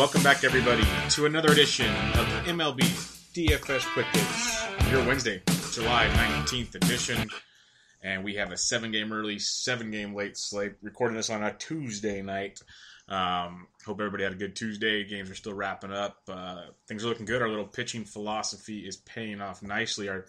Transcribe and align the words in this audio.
Welcome 0.00 0.22
back, 0.22 0.44
everybody, 0.44 0.82
to 1.10 1.26
another 1.26 1.52
edition 1.52 1.94
of 2.14 2.26
the 2.30 2.50
MLB 2.50 2.80
DFS 3.34 3.84
Quick 3.92 4.06
Hits, 4.06 4.90
your 4.90 5.06
Wednesday, 5.06 5.42
July 5.72 6.06
19th 6.14 6.74
edition. 6.74 7.28
And 8.02 8.24
we 8.24 8.36
have 8.36 8.50
a 8.50 8.56
seven 8.56 8.92
game 8.92 9.12
early, 9.12 9.38
seven 9.38 9.90
game 9.90 10.14
late 10.14 10.38
slate. 10.38 10.72
Recording 10.80 11.18
this 11.18 11.28
on 11.28 11.42
a 11.42 11.52
Tuesday 11.52 12.22
night. 12.22 12.62
Um, 13.10 13.66
hope 13.84 14.00
everybody 14.00 14.22
had 14.24 14.32
a 14.32 14.36
good 14.36 14.56
Tuesday. 14.56 15.04
Games 15.04 15.30
are 15.30 15.34
still 15.34 15.52
wrapping 15.52 15.92
up. 15.92 16.16
Uh, 16.26 16.62
things 16.88 17.04
are 17.04 17.08
looking 17.08 17.26
good. 17.26 17.42
Our 17.42 17.50
little 17.50 17.66
pitching 17.66 18.06
philosophy 18.06 18.78
is 18.78 18.96
paying 18.96 19.42
off 19.42 19.62
nicely. 19.62 20.08
Our 20.08 20.24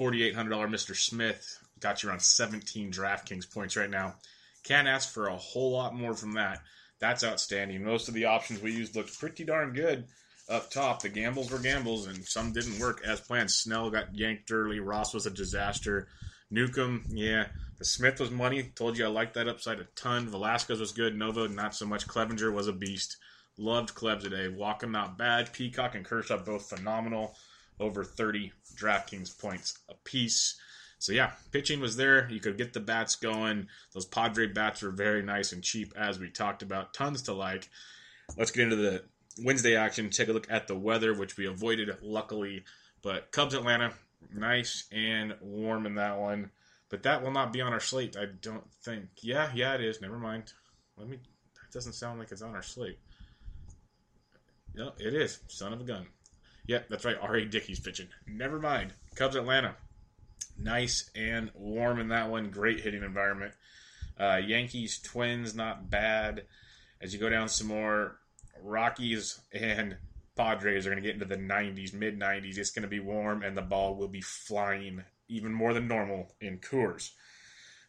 $4,800 0.00 0.34
Mr. 0.70 0.96
Smith 0.96 1.58
got 1.80 2.02
you 2.02 2.08
around 2.08 2.22
17 2.22 2.90
DraftKings 2.90 3.52
points 3.52 3.76
right 3.76 3.90
now. 3.90 4.14
Can't 4.64 4.88
ask 4.88 5.12
for 5.12 5.26
a 5.26 5.36
whole 5.36 5.72
lot 5.72 5.94
more 5.94 6.14
from 6.14 6.32
that. 6.32 6.62
That's 7.02 7.24
outstanding. 7.24 7.82
Most 7.82 8.06
of 8.06 8.14
the 8.14 8.26
options 8.26 8.62
we 8.62 8.70
used 8.70 8.94
looked 8.94 9.18
pretty 9.18 9.42
darn 9.42 9.72
good 9.72 10.04
up 10.48 10.70
top. 10.70 11.02
The 11.02 11.08
gambles 11.08 11.50
were 11.50 11.58
gambles, 11.58 12.06
and 12.06 12.24
some 12.24 12.52
didn't 12.52 12.78
work 12.78 13.02
as 13.04 13.18
planned. 13.18 13.50
Snell 13.50 13.90
got 13.90 14.14
yanked 14.14 14.52
early. 14.52 14.78
Ross 14.78 15.12
was 15.12 15.26
a 15.26 15.30
disaster. 15.30 16.06
Newcomb, 16.48 17.02
yeah. 17.08 17.46
The 17.78 17.84
Smith 17.84 18.20
was 18.20 18.30
money. 18.30 18.70
Told 18.76 18.96
you 18.96 19.04
I 19.04 19.08
liked 19.08 19.34
that 19.34 19.48
upside 19.48 19.80
a 19.80 19.88
ton. 19.96 20.28
Velasquez 20.28 20.78
was 20.78 20.92
good. 20.92 21.16
Nova, 21.16 21.48
not 21.48 21.74
so 21.74 21.86
much. 21.86 22.06
Clevinger 22.06 22.52
was 22.52 22.68
a 22.68 22.72
beast. 22.72 23.16
Loved 23.58 23.96
Cleb 23.96 24.20
today. 24.20 24.46
Walking 24.46 24.92
not 24.92 25.18
bad. 25.18 25.52
Peacock 25.52 25.96
and 25.96 26.04
Kershaw 26.04 26.38
both 26.38 26.68
phenomenal. 26.68 27.34
Over 27.80 28.04
30 28.04 28.52
DraftKings 28.76 29.36
points 29.40 29.76
apiece. 29.90 30.54
So 31.02 31.12
yeah, 31.12 31.32
pitching 31.50 31.80
was 31.80 31.96
there. 31.96 32.30
You 32.30 32.38
could 32.38 32.56
get 32.56 32.72
the 32.72 32.78
bats 32.78 33.16
going. 33.16 33.66
Those 33.92 34.06
Padre 34.06 34.46
bats 34.46 34.82
were 34.82 34.92
very 34.92 35.20
nice 35.20 35.50
and 35.50 35.60
cheap, 35.60 35.92
as 35.96 36.20
we 36.20 36.30
talked 36.30 36.62
about. 36.62 36.94
Tons 36.94 37.22
to 37.22 37.32
like. 37.32 37.68
Let's 38.36 38.52
get 38.52 38.62
into 38.62 38.76
the 38.76 39.02
Wednesday 39.42 39.74
action. 39.74 40.10
Take 40.10 40.28
a 40.28 40.32
look 40.32 40.48
at 40.48 40.68
the 40.68 40.78
weather, 40.78 41.12
which 41.12 41.36
we 41.36 41.48
avoided, 41.48 41.90
luckily. 42.02 42.62
But 43.02 43.32
Cubs 43.32 43.52
Atlanta, 43.52 43.94
nice 44.32 44.84
and 44.92 45.34
warm 45.40 45.86
in 45.86 45.96
that 45.96 46.20
one. 46.20 46.52
But 46.88 47.02
that 47.02 47.20
will 47.20 47.32
not 47.32 47.52
be 47.52 47.60
on 47.60 47.72
our 47.72 47.80
slate, 47.80 48.16
I 48.16 48.26
don't 48.40 48.72
think. 48.84 49.06
Yeah, 49.22 49.50
yeah, 49.56 49.74
it 49.74 49.80
is. 49.80 50.00
Never 50.00 50.20
mind. 50.20 50.52
Let 50.96 51.08
me. 51.08 51.16
That 51.16 51.72
doesn't 51.72 51.94
sound 51.94 52.20
like 52.20 52.30
it's 52.30 52.42
on 52.42 52.54
our 52.54 52.62
slate. 52.62 53.00
No, 54.72 54.92
it 55.00 55.14
is. 55.14 55.40
Son 55.48 55.72
of 55.72 55.80
a 55.80 55.84
gun. 55.84 56.06
Yep, 56.68 56.90
that's 56.90 57.04
right. 57.04 57.18
R.A. 57.20 57.44
Dickey's 57.44 57.80
pitching. 57.80 58.06
Never 58.28 58.60
mind. 58.60 58.92
Cubs 59.16 59.34
Atlanta 59.34 59.74
nice 60.58 61.10
and 61.14 61.50
warm 61.54 61.98
in 61.98 62.08
that 62.08 62.30
one. 62.30 62.50
Great 62.50 62.80
hitting 62.80 63.02
environment. 63.02 63.52
Uh, 64.18 64.40
Yankees, 64.44 64.98
Twins, 65.00 65.54
not 65.54 65.90
bad. 65.90 66.44
As 67.00 67.12
you 67.12 67.18
go 67.18 67.28
down 67.28 67.48
some 67.48 67.66
more, 67.66 68.18
Rockies 68.62 69.40
and 69.52 69.96
Padres 70.36 70.86
are 70.86 70.90
going 70.90 71.02
to 71.02 71.06
get 71.06 71.14
into 71.14 71.26
the 71.26 71.36
90s, 71.36 71.92
mid 71.92 72.18
90s. 72.18 72.56
It's 72.56 72.70
going 72.70 72.82
to 72.82 72.88
be 72.88 73.00
warm, 73.00 73.42
and 73.42 73.56
the 73.56 73.62
ball 73.62 73.96
will 73.96 74.08
be 74.08 74.20
flying 74.20 75.02
even 75.28 75.52
more 75.52 75.74
than 75.74 75.88
normal 75.88 76.34
in 76.40 76.58
Coors. 76.58 77.10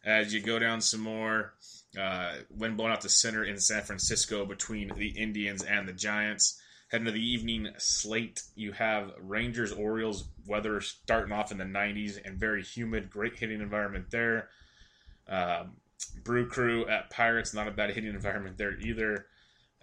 As 0.04 0.34
you 0.34 0.40
go 0.40 0.58
down 0.58 0.80
some 0.80 1.00
more, 1.00 1.54
uh, 1.98 2.34
wind 2.50 2.76
blowing 2.76 2.92
out 2.92 3.00
the 3.00 3.08
center 3.08 3.44
in 3.44 3.58
San 3.58 3.82
Francisco 3.82 4.44
between 4.44 4.92
the 4.96 5.08
Indians 5.08 5.62
and 5.62 5.88
the 5.88 5.92
Giants. 5.92 6.60
Heading 6.90 7.06
to 7.06 7.12
the 7.12 7.32
evening 7.32 7.68
slate, 7.78 8.42
you 8.54 8.72
have 8.72 9.12
Rangers, 9.20 9.72
Orioles, 9.72 10.28
weather 10.46 10.80
starting 10.80 11.32
off 11.32 11.50
in 11.50 11.58
the 11.58 11.64
90s 11.64 12.18
and 12.24 12.38
very 12.38 12.62
humid. 12.62 13.10
Great 13.10 13.36
hitting 13.38 13.60
environment 13.60 14.10
there. 14.10 14.48
Um, 15.28 15.76
Brew 16.22 16.46
Crew 16.46 16.86
at 16.86 17.10
Pirates, 17.10 17.54
not 17.54 17.68
a 17.68 17.72
bad 17.72 17.90
hitting 17.90 18.14
environment 18.14 18.58
there 18.58 18.78
either. 18.78 19.26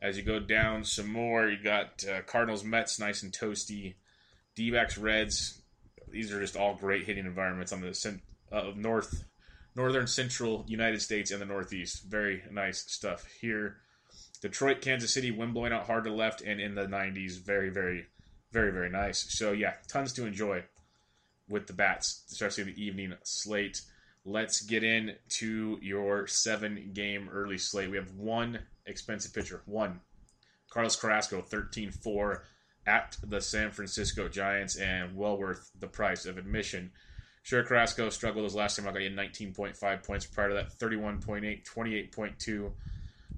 As 0.02 0.18
you 0.18 0.24
go 0.24 0.40
down 0.40 0.84
some 0.84 1.12
more, 1.12 1.48
you 1.48 1.62
got 1.62 2.04
uh, 2.06 2.22
Cardinals, 2.22 2.64
Mets, 2.64 3.00
nice 3.00 3.24
and 3.24 3.34
toasty. 3.34 3.96
d 4.56 4.72
Reds, 4.72 5.62
these 6.10 6.32
are 6.32 6.40
just 6.40 6.56
all 6.56 6.76
great 6.76 7.06
hitting 7.06 7.26
environments 7.26 7.72
on 7.72 7.82
the 7.82 7.94
cent- 7.94 8.22
uh, 8.52 8.72
north, 8.76 9.24
northern 9.76 10.08
central 10.08 10.66
United 10.68 11.02
States 11.02 11.32
and 11.32 11.42
the 11.42 11.46
Northeast. 11.46 12.04
Very 12.04 12.44
nice 12.52 12.80
stuff 12.80 13.26
here. 13.40 13.78
Detroit, 14.42 14.82
Kansas 14.82 15.14
City, 15.14 15.32
wind 15.32 15.54
blowing 15.54 15.74
out 15.74 15.86
hard 15.86 16.04
to 16.06 16.12
left 16.12 16.42
and 16.42 16.60
in 16.60 16.76
the 16.76 16.86
90s. 16.86 17.40
Very, 17.40 17.70
very, 17.70 18.08
very, 18.52 18.72
very 18.72 18.90
nice. 18.90 19.26
So, 19.34 19.52
yeah, 19.52 19.74
tons 19.88 20.14
to 20.14 20.26
enjoy 20.26 20.64
with 21.50 21.68
the 21.68 21.74
bats, 21.74 22.24
especially 22.32 22.66
the 22.66 22.84
evening 22.84 23.14
slate. 23.24 23.82
Let's 24.26 24.62
get 24.62 24.84
into 24.84 25.80
your 25.82 26.28
seven 26.28 26.92
game 26.94 27.30
early 27.32 27.58
slate. 27.58 27.90
We 27.90 27.98
have 27.98 28.12
one 28.12 28.60
expensive 28.86 29.34
pitcher, 29.34 29.62
one. 29.66 30.02
Carlos 30.70 30.96
Carrasco, 30.96 31.42
13 31.42 31.92
4 31.92 32.44
at 32.88 33.18
the 33.24 33.42
San 33.42 33.72
Francisco 33.72 34.28
Giants, 34.28 34.78
and 34.78 35.16
well 35.16 35.38
worth 35.38 35.70
the 35.80 35.88
price 35.88 36.26
of 36.26 36.38
admission. 36.38 36.92
Sure, 37.44 37.64
Carrasco 37.64 38.10
struggled 38.10 38.44
his 38.44 38.56
last 38.56 38.78
time 38.78 38.88
I 38.88 38.92
got 38.92 39.02
in 39.02 39.16
19.5 39.16 40.04
points. 40.04 40.26
Prior 40.26 40.50
to 40.50 40.56
that, 40.56 40.78
31.8, 40.78 41.66
28.2. 41.66 42.72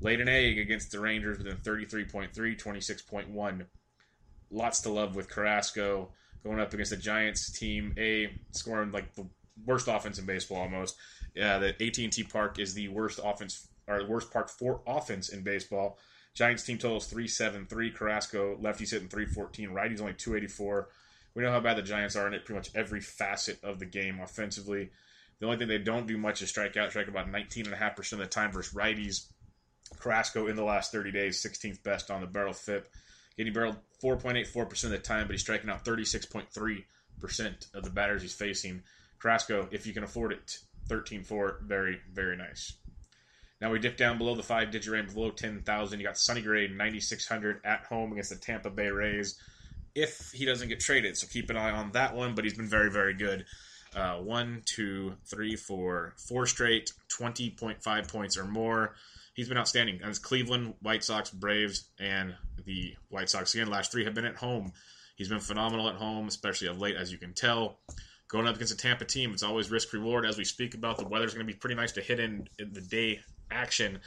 Laid 0.03 0.19
an 0.19 0.27
egg 0.27 0.59
against 0.59 0.91
the 0.91 0.99
Rangers 0.99 1.37
within 1.37 1.55
33.3, 1.55 2.33
26.1. 2.33 3.65
Lots 4.51 4.81
to 4.81 4.89
love 4.89 5.15
with 5.15 5.29
Carrasco 5.29 6.11
going 6.43 6.59
up 6.59 6.73
against 6.73 6.91
the 6.91 6.97
Giants 6.97 7.57
team. 7.57 7.93
A 7.97 8.37
scoring 8.51 8.91
like 8.91 9.15
the 9.15 9.25
worst 9.65 9.87
offense 9.87 10.19
in 10.19 10.25
baseball 10.25 10.57
almost. 10.57 10.97
Yeah, 11.33 11.57
the 11.57 11.69
AT&T 11.69 12.23
Park 12.23 12.59
is 12.59 12.73
the 12.73 12.89
worst 12.89 13.21
offense 13.23 13.69
or 13.87 14.03
the 14.03 14.09
worst 14.09 14.29
park 14.29 14.49
for 14.49 14.81
offense 14.85 15.29
in 15.29 15.41
baseball. 15.41 15.97
Giants 16.33 16.63
team 16.63 16.77
totals 16.77 17.07
373. 17.07 17.91
Carrasco, 17.91 18.57
lefties 18.57 18.91
hitting 18.91 19.07
314. 19.07 19.69
Righties 19.69 20.01
only 20.01 20.13
284. 20.13 20.89
We 21.33 21.43
know 21.43 21.51
how 21.51 21.61
bad 21.61 21.77
the 21.77 21.81
Giants 21.81 22.17
are 22.17 22.27
in 22.27 22.33
it 22.33 22.43
pretty 22.43 22.59
much 22.59 22.75
every 22.75 22.99
facet 22.99 23.63
of 23.63 23.79
the 23.79 23.85
game 23.85 24.19
offensively. 24.19 24.89
The 25.39 25.45
only 25.45 25.57
thing 25.57 25.69
they 25.69 25.77
don't 25.77 26.07
do 26.07 26.17
much 26.17 26.41
is 26.41 26.49
strike 26.49 26.75
out, 26.75 26.89
strike 26.89 27.07
about 27.07 27.31
19.5% 27.31 28.13
of 28.13 28.19
the 28.19 28.25
time 28.25 28.51
versus 28.51 28.73
righties. 28.73 29.27
Carrasco 29.99 30.47
in 30.47 30.55
the 30.55 30.63
last 30.63 30.91
30 30.91 31.11
days, 31.11 31.41
16th 31.41 31.81
best 31.83 32.11
on 32.11 32.21
the 32.21 32.27
barrel 32.27 32.53
FIP. 32.53 32.87
Getting 33.37 33.53
barreled 33.53 33.77
4.84% 34.03 34.83
of 34.83 34.89
the 34.91 34.97
time, 34.99 35.27
but 35.27 35.33
he's 35.33 35.41
striking 35.41 35.69
out 35.69 35.83
36.3% 35.85 36.83
of 37.73 37.83
the 37.83 37.89
batters 37.89 38.21
he's 38.21 38.33
facing. 38.33 38.83
Carrasco, 39.19 39.67
if 39.71 39.87
you 39.87 39.93
can 39.93 40.03
afford 40.03 40.33
it, 40.33 40.59
13-4, 40.89 41.61
very, 41.61 41.99
very 42.13 42.37
nice. 42.37 42.73
Now 43.61 43.71
we 43.71 43.79
dip 43.79 43.95
down 43.97 44.17
below 44.17 44.35
the 44.35 44.43
five 44.43 44.71
digit 44.71 44.91
range, 44.91 45.13
below 45.13 45.31
10,000. 45.31 45.99
You 45.99 46.05
got 46.05 46.17
Sonny 46.17 46.41
Gray, 46.41 46.67
9,600 46.67 47.61
at 47.63 47.85
home 47.85 48.11
against 48.11 48.29
the 48.29 48.35
Tampa 48.35 48.69
Bay 48.69 48.89
Rays. 48.89 49.39
If 49.95 50.31
he 50.33 50.45
doesn't 50.45 50.67
get 50.67 50.79
traded, 50.79 51.17
so 51.17 51.27
keep 51.31 51.49
an 51.49 51.55
eye 51.57 51.71
on 51.71 51.91
that 51.93 52.15
one, 52.15 52.35
but 52.35 52.43
he's 52.43 52.55
been 52.55 52.67
very, 52.67 52.91
very 52.91 53.13
good. 53.13 53.45
uh, 53.95 54.15
one, 54.17 54.61
two, 54.65 55.13
three, 55.25 55.55
four, 55.55 56.13
four 56.17 56.45
straight, 56.47 56.91
20.5 57.19 58.11
points 58.11 58.37
or 58.37 58.45
more. 58.45 58.95
He's 59.33 59.47
been 59.47 59.57
outstanding. 59.57 59.99
And 60.01 60.09
it's 60.09 60.19
Cleveland, 60.19 60.75
White 60.81 61.03
Sox, 61.03 61.29
Braves, 61.29 61.89
and 61.99 62.35
the 62.65 62.95
White 63.09 63.29
Sox 63.29 63.53
again. 63.53 63.67
Last 63.67 63.91
three 63.91 64.05
have 64.05 64.13
been 64.13 64.25
at 64.25 64.35
home. 64.35 64.71
He's 65.15 65.29
been 65.29 65.39
phenomenal 65.39 65.89
at 65.89 65.95
home, 65.95 66.27
especially 66.27 66.67
of 66.67 66.79
late, 66.79 66.95
as 66.95 67.11
you 67.11 67.17
can 67.17 67.33
tell. 67.33 67.79
Going 68.27 68.47
up 68.47 68.55
against 68.55 68.73
a 68.73 68.77
Tampa 68.77 69.05
team, 69.05 69.31
it's 69.31 69.43
always 69.43 69.69
risk 69.69 69.93
reward. 69.93 70.25
As 70.25 70.37
we 70.37 70.43
speak 70.43 70.73
about, 70.73 70.97
the 70.97 71.07
weather's 71.07 71.33
going 71.33 71.45
to 71.45 71.51
be 71.51 71.57
pretty 71.57 71.75
nice 71.75 71.91
to 71.93 72.01
hit 72.01 72.19
in, 72.19 72.47
in 72.57 72.73
the 72.73 72.81
day 72.81 73.19
action. 73.51 73.99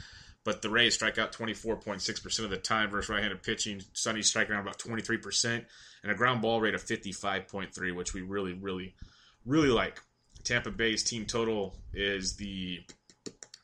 But 0.43 0.61
the 0.61 0.69
Rays 0.69 0.93
strike 0.93 1.17
out 1.17 1.33
24.6% 1.33 2.43
of 2.43 2.49
the 2.49 2.57
time 2.57 2.89
versus 2.89 3.09
right 3.09 3.21
handed 3.21 3.43
pitching. 3.43 3.81
Sonny's 3.93 4.27
striking 4.27 4.53
around 4.53 4.61
about 4.61 4.79
23%, 4.79 5.65
and 6.03 6.11
a 6.11 6.15
ground 6.15 6.41
ball 6.41 6.61
rate 6.61 6.73
of 6.73 6.83
55.3, 6.83 7.95
which 7.95 8.13
we 8.13 8.21
really, 8.21 8.53
really, 8.53 8.95
really 9.45 9.69
like. 9.69 10.01
Tampa 10.43 10.71
Bay's 10.71 11.03
team 11.03 11.25
total 11.25 11.75
is 11.93 12.37
the 12.37 12.79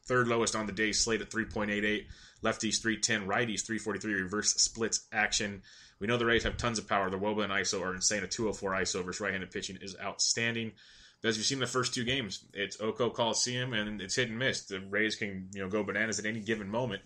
third 0.06 0.28
lowest 0.28 0.56
on 0.56 0.66
the 0.66 0.74
day, 0.74 0.92
slate 0.92 1.22
at 1.22 1.30
3.88. 1.30 2.06
Lefties 2.44 2.82
310, 2.82 3.28
righties 3.28 3.66
343, 3.66 4.14
reverse 4.14 4.54
splits 4.56 5.08
action. 5.14 5.62
We 6.00 6.08
know 6.08 6.18
the 6.18 6.26
Rays 6.26 6.44
have 6.44 6.58
tons 6.58 6.78
of 6.78 6.88
power. 6.88 7.10
The 7.10 7.18
Woba 7.18 7.44
and 7.44 7.54
ISO 7.54 7.82
are 7.82 7.96
insane. 7.96 8.24
A 8.24 8.28
204 8.28 8.72
ISO 8.72 9.06
versus 9.06 9.22
right-handed 9.22 9.52
pitching 9.52 9.78
is 9.82 9.96
outstanding. 10.02 10.74
But 11.22 11.30
as 11.30 11.38
you've 11.38 11.46
seen 11.46 11.60
the 11.60 11.68
first 11.68 11.94
two 11.94 12.04
games, 12.04 12.44
it's 12.54 12.82
Oko 12.82 13.10
Coliseum 13.10 13.72
and 13.72 14.02
it's 14.02 14.16
hit 14.16 14.28
and 14.28 14.38
miss. 14.38 14.66
The 14.66 14.82
Rays 14.82 15.16
can 15.16 15.48
you 15.54 15.62
know 15.62 15.70
go 15.70 15.82
bananas 15.82 16.20
at 16.20 16.26
any 16.26 16.42
given 16.42 16.70
moment, 16.70 17.02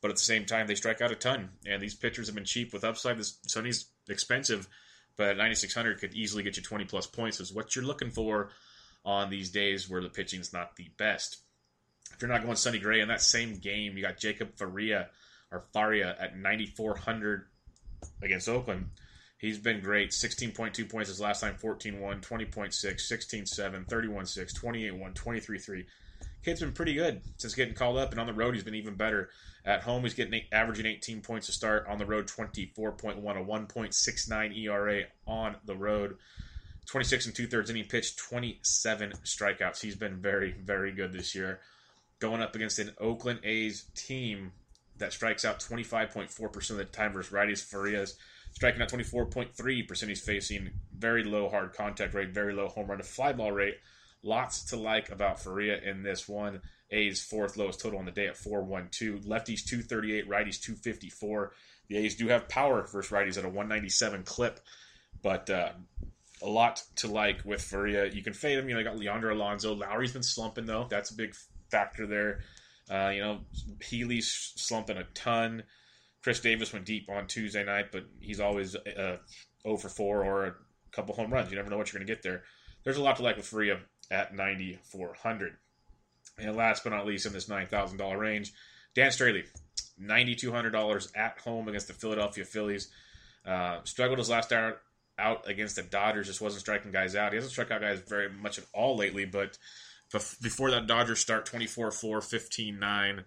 but 0.00 0.10
at 0.10 0.16
the 0.16 0.22
same 0.22 0.46
time 0.46 0.66
they 0.66 0.74
strike 0.74 1.02
out 1.02 1.12
a 1.12 1.14
ton. 1.14 1.50
And 1.66 1.82
these 1.82 1.94
pitchers 1.94 2.28
have 2.28 2.34
been 2.34 2.46
cheap 2.46 2.72
with 2.72 2.84
upside. 2.84 3.18
This 3.18 3.38
Sonny's 3.46 3.84
expensive, 4.08 4.66
but 5.18 5.36
9600 5.36 6.00
could 6.00 6.14
easily 6.14 6.42
get 6.42 6.56
you 6.56 6.62
20 6.62 6.86
plus 6.86 7.06
points. 7.06 7.38
Is 7.38 7.52
what 7.52 7.76
you're 7.76 7.84
looking 7.84 8.10
for 8.10 8.48
on 9.04 9.28
these 9.28 9.50
days 9.50 9.90
where 9.90 10.00
the 10.00 10.08
pitching's 10.08 10.54
not 10.54 10.76
the 10.76 10.88
best. 10.96 11.42
If 12.12 12.22
you're 12.22 12.30
not 12.30 12.42
going 12.42 12.56
Sonny 12.56 12.78
Gray 12.78 13.00
in 13.00 13.08
that 13.08 13.22
same 13.22 13.58
game, 13.58 13.96
you 13.96 14.02
got 14.02 14.18
Jacob 14.18 14.56
Faria 14.56 15.08
or 15.50 15.64
Faria 15.72 16.16
at 16.18 16.38
9400 16.38 17.46
against 18.22 18.48
Oakland. 18.48 18.90
He's 19.38 19.58
been 19.58 19.80
great. 19.80 20.10
16.2 20.10 20.90
points 20.90 21.08
his 21.08 21.20
last 21.20 21.40
time, 21.40 21.54
14 21.54 21.98
1, 21.98 22.20
20.6, 22.20 23.00
16 23.00 23.46
7, 23.46 23.84
31 23.86 24.26
6, 24.26 24.52
28 24.52 24.90
1, 24.90 25.14
23 25.14 25.58
3. 25.58 25.86
Kid's 26.44 26.60
been 26.60 26.72
pretty 26.72 26.94
good 26.94 27.22
since 27.36 27.54
getting 27.54 27.74
called 27.74 27.98
up, 27.98 28.12
and 28.12 28.20
on 28.20 28.26
the 28.26 28.32
road, 28.32 28.54
he's 28.54 28.64
been 28.64 28.74
even 28.74 28.94
better. 28.94 29.30
At 29.64 29.82
home, 29.82 30.02
he's 30.02 30.14
getting 30.14 30.42
averaging 30.52 30.86
18 30.86 31.20
points 31.20 31.46
to 31.46 31.52
start. 31.52 31.86
On 31.88 31.98
the 31.98 32.06
road, 32.06 32.26
24.1, 32.26 33.18
a 33.18 33.44
1.69 33.44 34.58
ERA 34.58 35.02
on 35.26 35.56
the 35.64 35.76
road. 35.76 36.16
26 36.86 37.26
and 37.26 37.34
two 37.34 37.46
thirds 37.46 37.70
inning 37.70 37.84
pitch, 37.84 38.16
27 38.16 39.12
strikeouts. 39.24 39.80
He's 39.80 39.96
been 39.96 40.16
very, 40.16 40.52
very 40.52 40.92
good 40.92 41.12
this 41.12 41.34
year. 41.34 41.60
Going 42.20 42.42
up 42.42 42.54
against 42.54 42.78
an 42.78 42.92
Oakland 43.00 43.40
A's 43.44 43.84
team 43.94 44.52
that 44.98 45.12
strikes 45.12 45.44
out 45.44 45.58
25.4% 45.58 46.70
of 46.70 46.76
the 46.76 46.84
time 46.84 47.12
versus 47.12 47.32
righties. 47.32 47.64
Faria's 47.64 48.16
striking 48.52 48.82
out 48.82 48.90
24.3%. 48.90 50.08
He's 50.08 50.20
facing 50.20 50.70
very 50.96 51.24
low 51.24 51.48
hard 51.48 51.72
contact 51.72 52.14
rate, 52.14 52.30
very 52.30 52.52
low 52.52 52.68
home 52.68 52.86
run 52.86 52.98
to 52.98 53.04
fly 53.04 53.32
ball 53.32 53.52
rate. 53.52 53.78
Lots 54.22 54.64
to 54.66 54.76
like 54.76 55.10
about 55.10 55.42
Faria 55.42 55.80
in 55.80 56.02
this 56.02 56.28
one. 56.28 56.60
A's 56.90 57.22
fourth 57.22 57.56
lowest 57.56 57.80
total 57.80 57.98
on 57.98 58.04
the 58.04 58.10
day 58.10 58.26
at 58.26 58.36
412. 58.36 59.22
Lefties 59.22 59.64
238, 59.64 60.28
righties 60.28 60.60
254. 60.60 61.52
The 61.88 61.96
A's 61.96 62.16
do 62.16 62.28
have 62.28 62.48
power 62.48 62.86
versus 62.86 63.10
righties 63.10 63.38
at 63.38 63.44
a 63.44 63.48
197 63.48 64.24
clip, 64.24 64.60
but 65.22 65.48
uh, 65.48 65.70
a 66.42 66.48
lot 66.48 66.82
to 66.96 67.08
like 67.08 67.44
with 67.44 67.62
Faria. 67.62 68.06
You 68.06 68.22
can 68.22 68.32
fade 68.32 68.58
him. 68.58 68.68
You 68.68 68.74
know, 68.74 68.80
I 68.80 68.84
got 68.84 68.98
Leandro 68.98 69.34
Alonso. 69.34 69.74
Lowrie's 69.74 70.12
been 70.12 70.22
slumping 70.22 70.66
though. 70.66 70.86
That's 70.90 71.10
a 71.10 71.14
big 71.14 71.34
factor 71.70 72.06
there. 72.06 72.40
Uh, 72.90 73.10
you 73.10 73.20
know, 73.20 73.40
Healy's 73.82 74.52
slumping 74.56 74.96
a 74.96 75.04
ton. 75.14 75.62
Khris 76.22 76.40
Davis 76.40 76.72
went 76.72 76.84
deep 76.84 77.08
on 77.08 77.26
Tuesday 77.26 77.64
night, 77.64 77.92
but 77.92 78.04
he's 78.20 78.40
always 78.40 78.76
uh, 78.76 79.16
0 79.62 79.76
for 79.76 79.88
4 79.88 80.24
or 80.24 80.44
a 80.46 80.54
couple 80.90 81.14
home 81.14 81.32
runs. 81.32 81.50
You 81.50 81.56
never 81.56 81.70
know 81.70 81.78
what 81.78 81.92
you're 81.92 81.98
going 81.98 82.06
to 82.06 82.12
get 82.12 82.22
there. 82.22 82.42
There's 82.84 82.96
a 82.96 83.02
lot 83.02 83.16
to 83.16 83.22
like 83.22 83.36
with 83.36 83.46
Faria 83.46 83.80
at 84.10 84.34
9,400. 84.34 85.56
And 86.38 86.56
last 86.56 86.84
but 86.84 86.90
not 86.90 87.06
least, 87.06 87.26
in 87.26 87.32
this 87.32 87.46
$9,000 87.46 88.18
range, 88.18 88.52
Dan 88.94 89.10
Straily, 89.10 89.44
$9,200 90.02 91.16
at 91.16 91.38
home 91.38 91.68
against 91.68 91.88
the 91.88 91.92
Philadelphia 91.92 92.44
Phillies. 92.44 92.88
Uh, 93.46 93.78
struggled 93.84 94.18
his 94.18 94.30
last 94.30 94.52
out, 94.52 94.78
out 95.18 95.48
against 95.48 95.76
the 95.76 95.82
Dodgers, 95.82 96.26
just 96.26 96.40
wasn't 96.40 96.60
striking 96.60 96.90
guys 96.90 97.14
out. 97.14 97.32
He 97.32 97.36
hasn't 97.36 97.52
struck 97.52 97.70
out 97.70 97.80
guys 97.80 98.00
very 98.00 98.30
much 98.30 98.58
at 98.58 98.64
all 98.72 98.96
lately, 98.96 99.24
but 99.24 99.58
before 100.10 100.70
that 100.70 100.86
Dodgers 100.86 101.20
start 101.20 101.46
24 101.46 101.90
4, 101.90 102.20
15 102.20 102.78
9, 102.78 103.24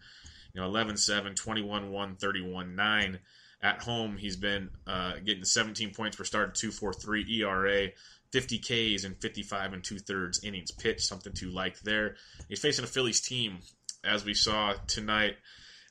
you 0.53 0.61
know, 0.61 0.67
11 0.67 0.97
7, 0.97 1.35
21 1.35 1.91
1, 1.91 2.15
31 2.15 2.75
9. 2.75 3.19
At 3.61 3.81
home, 3.81 4.17
he's 4.17 4.35
been 4.35 4.69
uh, 4.85 5.13
getting 5.23 5.45
17 5.45 5.93
points 5.93 6.17
per 6.17 6.25
start, 6.25 6.53
2.43 6.55 7.29
ERA, 7.39 7.87
50 8.33 8.57
Ks, 8.59 9.05
and 9.05 9.15
55 9.21 9.73
and 9.73 9.83
two 9.83 9.99
thirds 9.99 10.43
innings 10.43 10.71
pitched. 10.71 11.01
Something 11.01 11.31
to 11.33 11.49
like 11.49 11.79
there. 11.79 12.17
He's 12.49 12.59
facing 12.59 12.83
a 12.83 12.87
Phillies 12.87 13.21
team, 13.21 13.59
as 14.03 14.25
we 14.25 14.33
saw 14.33 14.73
tonight, 14.87 15.37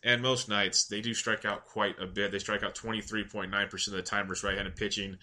and 0.05 0.21
most 0.21 0.51
nights 0.51 0.85
they 0.85 1.01
do 1.01 1.15
strike 1.15 1.47
out 1.47 1.65
quite 1.65 1.99
a 1.99 2.07
bit. 2.07 2.31
They 2.31 2.39
strike 2.39 2.63
out 2.63 2.75
23.9% 2.75 3.87
of 3.87 3.93
the 3.95 4.03
time 4.03 4.27
versus 4.27 4.45
right-handed 4.45 4.77
pitching. 4.77 5.17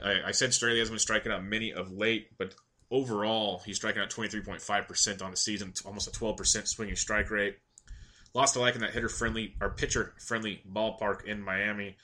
I, 0.00 0.16
I 0.26 0.30
said 0.30 0.50
Straily 0.50 0.78
has 0.78 0.90
been 0.90 0.98
striking 1.00 1.32
out 1.32 1.42
many 1.42 1.72
of 1.72 1.90
late, 1.90 2.38
but 2.38 2.54
overall, 2.90 3.62
he's 3.64 3.76
striking 3.76 4.02
out 4.02 4.10
23.5% 4.10 5.22
on 5.22 5.30
the 5.30 5.36
season, 5.36 5.72
almost 5.84 6.08
a 6.08 6.10
12% 6.10 6.66
swinging 6.66 6.96
strike 6.96 7.30
rate. 7.30 7.56
Lost 8.34 8.54
to 8.54 8.60
like 8.60 8.74
in 8.74 8.82
that 8.82 8.90
hitter 8.90 9.08
friendly 9.08 9.54
or 9.60 9.70
pitcher 9.70 10.14
friendly 10.18 10.62
ballpark 10.70 11.24
in 11.24 11.42
Miami. 11.42 11.96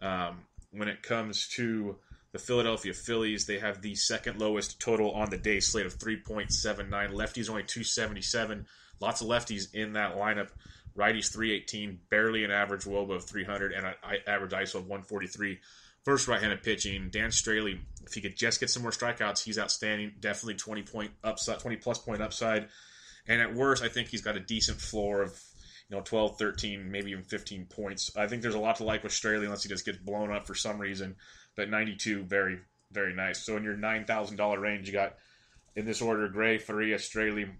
Um, 0.00 0.42
when 0.70 0.88
it 0.88 1.02
comes 1.02 1.48
to 1.56 1.96
the 2.32 2.38
Philadelphia 2.38 2.94
Phillies, 2.94 3.46
they 3.46 3.58
have 3.58 3.82
the 3.82 3.94
second 3.94 4.40
lowest 4.40 4.80
total 4.80 5.12
on 5.12 5.30
the 5.30 5.36
day 5.36 5.60
slate 5.60 5.86
of 5.86 5.98
3.79. 5.98 6.50
Lefties 6.88 7.48
only 7.48 7.62
277. 7.62 8.66
Lots 9.00 9.20
of 9.20 9.28
lefties 9.28 9.74
in 9.74 9.92
that 9.94 10.16
lineup. 10.16 10.48
Righties 10.96 11.32
318, 11.32 11.98
barely 12.08 12.44
an 12.44 12.52
average 12.52 12.84
WOBA 12.84 13.16
of 13.16 13.24
300, 13.24 13.72
and 13.72 13.86
an 13.86 13.94
average 14.28 14.52
ISO 14.52 14.76
of 14.76 14.82
143 14.86 15.58
first 16.04 16.28
right-handed 16.28 16.62
pitching. 16.62 17.08
Dan 17.10 17.30
Straily, 17.30 17.78
if 18.06 18.12
he 18.12 18.20
could 18.20 18.36
just 18.36 18.60
get 18.60 18.70
some 18.70 18.82
more 18.82 18.92
strikeouts, 18.92 19.42
he's 19.42 19.58
outstanding. 19.58 20.12
Definitely 20.20 20.54
20 20.54 20.82
point 20.82 21.10
upside, 21.22 21.58
20 21.58 21.76
plus 21.76 21.98
point 21.98 22.22
upside. 22.22 22.68
And 23.26 23.40
at 23.40 23.54
worst, 23.54 23.82
I 23.82 23.88
think 23.88 24.08
he's 24.08 24.22
got 24.22 24.36
a 24.36 24.40
decent 24.40 24.80
floor 24.80 25.22
of 25.22 25.40
you 25.88 25.96
know 25.96 26.02
12, 26.02 26.38
13, 26.38 26.90
maybe 26.90 27.10
even 27.10 27.24
15 27.24 27.66
points. 27.66 28.14
I 28.16 28.26
think 28.26 28.42
there's 28.42 28.54
a 28.54 28.60
lot 28.60 28.76
to 28.76 28.84
like 28.84 29.02
with 29.02 29.12
Straily 29.12 29.44
unless 29.44 29.62
he 29.62 29.68
just 29.68 29.86
gets 29.86 29.98
blown 29.98 30.30
up 30.30 30.46
for 30.46 30.54
some 30.54 30.78
reason. 30.78 31.16
But 31.56 31.70
92, 31.70 32.24
very 32.24 32.58
very 32.94 33.14
nice. 33.14 33.44
So 33.44 33.56
in 33.56 33.64
your 33.64 33.76
nine 33.76 34.04
thousand 34.04 34.36
dollar 34.36 34.60
range, 34.60 34.86
you 34.86 34.92
got 34.92 35.16
in 35.76 35.84
this 35.84 36.00
order: 36.00 36.28
Gray, 36.28 36.58
Faria, 36.58 36.96
Straily. 36.96 37.50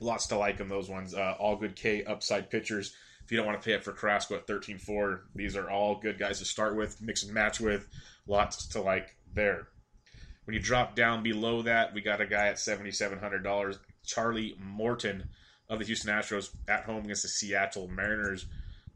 Lots 0.00 0.26
to 0.28 0.36
like 0.36 0.58
in 0.58 0.68
those 0.68 0.88
ones. 0.88 1.14
Uh, 1.14 1.34
all 1.38 1.54
good 1.54 1.76
K 1.76 2.02
upside 2.04 2.50
pitchers 2.50 2.94
you 3.32 3.38
don't 3.38 3.46
want 3.46 3.60
to 3.60 3.64
pay 3.64 3.74
up 3.74 3.82
for 3.82 3.92
Carrasco 3.92 4.36
at 4.36 4.46
13-4, 4.46 5.20
these 5.34 5.56
are 5.56 5.70
all 5.70 5.96
good 5.96 6.18
guys 6.18 6.38
to 6.38 6.44
start 6.44 6.76
with, 6.76 7.00
mix 7.00 7.22
and 7.22 7.32
match 7.32 7.60
with. 7.60 7.88
Lots 8.26 8.66
to 8.68 8.80
like 8.80 9.16
there. 9.34 9.68
When 10.44 10.54
you 10.54 10.60
drop 10.60 10.94
down 10.94 11.22
below 11.22 11.62
that, 11.62 11.94
we 11.94 12.00
got 12.00 12.20
a 12.20 12.26
guy 12.26 12.48
at 12.48 12.56
$7,700, 12.56 13.78
Charlie 14.04 14.56
Morton 14.60 15.28
of 15.68 15.78
the 15.78 15.84
Houston 15.84 16.14
Astros 16.14 16.50
at 16.68 16.84
home 16.84 17.04
against 17.04 17.22
the 17.22 17.28
Seattle 17.28 17.88
Mariners. 17.88 18.46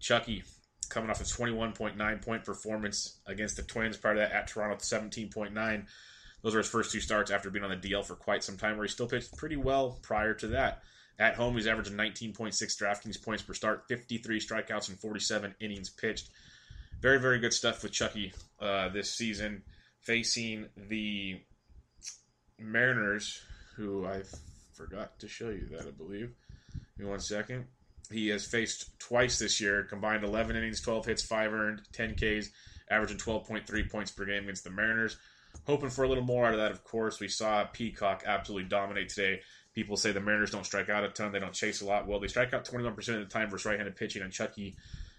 Chucky 0.00 0.45
coming 0.88 1.11
off 1.11 1.21
a 1.21 1.25
21.9 1.25 2.23
point 2.23 2.45
performance 2.45 3.19
against 3.26 3.57
the 3.57 3.62
Twins. 3.62 3.97
Prior 3.97 4.14
to 4.14 4.21
that, 4.21 4.33
at 4.33 4.49
Toronto, 4.49 4.76
17.9. 4.76 5.87
Those 6.43 6.55
were 6.55 6.61
his 6.61 6.69
first 6.69 6.93
two 6.93 7.00
starts 7.00 7.31
after 7.31 7.50
being 7.50 7.64
on 7.64 7.71
the 7.71 7.88
DL 7.88 8.05
for 8.05 8.14
quite 8.14 8.45
some 8.45 8.57
time, 8.57 8.76
where 8.76 8.87
he 8.87 8.93
still 8.93 9.09
pitched 9.09 9.37
pretty 9.37 9.57
well 9.57 9.99
prior 10.02 10.35
to 10.35 10.49
that. 10.49 10.83
At 11.19 11.35
home, 11.35 11.55
he's 11.55 11.67
averaging 11.67 11.97
19.6 11.97 12.53
DraftKings 12.77 13.23
points 13.23 13.43
per 13.43 13.55
start, 13.55 13.85
53 13.89 14.39
strikeouts, 14.39 14.89
and 14.89 14.99
47 14.99 15.55
innings 15.61 15.89
pitched. 15.89 16.29
Very, 17.01 17.19
very 17.19 17.39
good 17.39 17.53
stuff 17.53 17.83
with 17.83 17.93
Chucky 17.93 18.33
uh, 18.61 18.89
this 18.91 19.11
season, 19.15 19.63
facing 20.01 20.67
the 20.89 21.41
Mariners, 22.59 23.41
who 23.77 24.07
I 24.07 24.23
forgot 24.75 25.19
to 25.21 25.29
show 25.29 25.49
you 25.49 25.67
that, 25.73 25.87
I 25.87 25.91
believe. 25.91 26.35
Give 26.97 27.07
me 27.07 27.11
one 27.11 27.21
second. 27.21 27.67
He 28.11 28.29
has 28.29 28.47
faced 28.47 28.99
twice 28.99 29.39
this 29.39 29.61
year, 29.61 29.85
combined 29.85 30.23
11 30.23 30.55
innings, 30.55 30.81
12 30.81 31.07
hits, 31.07 31.23
5 31.23 31.53
earned, 31.53 31.83
10 31.93 32.15
Ks, 32.15 32.51
averaging 32.91 33.19
12.3 33.19 33.91
points 33.91 34.11
per 34.11 34.25
game 34.25 34.45
against 34.45 34.65
the 34.65 34.71
Mariners. 34.71 35.17
Hoping 35.67 35.91
for 35.91 36.05
a 36.05 36.09
little 36.09 36.25
more 36.25 36.47
out 36.47 36.53
of 36.53 36.61
that, 36.61 36.71
of 36.71 36.85
course. 36.85 37.19
We 37.19 37.29
saw 37.29 37.65
Peacock 37.65 38.23
absolutely 38.27 38.69
dominate 38.69 39.09
today 39.09 39.41
people 39.76 39.97
say 39.97 40.11
the 40.11 40.21
Mariners 40.21 40.50
don't 40.50 40.64
strike 40.64 40.88
out 40.88 41.04
a 41.04 41.09
ton, 41.11 41.30
they 41.30 41.38
don't 41.38 41.52
chase 41.52 41.83
a 41.83 41.85
lot. 41.85 42.09
Well, 42.09 42.18
they 42.18 42.28
strike 42.28 42.54
out 42.54 42.64
21% 42.64 42.97
of 42.97 43.04
the 43.06 43.25
time 43.26 43.50
versus 43.50 43.66
right-handed 43.66 43.95
pitching, 43.95 44.23
and 44.23 44.33
Chucky 44.33 44.75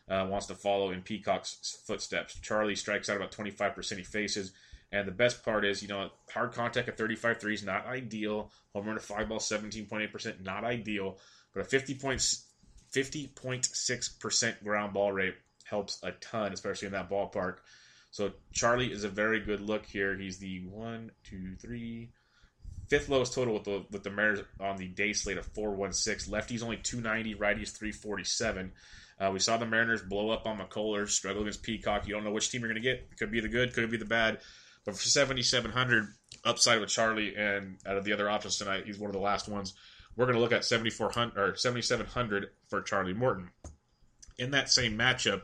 uh, 0.10 0.26
wants 0.28 0.48
to 0.48 0.56
follow 0.56 0.90
in 0.90 1.04
Peacock's 1.04 1.80
footsteps. 1.86 2.40
Charlie 2.42 2.76
strikes 2.76 3.08
out 3.08 3.18
about 3.18 3.32
25% 3.32 3.98
he 3.98 4.04
faces, 4.04 4.54
And 4.92 5.08
the 5.08 5.12
best 5.12 5.46
part 5.46 5.64
is, 5.64 5.84
you 5.84 5.88
know, 5.88 6.10
hard 6.34 6.54
contact 6.54 6.90
at 6.90 6.98
35 6.98 7.40
threes, 7.40 7.64
not 7.64 7.86
ideal. 7.86 8.52
Home 8.74 8.88
run 8.88 8.96
to 8.96 9.02
five 9.02 9.30
ball, 9.30 9.38
17.8%, 9.38 10.44
not 10.44 10.64
ideal. 10.64 11.20
But 11.54 11.62
a 11.62 11.66
50 11.66 11.94
points, 11.94 12.48
50.6% 12.96 14.64
ground 14.64 14.94
ball 14.94 15.12
rate 15.12 15.36
helps 15.66 16.02
a 16.02 16.14
ton, 16.14 16.52
especially 16.52 16.88
in 16.88 16.94
that 16.94 17.12
ballpark. 17.12 17.58
So 18.10 18.32
Charlie 18.54 18.92
is 18.92 19.04
a 19.04 19.10
very 19.10 19.40
good 19.40 19.62
look 19.62 19.86
here. 19.86 20.18
He's 20.18 20.40
the 20.40 20.62
one, 20.66 21.12
two, 21.24 21.56
three, 21.62 22.10
fifth 22.88 23.10
lowest 23.10 23.34
total 23.34 23.54
with 23.54 23.64
the 23.64 23.86
with 23.92 24.04
the 24.04 24.10
Mariners 24.10 24.46
on 24.60 24.78
the 24.78 24.88
day 24.88 25.14
slate 25.14 25.38
of 25.38 25.46
416. 25.48 26.34
Lefties 26.34 26.64
only 26.64 26.78
290, 26.78 27.36
righties 27.36 27.76
347. 27.76 28.72
Uh, 29.20 29.32
we 29.34 29.40
saw 29.40 29.58
the 29.58 29.66
Mariners 29.66 30.02
blow 30.02 30.30
up 30.30 30.46
on 30.46 30.60
McCullers, 30.60 31.10
struggle 31.10 31.42
against 31.42 31.64
Peacock. 31.64 32.08
You 32.08 32.14
don't 32.14 32.24
know 32.24 32.32
which 32.32 32.52
team 32.52 32.62
you're 32.62 32.70
going 32.70 32.82
to 32.82 32.88
get. 32.88 33.18
Could 33.18 33.32
be 33.32 33.40
the 33.40 33.50
good, 33.50 33.74
could 33.74 33.90
be 33.90 33.98
the 33.98 34.06
bad. 34.06 34.40
But 34.86 34.96
for 34.96 35.04
7,700 35.04 36.08
upside 36.46 36.80
with 36.80 36.90
Charlie, 36.90 37.36
and 37.36 37.78
out 37.86 37.98
of 37.98 38.06
the 38.06 38.14
other 38.14 38.30
options 38.30 38.58
tonight, 38.58 38.84
he's 38.86 39.00
one 39.00 39.10
of 39.10 39.16
the 39.16 39.22
last 39.22 39.50
ones. 39.50 39.74
We're 40.16 40.26
going 40.26 40.36
to 40.36 40.42
look 40.42 40.54
at 40.54 40.66
7,400 40.66 41.38
or 41.38 41.56
7,700 41.56 42.50
for 42.70 42.82
Charlie 42.82 43.14
Morton. 43.14 43.50
In 44.38 44.52
that 44.52 44.70
same 44.70 44.98
matchup, 44.98 45.42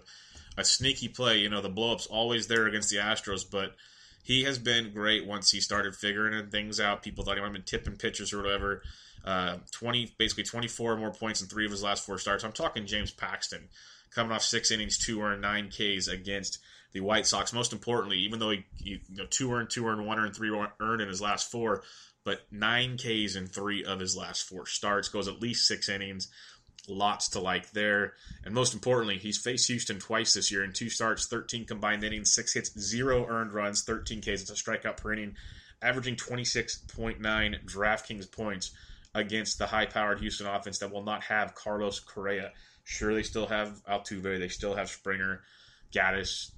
a 0.56 0.64
sneaky 0.64 1.08
play. 1.08 1.40
You 1.40 1.50
know, 1.50 1.62
the 1.62 1.70
blowup's 1.70 2.06
always 2.06 2.48
there 2.48 2.68
against 2.68 2.90
the 2.90 2.98
Astros, 2.98 3.44
but 3.50 3.76
he 4.24 4.44
has 4.44 4.58
been 4.58 4.94
great 4.94 5.28
once 5.28 5.52
he 5.52 5.60
started 5.60 5.96
figuring 5.96 6.50
things 6.50 6.80
out. 6.80 7.04
People 7.04 7.24
thought 7.24 7.36
he 7.36 7.42
might 7.42 7.48
have 7.48 7.54
been 7.54 7.64
tipping 7.64 7.98
pitchers 7.98 8.34
or 8.34 8.42
whatever. 8.42 8.82
Uh, 9.24 9.58
20, 9.72 10.16
basically 10.18 10.44
24 10.44 10.98
more 10.98 11.12
points 11.12 11.42
in 11.42 11.48
three 11.48 11.66
of 11.66 11.72
his 11.72 11.84
last 11.84 12.06
four 12.06 12.18
starts. 12.18 12.44
I'm 12.44 12.52
talking 12.52 12.86
James 12.86 13.12
Paxton 13.12 13.70
coming 14.12 14.32
off 14.32 14.42
six 14.44 14.72
innings, 14.72 14.98
two 14.98 15.22
earned, 15.22 15.42
nine 15.42 15.70
Ks 15.70 16.08
against 16.08 16.60
the 16.94 17.02
White 17.02 17.26
Sox. 17.26 17.54
Most 17.54 17.74
importantly, 17.74 18.18
even 18.20 18.40
though 18.40 18.52
he, 18.52 18.66
he 18.78 18.90
you 19.10 19.18
know, 19.18 19.26
two 19.30 19.52
earned, 19.54 19.70
two 19.70 19.88
earned, 19.88 20.06
one 20.06 20.20
earned, 20.20 20.36
three 20.36 20.52
earned 20.80 21.02
in 21.02 21.08
his 21.08 21.22
last 21.22 21.52
four, 21.52 21.84
but 22.24 22.42
nine 22.52 22.98
Ks 22.98 23.36
in 23.36 23.48
three 23.48 23.84
of 23.84 24.00
his 24.00 24.16
last 24.16 24.44
four 24.44 24.66
starts, 24.66 25.10
goes 25.10 25.28
at 25.28 25.42
least 25.42 25.68
six 25.68 25.90
innings. 25.90 26.30
Lots 26.88 27.30
to 27.30 27.40
like 27.40 27.72
there. 27.72 28.14
And 28.44 28.54
most 28.54 28.74
importantly, 28.74 29.18
he's 29.18 29.38
faced 29.38 29.68
Houston 29.68 30.00
twice 30.00 30.34
this 30.34 30.52
year 30.52 30.64
in 30.64 30.74
two 30.74 30.90
starts, 30.90 31.28
13 31.28 31.66
combined 31.66 32.04
innings, 32.04 32.34
six 32.34 32.54
hits, 32.54 32.78
zero 32.78 33.26
earned 33.28 33.54
runs, 33.54 33.84
13 33.84 34.22
Ks. 34.22 34.28
It's 34.28 34.50
a 34.50 34.54
strikeout 34.54 34.98
per 34.98 35.14
inning, 35.14 35.36
averaging 35.82 36.18
26.9 36.18 37.20
DraftKings 37.66 38.30
points 38.30 38.72
against 39.16 39.60
the 39.60 39.68
high 39.68 39.86
powered 39.86 40.20
Houston 40.20 40.48
offense 40.48 40.80
that 40.80 40.92
will 40.92 41.04
not 41.04 41.24
have 41.24 41.56
Carlos 41.56 42.00
Correa. 42.00 42.52
Sure, 42.84 43.14
they 43.14 43.24
still 43.24 43.48
have 43.48 43.82
Altuve, 43.86 44.40
they 44.40 44.50
still 44.50 44.76
have 44.76 44.90
Springer, 44.90 45.42
Gattis, 45.94 46.52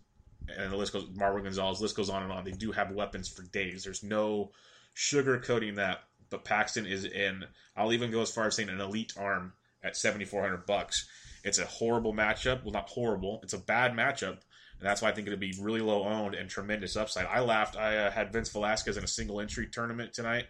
and 0.58 0.72
the 0.72 0.78
list 0.78 0.94
goes 0.94 1.06
Marwin 1.10 1.44
Gonzalez, 1.44 1.82
list 1.82 1.96
goes 1.96 2.10
on 2.10 2.24
and 2.24 2.32
on. 2.32 2.44
They 2.44 2.52
do 2.52 2.72
have 2.72 2.92
weapons 2.92 3.28
for 3.28 3.44
days. 3.44 3.84
There's 3.84 4.04
no 4.04 4.52
sugarcoating 4.96 5.76
that. 5.76 6.04
But 6.30 6.44
Paxton 6.44 6.88
is 6.88 7.06
in 7.06 7.46
I'll 7.76 7.94
even 7.94 8.12
go 8.12 8.22
as 8.22 8.32
far 8.32 8.48
as 8.48 8.56
saying 8.56 8.70
an 8.70 8.82
elite 8.82 9.14
arm 9.18 9.54
at 9.86 9.96
7400 9.96 10.66
bucks. 10.66 11.08
It's 11.44 11.60
a 11.60 11.66
horrible 11.66 12.14
matchup. 12.14 12.64
Well, 12.64 12.74
not 12.74 12.90
horrible. 12.90 13.40
It's 13.44 13.54
a 13.54 13.60
bad 13.60 13.94
matchup. 13.94 14.40
And 14.80 14.90
that's 14.90 15.02
why 15.02 15.10
I 15.10 15.12
think 15.14 15.28
it'll 15.28 15.40
be 15.40 15.56
really 15.62 15.80
low 15.80 16.04
owned 16.04 16.36
and 16.36 16.50
tremendous 16.50 16.98
upside. 16.98 17.28
I 17.28 17.40
laughed. 17.40 17.78
I 17.78 17.98
uh, 17.98 18.12
had 18.12 18.34
Vince 18.34 18.50
Velasquez 18.50 18.98
in 18.98 19.04
a 19.04 19.08
single 19.08 19.40
entry 19.40 19.68
tournament 19.68 20.14
tonight. 20.14 20.48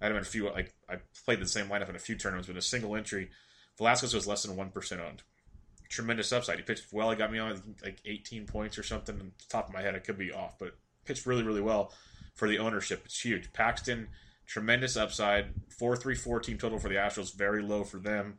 I 0.00 0.04
had 0.04 0.12
him 0.12 0.18
in 0.18 0.22
a 0.22 0.26
few. 0.26 0.48
Like 0.50 0.74
I 0.88 0.96
played 1.24 1.40
the 1.40 1.48
same 1.48 1.66
lineup 1.66 1.88
in 1.88 1.96
a 1.96 2.00
few 2.00 2.16
tournaments, 2.16 2.48
but 2.48 2.56
a 2.56 2.62
single 2.62 2.94
entry, 2.94 3.30
Velasquez 3.78 4.14
was 4.14 4.26
less 4.26 4.42
than 4.42 4.56
one 4.56 4.70
percent 4.70 5.00
owned. 5.00 5.22
Tremendous 5.88 6.32
upside. 6.32 6.58
He 6.58 6.62
pitched 6.62 6.92
well. 6.92 7.10
He 7.10 7.16
got 7.16 7.32
me 7.32 7.38
on 7.38 7.60
like 7.82 7.98
18 8.04 8.46
points 8.46 8.78
or 8.78 8.82
something. 8.82 9.18
On 9.18 9.32
top 9.48 9.68
of 9.68 9.74
my 9.74 9.82
head, 9.82 9.94
I 9.94 10.00
could 10.00 10.18
be 10.18 10.32
off, 10.32 10.58
but 10.58 10.76
pitched 11.04 11.26
really, 11.26 11.42
really 11.42 11.60
well 11.60 11.92
for 12.34 12.48
the 12.48 12.58
ownership. 12.58 13.02
It's 13.04 13.20
huge. 13.20 13.52
Paxton, 13.52 14.08
tremendous 14.46 14.96
upside. 14.96 15.46
Four 15.78 15.96
three 15.96 16.14
four 16.14 16.40
team 16.40 16.58
total 16.58 16.78
for 16.78 16.88
the 16.88 16.96
Astros. 16.96 17.34
Very 17.34 17.62
low 17.62 17.82
for 17.82 17.98
them. 17.98 18.38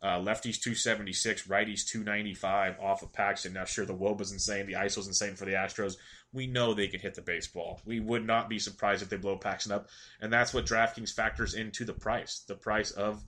Uh, 0.00 0.20
lefties 0.20 0.60
276, 0.60 1.48
righties 1.48 1.84
295 1.84 2.78
off 2.78 3.02
of 3.02 3.12
Paxton. 3.12 3.52
Now, 3.52 3.64
sure, 3.64 3.84
the 3.84 3.92
Woba's 3.92 4.30
insane. 4.30 4.66
The 4.66 4.74
ISO's 4.74 5.08
insane 5.08 5.34
for 5.34 5.44
the 5.44 5.52
Astros. 5.52 5.96
We 6.32 6.46
know 6.46 6.72
they 6.72 6.86
can 6.86 7.00
hit 7.00 7.14
the 7.14 7.22
baseball. 7.22 7.80
We 7.84 7.98
would 7.98 8.24
not 8.24 8.48
be 8.48 8.60
surprised 8.60 9.02
if 9.02 9.08
they 9.08 9.16
blow 9.16 9.36
Paxton 9.36 9.72
up. 9.72 9.88
And 10.20 10.32
that's 10.32 10.54
what 10.54 10.66
DraftKings 10.66 11.12
factors 11.12 11.54
into 11.54 11.84
the 11.84 11.94
price, 11.94 12.44
the 12.46 12.54
price 12.54 12.92
of 12.92 13.24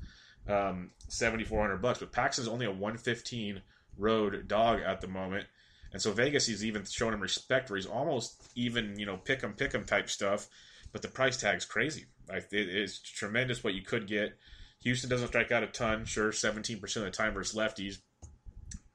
um, 0.48 0.90
7400 1.08 1.78
bucks. 1.78 1.98
But 1.98 2.12
Paxton's 2.12 2.46
only 2.46 2.66
a 2.66 2.70
115 2.70 3.62
road 3.98 4.46
dog 4.46 4.80
at 4.80 5.00
the 5.00 5.08
moment. 5.08 5.46
And 5.92 6.00
so 6.00 6.12
Vegas 6.12 6.48
is 6.48 6.64
even 6.64 6.84
showing 6.84 7.14
him 7.14 7.20
respect 7.20 7.68
where 7.68 7.78
he's 7.78 7.86
almost 7.86 8.48
even, 8.54 8.96
you 8.96 9.06
know, 9.06 9.16
pick 9.16 9.42
'em, 9.42 9.54
pick 9.54 9.74
'em 9.74 9.84
type 9.84 10.08
stuff. 10.08 10.48
But 10.92 11.02
the 11.02 11.08
price 11.08 11.36
tag's 11.36 11.64
crazy. 11.64 12.06
Like, 12.28 12.52
it 12.52 12.68
is 12.68 13.00
tremendous 13.00 13.64
what 13.64 13.74
you 13.74 13.82
could 13.82 14.06
get. 14.06 14.38
Houston 14.82 15.10
doesn't 15.10 15.28
strike 15.28 15.52
out 15.52 15.62
a 15.62 15.66
ton, 15.66 16.04
sure, 16.04 16.30
17% 16.30 16.96
of 16.96 17.02
the 17.02 17.10
time 17.10 17.34
versus 17.34 17.56
lefties. 17.56 17.98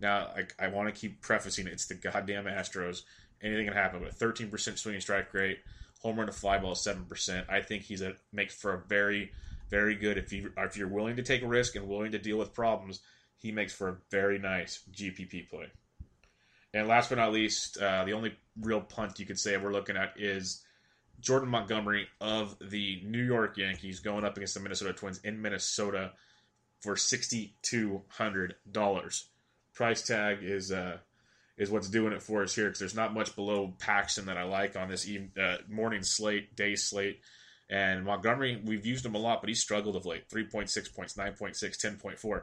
Now, 0.01 0.31
I, 0.37 0.67
I 0.67 0.69
want 0.69 0.93
to 0.93 1.01
keep 1.01 1.21
prefacing 1.21 1.67
it's 1.67 1.87
the 1.87 1.95
goddamn 1.95 2.45
Astros. 2.45 3.03
Anything 3.43 3.67
can 3.67 3.75
happen, 3.75 4.01
but 4.01 4.15
13% 4.15 4.79
swinging 4.79 5.01
strike 5.01 5.33
rate, 5.35 5.59
home 6.01 6.17
run 6.17 6.27
to 6.27 6.33
fly 6.33 6.59
ball 6.59 6.75
7%. 6.75 7.45
I 7.49 7.61
think 7.61 7.83
he's 7.83 8.03
a 8.03 8.17
makes 8.33 8.55
for 8.55 8.75
a 8.75 8.79
very, 8.79 9.33
very 9.71 9.95
good. 9.95 10.19
If 10.19 10.33
you 10.33 10.53
if 10.57 10.77
you're 10.77 10.89
willing 10.89 11.17
to 11.17 11.23
take 11.23 11.43
a 11.43 11.47
risk 11.47 11.77
and 11.77 11.89
willing 11.89 12.13
to 12.13 12.19
deal 12.19 12.39
with 12.39 12.55
problems, 12.55 13.01
he 13.37 13.53
makes 13.53 13.75
for 13.75 13.89
a 13.89 13.97
very 14.11 14.39
nice 14.39 14.83
GPP 14.93 15.49
play. 15.49 15.67
And 16.73 16.89
last 16.89 17.09
but 17.09 17.19
not 17.19 17.33
least, 17.33 17.79
uh, 17.79 18.05
the 18.05 18.15
only 18.15 18.35
real 18.61 18.81
punt 18.81 19.21
you 19.21 19.27
could 19.27 19.39
say 19.39 19.57
we're 19.57 19.73
looking 19.73 19.97
at 19.97 20.15
is 20.17 20.65
Jordan 21.21 21.49
Montgomery 21.49 22.09
of 22.21 22.57
the 22.61 23.01
New 23.05 23.23
York 23.23 23.57
Yankees 23.57 24.01
going 24.01 24.25
up 24.25 24.37
against 24.37 24.55
the 24.55 24.61
Minnesota 24.61 24.93
Twins 24.93 25.19
in 25.19 25.41
Minnesota 25.41 26.13
for 26.81 26.97
sixty 26.97 27.55
two 27.63 28.03
hundred 28.09 28.57
dollars 28.71 29.27
price 29.75 30.03
tag 30.03 30.39
is 30.43 30.73
uh, 30.73 30.99
is 31.57 31.71
what's 31.71 31.89
doing 31.89 32.13
it 32.13 32.23
for 32.23 32.43
us 32.43 32.55
here 32.55 32.67
because 32.67 32.79
there's 32.81 32.95
not 32.95 33.15
much 33.15 33.37
below 33.37 33.75
Paxton 33.79 34.27
that 34.27 34.37
I 34.37 34.45
like 34.45 34.77
on 34.77 34.89
this 34.89 35.07
even, 35.09 35.31
uh, 35.41 35.59
morning 35.69 36.03
slate, 36.03 36.57
day 36.57 36.75
slate. 36.75 37.21
And 37.71 38.05
Montgomery, 38.05 38.61
we've 38.65 38.85
used 38.85 39.07
him 39.07 39.15
a 39.15 39.19
lot, 39.19 39.41
but 39.41 39.49
he's 39.49 39.61
struggled 39.61 39.97
of 39.97 40.05
late 40.05 40.29
3.6 40.29 40.95
points, 40.95 41.15
9.6, 41.15 41.55
10.4. 41.57 42.43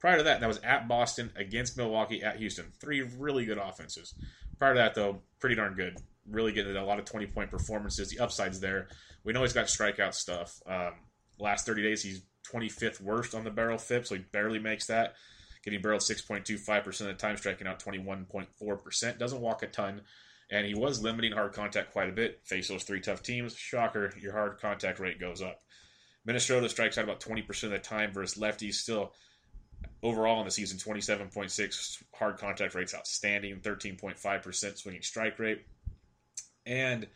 Prior 0.00 0.16
to 0.18 0.22
that, 0.24 0.40
that 0.40 0.46
was 0.46 0.58
at 0.58 0.88
Boston, 0.88 1.30
against 1.36 1.76
Milwaukee, 1.76 2.22
at 2.22 2.36
Houston. 2.36 2.72
Three 2.80 3.02
really 3.02 3.44
good 3.44 3.58
offenses. 3.58 4.14
Prior 4.58 4.74
to 4.74 4.78
that, 4.78 4.94
though, 4.94 5.20
pretty 5.38 5.54
darn 5.54 5.74
good. 5.74 5.98
Really 6.28 6.52
getting 6.52 6.76
a 6.76 6.84
lot 6.84 6.98
of 6.98 7.04
20 7.04 7.26
point 7.26 7.50
performances. 7.50 8.08
The 8.08 8.18
upside's 8.18 8.58
there. 8.58 8.88
We 9.22 9.32
know 9.32 9.42
he's 9.42 9.52
got 9.52 9.66
strikeout 9.66 10.14
stuff. 10.14 10.60
Um, 10.66 10.94
last 11.38 11.66
30 11.66 11.82
days, 11.82 12.02
he's 12.02 12.22
25th 12.52 13.00
worst 13.00 13.34
on 13.34 13.44
the 13.44 13.50
barrel 13.50 13.78
FIP, 13.78 14.06
so 14.06 14.16
he 14.16 14.22
barely 14.32 14.58
makes 14.58 14.86
that 14.86 15.14
getting 15.66 15.82
barreled 15.82 16.00
6.25% 16.00 17.00
of 17.00 17.06
the 17.08 17.14
time, 17.14 17.36
striking 17.36 17.66
out 17.66 17.82
21.4%. 17.82 19.18
Doesn't 19.18 19.40
walk 19.40 19.64
a 19.64 19.66
ton, 19.66 20.00
and 20.48 20.64
he 20.64 20.74
was 20.74 21.02
limiting 21.02 21.32
hard 21.32 21.52
contact 21.52 21.92
quite 21.92 22.08
a 22.08 22.12
bit. 22.12 22.40
Face 22.44 22.68
those 22.68 22.84
three 22.84 23.00
tough 23.00 23.20
teams. 23.20 23.56
Shocker, 23.56 24.14
your 24.20 24.32
hard 24.32 24.60
contact 24.60 25.00
rate 25.00 25.18
goes 25.18 25.42
up. 25.42 25.60
Minnesota 26.24 26.68
strikes 26.68 26.98
out 26.98 27.04
about 27.04 27.20
20% 27.20 27.64
of 27.64 27.70
the 27.70 27.78
time 27.80 28.12
versus 28.12 28.40
lefties. 28.40 28.74
Still, 28.74 29.12
overall 30.04 30.38
in 30.38 30.44
the 30.44 30.52
season, 30.52 30.78
27.6 30.78 32.02
hard 32.14 32.38
contact 32.38 32.76
rates 32.76 32.94
outstanding, 32.94 33.58
13.5% 33.58 34.78
swinging 34.78 35.02
strike 35.02 35.36
rate. 35.40 35.66
And 36.64 37.08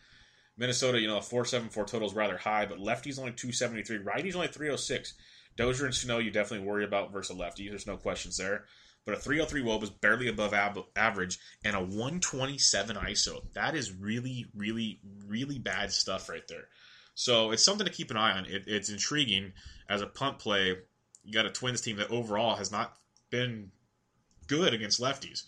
Minnesota, 0.58 1.00
you 1.00 1.06
know, 1.06 1.18
a 1.18 1.22
474 1.22 1.84
total 1.84 2.08
is 2.08 2.14
rather 2.14 2.36
high, 2.36 2.66
but 2.66 2.78
lefties 2.78 3.18
only 3.20 3.30
273, 3.30 3.98
righties 3.98 4.34
only 4.34 4.48
306. 4.48 5.14
Dozier 5.60 5.84
and 5.84 5.94
Sano, 5.94 6.18
you 6.18 6.30
definitely 6.30 6.66
worry 6.66 6.84
about 6.84 7.12
versus 7.12 7.36
a 7.36 7.38
lefty. 7.38 7.68
There's 7.68 7.86
no 7.86 7.98
questions 7.98 8.38
there. 8.38 8.64
But 9.04 9.14
a 9.14 9.18
303 9.18 9.60
wob 9.60 9.82
is 9.82 9.90
barely 9.90 10.28
above 10.28 10.54
ab- 10.54 10.86
average, 10.96 11.38
and 11.64 11.76
a 11.76 11.80
127 11.80 12.96
ISO. 12.96 13.52
That 13.52 13.74
is 13.74 13.92
really, 13.92 14.46
really, 14.54 15.00
really 15.26 15.58
bad 15.58 15.92
stuff 15.92 16.30
right 16.30 16.46
there. 16.48 16.68
So 17.14 17.50
it's 17.50 17.62
something 17.62 17.86
to 17.86 17.92
keep 17.92 18.10
an 18.10 18.16
eye 18.16 18.38
on. 18.38 18.46
It, 18.46 18.64
it's 18.66 18.88
intriguing 18.88 19.52
as 19.86 20.00
a 20.00 20.06
punt 20.06 20.38
play. 20.38 20.76
You 21.24 21.32
got 21.32 21.44
a 21.44 21.50
Twins 21.50 21.82
team 21.82 21.96
that 21.96 22.10
overall 22.10 22.56
has 22.56 22.72
not 22.72 22.96
been 23.28 23.70
good 24.46 24.72
against 24.72 25.00
lefties. 25.00 25.42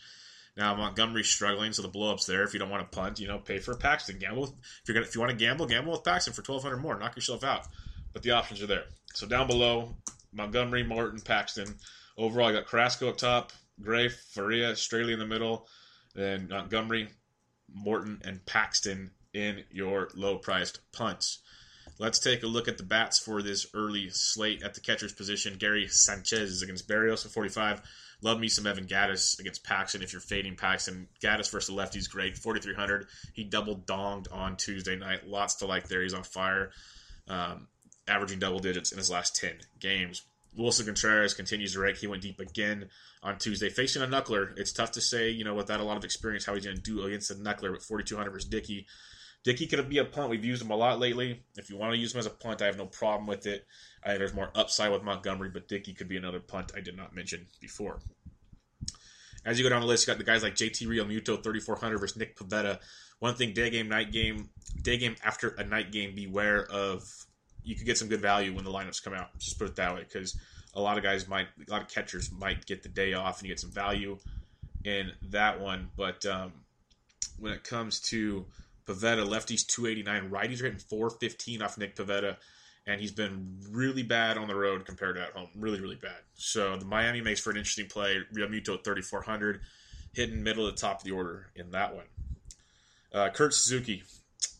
Now 0.58 0.74
Montgomery's 0.74 1.28
struggling, 1.28 1.72
so 1.72 1.80
the 1.80 1.88
blowups 1.88 2.26
there. 2.26 2.42
If 2.42 2.52
you 2.52 2.58
don't 2.58 2.68
want 2.68 2.90
to 2.90 2.94
punt, 2.94 3.18
you 3.18 3.28
know, 3.28 3.38
pay 3.38 3.60
for 3.60 3.74
Paxton. 3.74 4.18
Gamble. 4.18 4.42
With, 4.42 4.50
if 4.50 4.82
you're 4.86 4.94
gonna, 4.94 5.06
if 5.06 5.14
you 5.14 5.22
want 5.22 5.30
to 5.30 5.42
gamble, 5.42 5.64
gamble 5.64 5.92
with 5.92 6.04
Paxton 6.04 6.34
for 6.34 6.42
1,200 6.42 6.76
more. 6.76 6.98
Knock 6.98 7.16
yourself 7.16 7.44
out. 7.44 7.66
But 8.12 8.22
the 8.22 8.32
options 8.32 8.60
are 8.62 8.66
there. 8.66 8.84
So 9.14 9.26
down 9.26 9.46
below, 9.46 9.96
Montgomery, 10.32 10.82
Morton, 10.82 11.20
Paxton. 11.20 11.76
Overall, 12.16 12.48
I 12.48 12.52
got 12.52 12.66
Carrasco 12.66 13.08
up 13.08 13.16
top, 13.16 13.52
Gray, 13.80 14.08
Faria, 14.08 14.72
Straily 14.72 15.12
in 15.12 15.18
the 15.18 15.26
middle, 15.26 15.66
then 16.14 16.48
Montgomery, 16.48 17.08
Morton, 17.72 18.20
and 18.24 18.44
Paxton 18.44 19.10
in 19.32 19.64
your 19.70 20.10
low 20.14 20.36
priced 20.36 20.80
punts. 20.92 21.38
Let's 21.98 22.18
take 22.18 22.42
a 22.42 22.48
look 22.48 22.68
at 22.68 22.78
the 22.78 22.82
bats 22.82 23.18
for 23.18 23.42
this 23.42 23.66
early 23.74 24.10
slate 24.10 24.62
at 24.62 24.74
the 24.74 24.80
catcher's 24.80 25.12
position. 25.12 25.56
Gary 25.58 25.88
Sanchez 25.88 26.50
is 26.50 26.62
against 26.62 26.88
Berrios 26.88 27.24
at 27.24 27.32
45. 27.32 27.82
Love 28.22 28.38
me 28.38 28.48
some 28.48 28.66
Evan 28.66 28.86
Gattis 28.86 29.38
against 29.40 29.64
Paxton 29.64 30.02
if 30.02 30.12
you're 30.12 30.20
fading 30.20 30.56
Paxton. 30.56 31.08
Gattis 31.22 31.50
versus 31.50 31.74
the 31.74 31.80
lefties, 31.80 32.08
great. 32.08 32.38
4,300. 32.38 33.06
He 33.34 33.44
double 33.44 33.76
donged 33.76 34.32
on 34.32 34.56
Tuesday 34.56 34.96
night. 34.96 35.26
Lots 35.26 35.56
to 35.56 35.66
like 35.66 35.88
there. 35.88 36.02
He's 36.02 36.14
on 36.14 36.22
fire, 36.22 36.70
um, 37.28 37.68
averaging 38.08 38.38
double 38.38 38.58
digits 38.58 38.92
in 38.92 38.98
his 38.98 39.10
last 39.10 39.36
10 39.36 39.52
games. 39.80 40.22
Willson 40.58 40.84
Contreras 40.84 41.34
continues 41.34 41.72
to 41.72 41.80
rake. 41.80 41.96
He 41.96 42.06
went 42.06 42.22
deep 42.22 42.38
again 42.38 42.90
on 43.22 43.38
Tuesday, 43.38 43.70
facing 43.70 44.02
a 44.02 44.06
knuckler. 44.06 44.52
It's 44.58 44.72
tough 44.72 44.92
to 44.92 45.00
say, 45.00 45.30
you 45.30 45.44
know, 45.44 45.54
without 45.54 45.80
a 45.80 45.84
lot 45.84 45.96
of 45.96 46.04
experience, 46.04 46.44
how 46.44 46.54
he's 46.54 46.64
going 46.64 46.76
to 46.76 46.82
do 46.82 47.04
against 47.04 47.30
a 47.30 47.34
knuckler. 47.34 47.72
But 47.72 47.82
4,200 47.82 48.30
versus 48.30 48.48
Dickey. 48.48 48.86
Dickey 49.44 49.66
could 49.66 49.88
be 49.88 49.98
a 49.98 50.04
punt. 50.04 50.30
We've 50.30 50.44
used 50.44 50.62
him 50.62 50.70
a 50.70 50.76
lot 50.76 51.00
lately. 51.00 51.42
If 51.56 51.68
you 51.68 51.76
want 51.76 51.92
to 51.94 51.98
use 51.98 52.14
him 52.14 52.20
as 52.20 52.26
a 52.26 52.30
punt, 52.30 52.62
I 52.62 52.66
have 52.66 52.76
no 52.76 52.86
problem 52.86 53.26
with 53.26 53.46
it. 53.46 53.66
I 54.04 54.08
think 54.08 54.18
there's 54.18 54.34
more 54.34 54.50
upside 54.54 54.92
with 54.92 55.02
Montgomery, 55.02 55.48
but 55.48 55.68
Dickey 55.68 55.94
could 55.94 56.08
be 56.08 56.16
another 56.16 56.38
punt 56.38 56.72
I 56.76 56.80
did 56.80 56.96
not 56.96 57.14
mention 57.14 57.46
before. 57.60 58.00
As 59.44 59.58
you 59.58 59.64
go 59.64 59.70
down 59.70 59.80
the 59.80 59.88
list, 59.88 60.06
you 60.06 60.12
got 60.12 60.18
the 60.18 60.24
guys 60.24 60.44
like 60.44 60.54
JT 60.54 60.86
Realmuto, 60.86 61.42
3,400 61.42 61.98
versus 61.98 62.16
Nick 62.16 62.36
Pivetta. 62.36 62.78
One 63.18 63.34
thing, 63.34 63.52
day 63.52 63.70
game, 63.70 63.88
night 63.88 64.12
game, 64.12 64.50
day 64.80 64.96
game 64.98 65.16
after 65.24 65.48
a 65.48 65.64
night 65.64 65.90
game, 65.90 66.14
beware 66.14 66.64
of. 66.64 67.02
You 67.64 67.74
could 67.76 67.86
get 67.86 67.98
some 67.98 68.08
good 68.08 68.20
value 68.20 68.54
when 68.54 68.64
the 68.64 68.70
lineups 68.70 69.02
come 69.02 69.14
out. 69.14 69.36
Just 69.38 69.58
put 69.58 69.68
it 69.68 69.76
that 69.76 69.94
way, 69.94 70.02
because 70.02 70.36
a 70.74 70.80
lot 70.80 70.96
of 70.96 71.02
guys 71.02 71.28
might, 71.28 71.48
a 71.66 71.70
lot 71.70 71.82
of 71.82 71.88
catchers 71.88 72.30
might 72.32 72.66
get 72.66 72.82
the 72.82 72.88
day 72.88 73.14
off 73.14 73.38
and 73.38 73.48
you 73.48 73.54
get 73.54 73.60
some 73.60 73.70
value 73.70 74.18
in 74.84 75.12
that 75.30 75.60
one. 75.60 75.90
But 75.96 76.24
um, 76.26 76.52
when 77.38 77.52
it 77.52 77.64
comes 77.64 78.00
to 78.00 78.46
Pivetta, 78.86 79.26
lefties 79.26 79.66
289, 79.66 80.30
righties 80.30 80.60
are 80.60 80.64
hitting 80.64 80.78
415 80.78 81.62
off 81.62 81.78
Nick 81.78 81.96
Pivetta, 81.96 82.36
and 82.86 83.00
he's 83.00 83.12
been 83.12 83.58
really 83.70 84.02
bad 84.02 84.36
on 84.36 84.48
the 84.48 84.56
road 84.56 84.84
compared 84.84 85.16
to 85.16 85.22
at 85.22 85.32
home. 85.32 85.48
Really, 85.56 85.80
really 85.80 85.96
bad. 85.96 86.18
So 86.34 86.76
the 86.76 86.84
Miami 86.84 87.20
makes 87.20 87.40
for 87.40 87.50
an 87.50 87.56
interesting 87.56 87.86
play. 87.86 88.18
Realmuto 88.34 88.82
3400, 88.82 89.60
hitting 90.14 90.42
middle 90.42 90.66
of 90.66 90.74
the 90.74 90.80
top 90.80 90.98
of 90.98 91.04
the 91.04 91.12
order 91.12 91.50
in 91.54 91.70
that 91.70 91.94
one. 91.94 92.06
Uh, 93.12 93.28
Kurt 93.28 93.54
Suzuki 93.54 94.02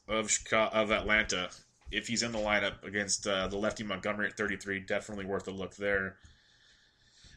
of 0.09 0.31
Chicago, 0.31 0.71
of 0.75 0.91
Atlanta, 0.93 1.51
if 1.93 2.09
he's 2.09 2.23
in 2.23 2.33
the 2.33 2.39
lineup 2.39 2.83
against 2.85 3.27
uh, 3.27 3.47
the 3.49 3.59
lefty 3.59 3.85
Montgomery 3.85 4.27
at 4.29 4.37
33, 4.37 4.81
definitely 4.81 5.27
worth 5.27 5.47
a 5.47 5.51
look 5.51 5.77
there. 5.77 6.17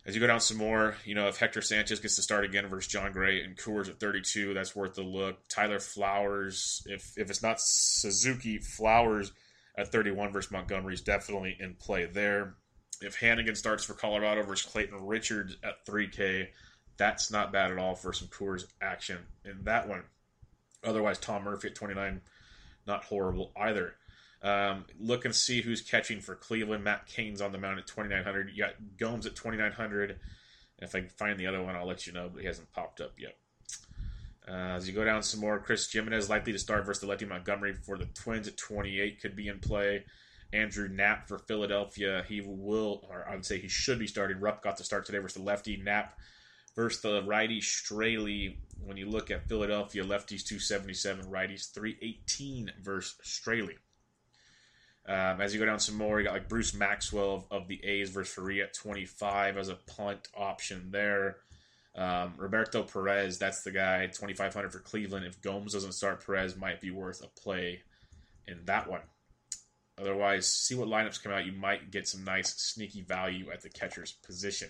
As 0.06 0.14
you 0.14 0.22
go 0.22 0.28
down 0.28 0.40
some 0.40 0.58
more, 0.58 0.96
you 1.04 1.16
know, 1.16 1.28
if 1.28 1.38
Hector 1.38 1.62
Sanchez 1.62 2.00
gets 2.00 2.16
to 2.16 2.22
start 2.22 2.46
again 2.46 2.68
versus 2.68 2.92
Jon 2.92 3.12
Gray 3.12 3.44
and 3.44 3.58
Coors 3.58 3.90
at 3.90 4.00
32, 4.00 4.54
that's 4.54 4.76
worth 4.76 4.98
a 4.98 5.02
look. 5.02 5.40
Tyler 5.50 5.80
Flowers, 5.80 6.84
if 6.86 7.14
if 7.18 7.30
it's 7.30 7.42
not 7.42 7.60
Suzuki, 7.60 8.60
Flowers 8.60 9.32
at 9.78 9.92
31 9.92 10.32
versus 10.32 10.52
Montgomery 10.52 10.94
is 10.94 11.02
definitely 11.02 11.58
in 11.60 11.74
play 11.74 12.06
there. 12.06 12.56
If 13.02 13.20
Hanigan 13.20 13.58
starts 13.58 13.84
for 13.84 13.94
Colorado 13.94 14.44
versus 14.44 14.72
Clayton 14.72 15.06
Richards 15.06 15.58
at 15.64 15.86
3K, 15.86 16.48
that's 16.98 17.32
not 17.32 17.52
bad 17.52 17.72
at 17.72 17.78
all 17.78 17.96
for 17.96 18.14
some 18.14 18.30
Coors 18.30 18.66
action 18.82 19.18
in 19.44 19.64
that 19.64 19.90
one. 19.90 20.04
Otherwise, 20.84 21.18
Tom 21.18 21.44
Murphy 21.44 21.70
at 21.70 21.76
29, 21.76 22.22
not 22.86 23.04
horrible 23.04 23.52
either. 23.58 23.96
Um, 24.46 24.86
look 25.00 25.26
and 25.26 25.34
see 25.34 25.62
who's 25.62 25.82
catching 25.82 26.20
for 26.22 26.36
Cleveland. 26.36 26.84
Matt 26.84 27.08
Cain's 27.08 27.42
on 27.42 27.52
the 27.52 27.58
mound 27.58 27.80
at 27.80 27.88
2,900. 27.88 28.52
You 28.54 28.64
got 28.64 28.76
Gomes 28.96 29.26
at 29.26 29.36
2,900. 29.36 30.20
If 30.78 30.94
I 30.94 31.00
can 31.00 31.10
find 31.10 31.40
the 31.40 31.48
other 31.48 31.64
one, 31.64 31.76
I'll 31.76 31.88
let 31.88 32.06
you 32.06 32.14
know, 32.14 32.30
but 32.32 32.42
he 32.42 32.48
hasn't 32.48 32.72
popped 32.72 33.02
up 33.02 33.14
yet. 33.18 33.36
Uh, 34.48 34.76
as 34.76 34.88
you 34.88 34.94
go 34.94 35.04
down 35.04 35.24
some 35.24 35.40
more, 35.40 35.60
Chris 35.60 35.92
Gimenez 35.92 36.30
likely 36.30 36.54
to 36.54 36.60
start 36.60 36.86
versus 36.86 37.02
the 37.02 37.08
Letty 37.08 37.26
Montgomery 37.26 37.74
for 37.74 37.98
the 37.98 38.06
Twins 38.06 38.48
at 38.48 38.56
28 38.56 39.20
could 39.20 39.36
be 39.36 39.48
in 39.48 39.58
play. 39.58 40.06
Andrew 40.54 40.88
Knapp 40.88 41.28
for 41.28 41.40
Philadelphia, 41.40 42.24
he 42.30 42.42
will, 42.42 43.08
or 43.10 43.28
I 43.28 43.34
would 43.34 43.46
say 43.46 43.58
he 43.58 43.68
should 43.68 43.98
be 43.98 44.06
starting. 44.06 44.40
Rupp 44.40 44.62
got 44.62 44.78
to 44.78 44.84
start 44.84 45.08
today 45.08 45.18
versus 45.18 45.38
the 45.38 45.44
lefty. 45.44 45.78
Knapp 45.78 46.20
versus 46.76 47.02
the 47.02 47.24
righty 47.24 47.62
Straily. 47.62 48.58
When 48.86 48.96
you 48.96 49.10
look 49.10 49.32
at 49.32 49.50
Philadelphia, 49.50 50.04
lefties 50.04 50.46
277, 50.46 51.26
righties 51.26 51.74
318 51.74 52.74
versus 52.84 53.16
Straily. 53.24 53.78
Um, 55.08 55.40
as 55.40 55.54
you 55.54 55.60
go 55.60 55.66
down 55.66 55.80
some 55.80 55.98
more, 55.98 56.20
you 56.20 56.26
got 56.26 56.34
like 56.34 56.50
Bruce 56.50 56.74
Maxwell 56.74 57.34
of, 57.34 57.46
of 57.52 57.68
the 57.68 57.84
A's 57.84 58.10
versus 58.10 58.34
Faria 58.34 58.64
at 58.66 58.74
25 58.74 59.58
as 59.58 59.70
a 59.70 59.76
punt 59.76 60.28
option 60.36 60.90
there. 60.92 61.38
Um, 61.96 62.34
Roberto 62.38 62.84
Perez, 62.84 63.38
that's 63.38 63.62
the 63.62 63.72
guy, 63.72 64.08
2,500 64.08 64.72
for 64.72 64.80
Cleveland. 64.80 65.26
If 65.26 65.42
Gomes 65.42 65.74
doesn't 65.74 65.94
start, 65.94 66.26
Perez 66.26 66.58
might 66.58 66.82
be 66.82 66.92
worth 66.92 67.24
a 67.24 67.28
play 67.40 67.82
in 68.48 68.66
that 68.66 68.90
one. 68.90 69.02
Otherwise, 69.98 70.48
see 70.48 70.76
what 70.76 70.90
lineups 70.90 71.24
come 71.24 71.32
out. 71.32 71.46
You 71.46 71.54
might 71.54 71.92
get 71.92 72.08
some 72.08 72.26
nice 72.26 72.54
sneaky 72.56 73.02
value 73.02 73.50
at 73.52 73.62
the 73.62 73.70
catcher's 73.70 74.12
position. 74.12 74.70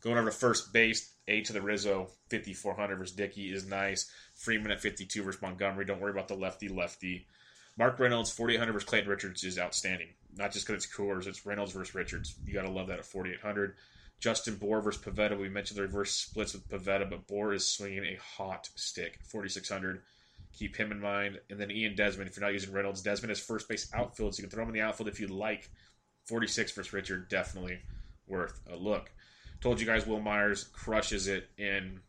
Going 0.00 0.16
over 0.16 0.30
to 0.30 0.36
first 0.36 0.72
base, 0.72 1.12
A 1.28 1.42
to 1.42 1.52
the 1.52 1.60
Rizzo, 1.60 2.10
5,400 2.30 2.96
versus 2.96 3.14
Dickey 3.14 3.52
is 3.52 3.66
nice. 3.66 4.10
Freeman 4.34 4.70
at 4.70 4.80
52 4.80 5.22
versus 5.22 5.42
Montgomery. 5.42 5.84
Don't 5.84 6.00
worry 6.00 6.10
about 6.10 6.28
the 6.28 6.34
lefty 6.34 6.68
lefty. 6.68 7.26
Mark 7.78 7.98
Reynolds, 7.98 8.30
4,800 8.30 8.72
versus 8.72 8.88
Clayton 8.88 9.10
Richards 9.10 9.44
is 9.44 9.58
outstanding. 9.58 10.08
Not 10.34 10.52
just 10.52 10.66
because 10.66 10.84
it's 10.84 10.94
Coors, 10.94 11.26
it's 11.26 11.44
Reynolds 11.44 11.72
versus 11.72 11.94
Richards. 11.94 12.34
You 12.44 12.54
got 12.54 12.62
to 12.62 12.70
love 12.70 12.88
that 12.88 12.98
at 12.98 13.04
4,800. 13.04 13.74
Justin 14.18 14.56
Bour 14.56 14.80
versus 14.80 15.02
Pivetta. 15.02 15.38
We 15.38 15.48
mentioned 15.48 15.76
the 15.78 15.82
reverse 15.82 16.12
splits 16.12 16.54
with 16.54 16.68
Pivetta, 16.68 17.08
but 17.08 17.26
Bour 17.26 17.52
is 17.52 17.66
swinging 17.66 18.04
a 18.04 18.18
hot 18.36 18.70
stick, 18.74 19.18
4,600. 19.24 20.02
Keep 20.54 20.76
him 20.76 20.90
in 20.90 21.00
mind. 21.00 21.38
And 21.50 21.60
then 21.60 21.70
Ian 21.70 21.94
Desmond, 21.94 22.30
if 22.30 22.36
you're 22.36 22.46
not 22.46 22.54
using 22.54 22.72
Reynolds, 22.72 23.02
Desmond 23.02 23.30
is 23.30 23.40
first 23.40 23.68
base 23.68 23.90
outfield, 23.92 24.34
so 24.34 24.40
you 24.40 24.48
can 24.48 24.50
throw 24.50 24.62
him 24.62 24.70
in 24.70 24.74
the 24.74 24.80
outfield 24.80 25.08
if 25.08 25.20
you 25.20 25.26
like. 25.26 25.70
46 26.24 26.72
versus 26.72 26.92
Richard, 26.92 27.28
definitely 27.28 27.78
worth 28.26 28.58
a 28.72 28.76
look. 28.76 29.10
Told 29.60 29.80
you 29.80 29.86
guys 29.86 30.06
Wil 30.06 30.20
Myers 30.20 30.64
crushes 30.64 31.28
it 31.28 31.48
in 31.58 32.00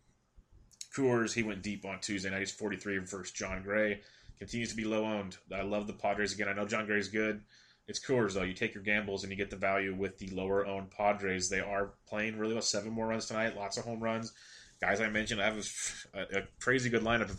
Coors. 0.95 1.33
He 1.33 1.43
went 1.43 1.61
deep 1.61 1.85
on 1.85 1.99
Tuesday 1.99 2.29
night. 2.29 2.39
He's 2.39 2.51
43 2.51 2.99
versus 2.99 3.31
Jon 3.31 3.63
Gray 3.63 4.01
continues 4.39 4.69
to 4.69 4.75
be 4.75 4.85
low 4.85 5.05
owned. 5.05 5.37
I 5.53 5.61
love 5.61 5.87
the 5.87 5.93
Padres 5.93 6.33
again. 6.33 6.47
I 6.47 6.53
know 6.53 6.65
Jon 6.65 6.85
Gray's 6.85 7.07
good. 7.07 7.41
It's 7.87 7.99
Coors 7.99 8.33
though. 8.33 8.43
You 8.43 8.53
take 8.53 8.73
your 8.73 8.83
gambles 8.83 9.23
and 9.23 9.31
you 9.31 9.37
get 9.37 9.49
the 9.49 9.55
value 9.55 9.95
with 9.95 10.17
the 10.17 10.29
lower 10.29 10.65
owned 10.65 10.91
Padres. 10.91 11.49
They 11.49 11.61
are 11.61 11.93
playing 12.07 12.37
really 12.37 12.53
well. 12.53 12.61
Seven 12.61 12.91
more 12.91 13.07
runs 13.07 13.27
tonight. 13.27 13.55
Lots 13.55 13.77
of 13.77 13.85
home 13.85 14.01
runs. 14.01 14.33
Guys 14.81 15.01
I 15.01 15.07
mentioned, 15.09 15.41
I 15.41 15.45
have 15.45 15.65
a, 16.13 16.39
a 16.39 16.41
crazy 16.59 16.89
good 16.89 17.01
lineup. 17.01 17.35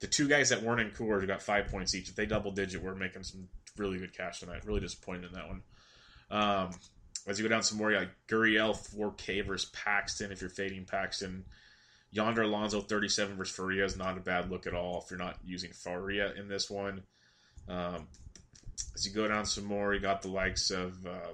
The 0.00 0.06
two 0.06 0.28
guys 0.28 0.48
that 0.50 0.62
weren't 0.62 0.80
in 0.80 0.90
Coors 0.90 1.26
got 1.26 1.42
five 1.42 1.68
points 1.68 1.94
each. 1.94 2.08
If 2.08 2.16
they 2.16 2.26
double 2.26 2.52
digit, 2.52 2.82
we're 2.82 2.94
making 2.94 3.24
some 3.24 3.48
really 3.76 3.98
good 3.98 4.16
cash 4.16 4.40
tonight. 4.40 4.64
Really 4.64 4.80
disappointed 4.80 5.26
in 5.26 5.32
that 5.32 5.48
one. 5.48 5.62
Um, 6.30 6.70
as 7.26 7.38
you 7.38 7.44
go 7.44 7.48
down 7.48 7.62
some 7.62 7.78
more, 7.78 7.90
you 7.90 7.98
got 7.98 8.08
Gurriel 8.28 8.76
4K 8.96 9.46
versus 9.46 9.70
Paxton. 9.70 10.30
If 10.30 10.40
you're 10.40 10.50
fading 10.50 10.84
Paxton, 10.84 11.44
Yonder 12.14 12.42
Alonso 12.42 12.80
37 12.80 13.36
versus 13.36 13.56
Faria 13.56 13.84
is 13.84 13.96
not 13.96 14.16
a 14.16 14.20
bad 14.20 14.48
look 14.48 14.68
at 14.68 14.72
all 14.72 15.02
if 15.04 15.10
you're 15.10 15.18
not 15.18 15.36
using 15.44 15.72
Faria 15.72 16.32
in 16.34 16.46
this 16.46 16.70
one. 16.70 17.02
Um, 17.68 18.06
as 18.94 19.04
you 19.04 19.12
go 19.12 19.26
down 19.26 19.44
some 19.44 19.64
more, 19.64 19.92
you 19.94 20.00
got 20.00 20.22
the 20.22 20.28
likes 20.28 20.70
of 20.70 20.94
uh, 21.04 21.32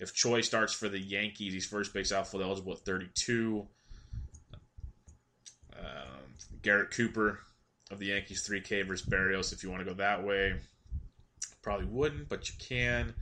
if 0.00 0.12
Choi 0.12 0.40
starts 0.40 0.72
for 0.72 0.88
the 0.88 0.98
Yankees, 0.98 1.52
he's 1.52 1.64
first 1.64 1.94
base 1.94 2.10
outfield 2.10 2.42
eligible 2.42 2.72
at 2.72 2.80
32. 2.80 3.64
Um, 5.78 5.84
Garrett 6.62 6.90
Cooper 6.90 7.38
of 7.92 8.00
the 8.00 8.06
Yankees 8.06 8.46
3K 8.48 8.84
versus 8.84 9.06
Berrios 9.06 9.52
if 9.52 9.62
you 9.62 9.70
want 9.70 9.80
to 9.80 9.88
go 9.88 9.94
that 9.94 10.24
way. 10.24 10.56
Probably 11.62 11.86
wouldn't, 11.86 12.28
but 12.28 12.48
you 12.48 12.54
can. 12.58 13.14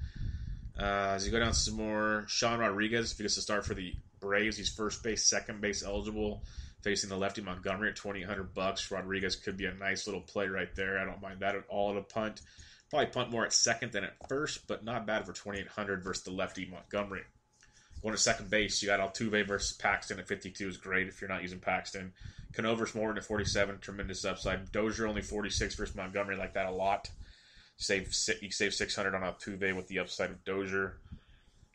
Uh, 0.79 1.13
as 1.15 1.27
you 1.27 1.33
go 1.33 1.39
down 1.39 1.53
some 1.53 1.75
more, 1.75 2.25
Sean 2.29 2.61
Rodriguez, 2.61 3.13
if 3.13 3.19
he 3.19 3.25
gets 3.25 3.35
to 3.35 3.43
start 3.43 3.67
for 3.67 3.75
the 3.75 3.93
Braves. 4.25 4.57
He's 4.57 4.75
first 4.75 5.03
base, 5.03 5.25
second 5.25 5.61
base 5.61 5.85
eligible, 5.85 6.43
facing 6.83 7.11
the 7.11 7.17
lefty 7.17 7.43
Montgomery 7.43 7.91
at 7.91 7.97
twenty 7.97 8.21
eight 8.21 8.27
hundred 8.27 8.55
bucks. 8.55 8.91
Rodriguez 8.91 9.37
could 9.37 9.57
be 9.57 9.67
a 9.67 9.75
nice 9.75 10.07
little 10.07 10.23
play 10.23 10.49
right 10.49 10.75
there. 10.75 10.99
I 10.99 11.05
don't 11.05 11.23
mind 11.23 11.41
that 11.41 11.55
at 11.55 11.65
all 11.69 11.91
at 11.91 11.99
a 11.99 12.03
punt. 12.03 12.41
Probably 12.91 13.07
punt 13.07 13.31
more 13.31 13.45
at 13.45 13.53
second 13.53 13.93
than 13.93 14.05
at 14.05 14.17
first, 14.29 14.67
but 14.67 14.85
not 14.85 15.07
bad 15.07 15.27
for 15.27 15.33
twenty 15.33 15.61
eight 15.61 15.69
hundred 15.69 16.03
versus 16.03 16.25
the 16.25 16.31
lefty 16.31 16.67
Montgomery. 16.67 17.23
Going 18.03 18.15
to 18.15 18.21
second 18.21 18.51
base, 18.51 18.83
you 18.83 18.89
got 18.89 19.01
Altuve 19.01 19.49
versus 19.49 19.75
Paxton 19.79 20.19
at 20.19 20.29
52 20.29 20.69
is 20.69 20.77
great 20.77 21.09
if 21.09 21.23
you're 21.23 21.31
not 21.31 21.41
using 21.41 21.59
Paxton. 21.59 22.13
Cano 22.53 22.75
versus 22.75 22.95
Morton 22.95 23.17
at 23.17 23.25
47, 23.25 23.79
tremendous 23.79 24.27
upside. 24.27 24.71
Dozier 24.73 25.07
only 25.07 25.23
46 25.23 25.75
versus 25.75 25.97
Montgomery, 25.97 26.37
like 26.37 26.53
that 26.53 26.67
a 26.67 26.71
lot. 26.71 27.09
Save 27.79 28.15
you 28.43 28.51
save 28.51 28.75
600 28.75 29.15
on 29.15 29.23
Altuve 29.23 29.75
with 29.75 29.89
the 29.89 30.01
upside 30.01 30.31
of 30.31 30.45
Dozier. 30.45 30.99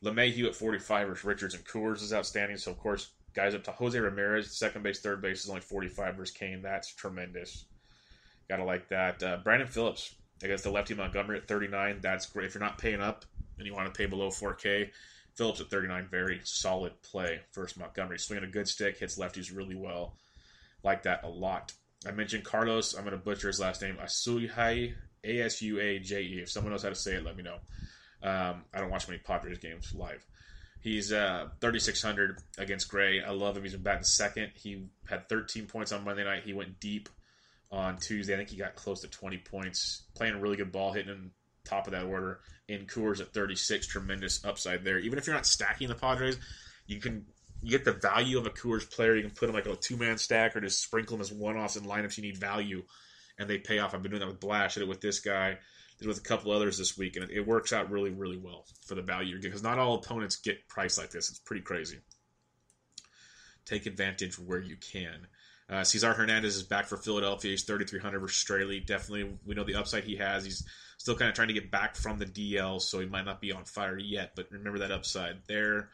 LeMahieu 0.03 0.45
at 0.45 0.55
45 0.55 1.07
versus 1.07 1.25
Richards 1.25 1.55
and 1.55 1.65
Coors 1.65 2.01
is 2.01 2.13
outstanding. 2.13 2.57
So, 2.57 2.71
of 2.71 2.79
course, 2.79 3.09
guys 3.33 3.55
up 3.55 3.63
to 3.65 3.71
Jose 3.71 3.99
Ramirez, 3.99 4.51
second 4.57 4.83
base, 4.83 4.99
third 4.99 5.21
base 5.21 5.43
is 5.43 5.49
only 5.49 5.61
45 5.61 6.15
versus 6.15 6.35
Cain. 6.35 6.61
That's 6.61 6.93
tremendous. 6.93 7.65
Gotta 8.47 8.63
like 8.63 8.89
that. 8.89 9.21
Uh, 9.21 9.37
Brandon 9.43 9.67
Phillips 9.67 10.15
against 10.43 10.63
the 10.63 10.71
lefty 10.71 10.95
Montgomery 10.95 11.37
at 11.37 11.47
39. 11.47 11.99
That's 12.01 12.25
great. 12.25 12.47
If 12.47 12.53
you're 12.53 12.63
not 12.63 12.77
paying 12.77 13.01
up 13.01 13.25
and 13.57 13.67
you 13.67 13.73
want 13.73 13.93
to 13.93 13.97
pay 13.97 14.05
below 14.05 14.29
4K, 14.29 14.89
Phillips 15.35 15.61
at 15.61 15.69
39, 15.69 16.07
very 16.09 16.41
solid 16.43 16.93
play. 17.01 17.41
First 17.51 17.77
Montgomery 17.77 18.19
swinging 18.19 18.45
a 18.45 18.51
good 18.51 18.67
stick, 18.67 18.97
hits 18.97 19.17
lefties 19.17 19.55
really 19.55 19.75
well. 19.75 20.15
Like 20.83 21.03
that 21.03 21.23
a 21.23 21.29
lot. 21.29 21.73
I 22.07 22.11
mentioned 22.11 22.45
Carlos. 22.45 22.93
I'm 22.93 23.03
going 23.03 23.11
to 23.11 23.23
butcher 23.23 23.47
his 23.47 23.59
last 23.59 23.81
name. 23.81 23.97
Asuhai, 24.01 24.93
A 25.23 25.41
S 25.41 25.61
U 25.61 25.79
A 25.79 25.99
J 25.99 26.21
E. 26.21 26.39
If 26.41 26.49
someone 26.49 26.71
knows 26.71 26.83
how 26.83 26.89
to 26.89 26.95
say 26.95 27.15
it, 27.15 27.25
let 27.25 27.35
me 27.35 27.43
know. 27.43 27.57
Um, 28.21 28.63
I 28.73 28.79
don't 28.79 28.89
watch 28.89 29.07
many 29.07 29.19
Padres 29.19 29.59
games 29.59 29.93
live. 29.93 30.25
He's 30.81 31.11
uh, 31.11 31.49
3,600 31.59 32.39
against 32.57 32.89
Gray. 32.89 33.21
I 33.21 33.31
love 33.31 33.57
him. 33.57 33.63
He's 33.63 33.73
been 33.73 33.83
batting 33.83 34.03
second. 34.03 34.51
He 34.55 34.85
had 35.09 35.27
13 35.27 35.67
points 35.67 35.91
on 35.91 36.05
Monday 36.05 36.23
night. 36.23 36.43
He 36.45 36.53
went 36.53 36.79
deep 36.79 37.09
on 37.69 37.97
Tuesday. 37.97 38.33
I 38.33 38.37
think 38.37 38.49
he 38.49 38.57
got 38.57 38.75
close 38.75 39.01
to 39.01 39.07
20 39.07 39.37
points. 39.39 40.03
Playing 40.15 40.35
a 40.35 40.39
really 40.39 40.55
good 40.55 40.71
ball, 40.71 40.93
hitting 40.93 41.11
in 41.11 41.31
top 41.65 41.87
of 41.87 41.91
that 41.91 42.05
order. 42.05 42.39
In 42.69 42.85
Coors 42.85 43.19
at 43.19 43.33
36, 43.33 43.87
tremendous 43.87 44.45
upside 44.45 44.83
there. 44.85 44.99
Even 44.99 45.19
if 45.19 45.27
you're 45.27 45.35
not 45.35 45.45
stacking 45.45 45.89
the 45.89 45.95
Padres, 45.95 46.37
you 46.87 46.99
can 46.99 47.25
get 47.65 47.83
the 47.83 47.93
value 47.93 48.37
of 48.37 48.45
a 48.45 48.51
Coors 48.51 48.89
player. 48.89 49.15
You 49.15 49.23
can 49.23 49.31
put 49.31 49.49
him 49.49 49.55
like 49.55 49.65
a 49.65 49.75
two 49.75 49.97
man 49.97 50.17
stack 50.17 50.55
or 50.55 50.61
just 50.61 50.81
sprinkle 50.81 51.15
him 51.15 51.21
as 51.21 51.31
one 51.31 51.57
offs 51.57 51.75
in 51.75 51.83
lineups. 51.83 52.17
You 52.17 52.23
need 52.23 52.37
value, 52.37 52.83
and 53.37 53.49
they 53.49 53.57
pay 53.57 53.79
off. 53.79 53.93
I've 53.93 54.01
been 54.01 54.11
doing 54.11 54.21
that 54.21 54.29
with 54.29 54.39
Blash. 54.39 54.75
Did 54.75 54.83
it 54.83 54.89
with 54.89 55.01
this 55.01 55.19
guy. 55.19 55.57
Did 55.99 56.07
with 56.07 56.17
a 56.17 56.21
couple 56.21 56.51
others 56.51 56.77
this 56.77 56.97
week, 56.97 57.17
and 57.17 57.29
it, 57.29 57.37
it 57.37 57.47
works 57.47 57.73
out 57.73 57.91
really, 57.91 58.11
really 58.11 58.37
well 58.37 58.65
for 58.85 58.95
the 58.95 59.01
value 59.01 59.35
you 59.35 59.41
because 59.41 59.63
not 59.63 59.79
all 59.79 59.95
opponents 59.95 60.37
get 60.37 60.67
price 60.69 60.97
like 60.97 61.11
this. 61.11 61.29
It's 61.29 61.39
pretty 61.39 61.61
crazy. 61.61 61.99
Take 63.65 63.85
advantage 63.85 64.39
where 64.39 64.61
you 64.61 64.77
can. 64.77 65.27
Uh, 65.69 65.83
Cesar 65.83 66.13
Hernandez 66.13 66.55
is 66.55 66.63
back 66.63 66.87
for 66.87 66.97
Philadelphia. 66.97 67.51
He's 67.51 67.63
3,300 67.63 68.19
versus 68.19 68.43
Straily. 68.43 68.83
Definitely, 68.83 69.37
we 69.45 69.55
know 69.55 69.63
the 69.63 69.75
upside 69.75 70.05
he 70.05 70.15
has. 70.15 70.43
He's 70.43 70.65
still 70.97 71.15
kind 71.15 71.29
of 71.29 71.35
trying 71.35 71.49
to 71.49 71.53
get 71.53 71.69
back 71.69 71.95
from 71.95 72.17
the 72.17 72.25
DL, 72.25 72.81
so 72.81 72.99
he 72.99 73.05
might 73.05 73.25
not 73.25 73.41
be 73.41 73.51
on 73.51 73.65
fire 73.65 73.97
yet, 73.97 74.31
but 74.35 74.47
remember 74.51 74.79
that 74.79 74.91
upside 74.91 75.41
there. 75.47 75.89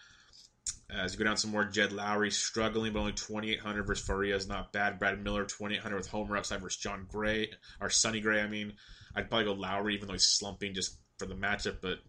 As 0.90 1.14
you 1.14 1.20
go 1.20 1.26
down 1.26 1.38
some 1.38 1.52
more, 1.52 1.66
Jed 1.66 1.92
Lowrie 1.92 2.32
struggling, 2.32 2.94
but 2.94 3.00
only 3.00 3.14
2,800 3.14 3.84
versus 3.84 4.06
Faria 4.06 4.36
is 4.36 4.48
not 4.48 4.72
bad. 4.72 4.98
Brad 5.00 5.22
Miller, 5.22 5.44
2,800 5.44 5.98
with 5.98 6.08
homer 6.08 6.38
upside 6.38 6.62
versus 6.62 6.82
Jon 6.82 7.06
Gray, 7.10 7.50
or 7.82 7.90
Sonny 7.90 8.22
Gray, 8.22 8.42
I 8.42 8.48
mean. 8.48 8.74
I'd 9.16 9.30
probably 9.30 9.46
go 9.46 9.56
Lowrie, 9.56 9.94
even 9.94 10.08
though 10.08 10.14
he's 10.14 10.28
slumping 10.28 10.74
just 10.74 10.98
for 11.18 11.26
the 11.26 11.36
matchup, 11.36 11.78
but 11.82 12.00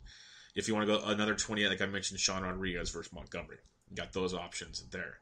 if 0.56 0.66
you 0.66 0.74
want 0.74 0.88
to 0.88 0.98
go 0.98 1.04
another 1.04 1.34
28, 1.34 1.68
like 1.68 1.82
I 1.82 1.86
mentioned, 1.86 2.18
Sean 2.18 2.42
Rodriguez 2.42 2.90
versus 2.90 3.12
Montgomery. 3.12 3.58
You 3.90 3.96
got 3.96 4.12
those 4.12 4.34
options 4.34 4.82
there. 4.90 5.18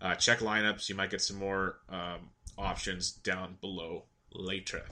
Uh, 0.00 0.14
check 0.14 0.38
lineups. 0.38 0.88
You 0.88 0.94
might 0.94 1.10
get 1.10 1.20
some 1.20 1.38
more 1.38 1.80
um, 1.88 2.30
options 2.56 3.10
down 3.10 3.56
below 3.60 4.04
later. 4.32 4.84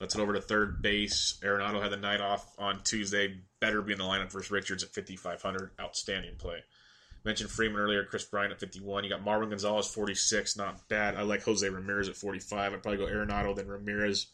Let's 0.00 0.14
head 0.14 0.22
over 0.22 0.34
to 0.34 0.40
third 0.40 0.82
base. 0.82 1.38
Arenado 1.42 1.80
had 1.80 1.92
the 1.92 1.96
night 1.96 2.20
off 2.20 2.46
on 2.58 2.82
Tuesday. 2.82 3.40
Better 3.60 3.80
be 3.80 3.92
in 3.92 3.98
the 3.98 4.04
lineup 4.04 4.30
versus 4.30 4.50
Richards 4.50 4.82
at 4.82 4.90
5,500. 4.90 5.70
Outstanding 5.80 6.36
play. 6.36 6.58
Mentioned 7.24 7.50
Freeman 7.50 7.80
earlier, 7.80 8.04
Kris 8.04 8.24
Bryant 8.24 8.52
at 8.52 8.60
51. 8.60 9.04
You 9.04 9.10
got 9.10 9.24
Marwin 9.24 9.48
Gonzalez 9.48 9.86
46, 9.86 10.58
not 10.58 10.86
bad. 10.88 11.14
I 11.16 11.22
like 11.22 11.42
Jose 11.44 11.66
Ramirez 11.66 12.10
at 12.10 12.16
45. 12.16 12.74
I'd 12.74 12.82
probably 12.82 12.98
go 12.98 13.10
Arenado, 13.10 13.56
then 13.56 13.66
Ramirez 13.66 14.26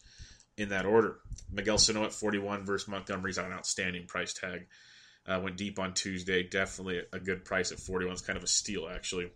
in 0.61 0.69
that 0.69 0.85
order. 0.85 1.17
Miguel 1.51 1.77
Sano 1.77 2.03
at 2.03 2.13
41 2.13 2.65
versus 2.65 2.87
Montgomery's 2.87 3.37
on 3.37 3.45
an 3.45 3.53
outstanding 3.53 4.05
price 4.05 4.33
tag. 4.33 4.67
Uh, 5.25 5.39
went 5.43 5.57
deep 5.57 5.79
on 5.79 5.93
Tuesday. 5.93 6.43
Definitely 6.43 7.01
a 7.13 7.19
good 7.19 7.45
price 7.45 7.71
at 7.71 7.79
41. 7.79 8.13
It's 8.13 8.21
kind 8.21 8.37
of 8.37 8.43
a 8.43 8.47
steal, 8.47 8.87
actually. 8.91 9.31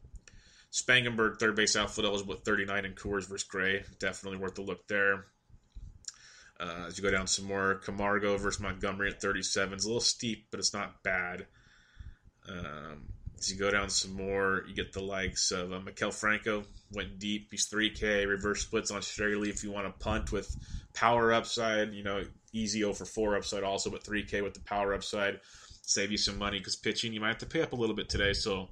Spangenberg, 0.71 1.39
third 1.39 1.55
base 1.55 1.75
outfield, 1.75 2.05
eligible 2.05 2.33
at 2.33 2.43
39 2.43 2.85
in 2.85 2.93
Coors 2.93 3.27
versus 3.27 3.43
Gray. 3.43 3.83
Definitely 3.99 4.39
worth 4.39 4.57
a 4.57 4.61
look 4.61 4.87
there. 4.87 5.25
Uh, 6.59 6.85
as 6.87 6.97
you 6.97 7.03
go 7.03 7.11
down 7.11 7.27
some 7.27 7.45
more, 7.45 7.75
Camargo 7.75 8.37
versus 8.37 8.61
Montgomery 8.61 9.09
at 9.09 9.21
37. 9.21 9.73
It's 9.73 9.85
a 9.85 9.87
little 9.87 9.99
steep, 9.99 10.47
but 10.51 10.59
it's 10.59 10.73
not 10.73 11.03
bad. 11.03 11.47
Um, 12.47 13.09
as 13.37 13.51
you 13.51 13.57
go 13.57 13.71
down 13.71 13.89
some 13.89 14.13
more, 14.13 14.63
you 14.67 14.73
get 14.73 14.93
the 14.93 15.01
likes 15.01 15.51
of 15.51 15.71
uh, 15.71 15.79
Maikel 15.79 16.13
Franco, 16.13 16.63
went 16.91 17.19
deep. 17.19 17.49
He's 17.51 17.69
3K, 17.69 18.27
reverse 18.27 18.61
splits 18.61 18.91
on 18.91 19.01
Straily 19.01 19.49
if 19.49 19.63
you 19.63 19.71
want 19.71 19.87
to 19.87 20.03
punt 20.03 20.31
with 20.31 20.55
power 20.93 21.33
upside. 21.33 21.93
You 21.93 22.03
know, 22.03 22.23
easy 22.53 22.79
0 22.79 22.93
for 22.93 23.05
4 23.05 23.37
upside 23.37 23.63
also, 23.63 23.89
but 23.89 24.03
3K 24.03 24.43
with 24.43 24.53
the 24.53 24.61
power 24.61 24.93
upside. 24.93 25.39
Save 25.81 26.11
you 26.11 26.17
some 26.17 26.37
money 26.37 26.57
because 26.57 26.75
pitching, 26.75 27.13
you 27.13 27.19
might 27.19 27.29
have 27.29 27.37
to 27.39 27.45
pay 27.45 27.61
up 27.61 27.73
a 27.73 27.75
little 27.75 27.95
bit 27.95 28.09
today. 28.09 28.33
So 28.33 28.69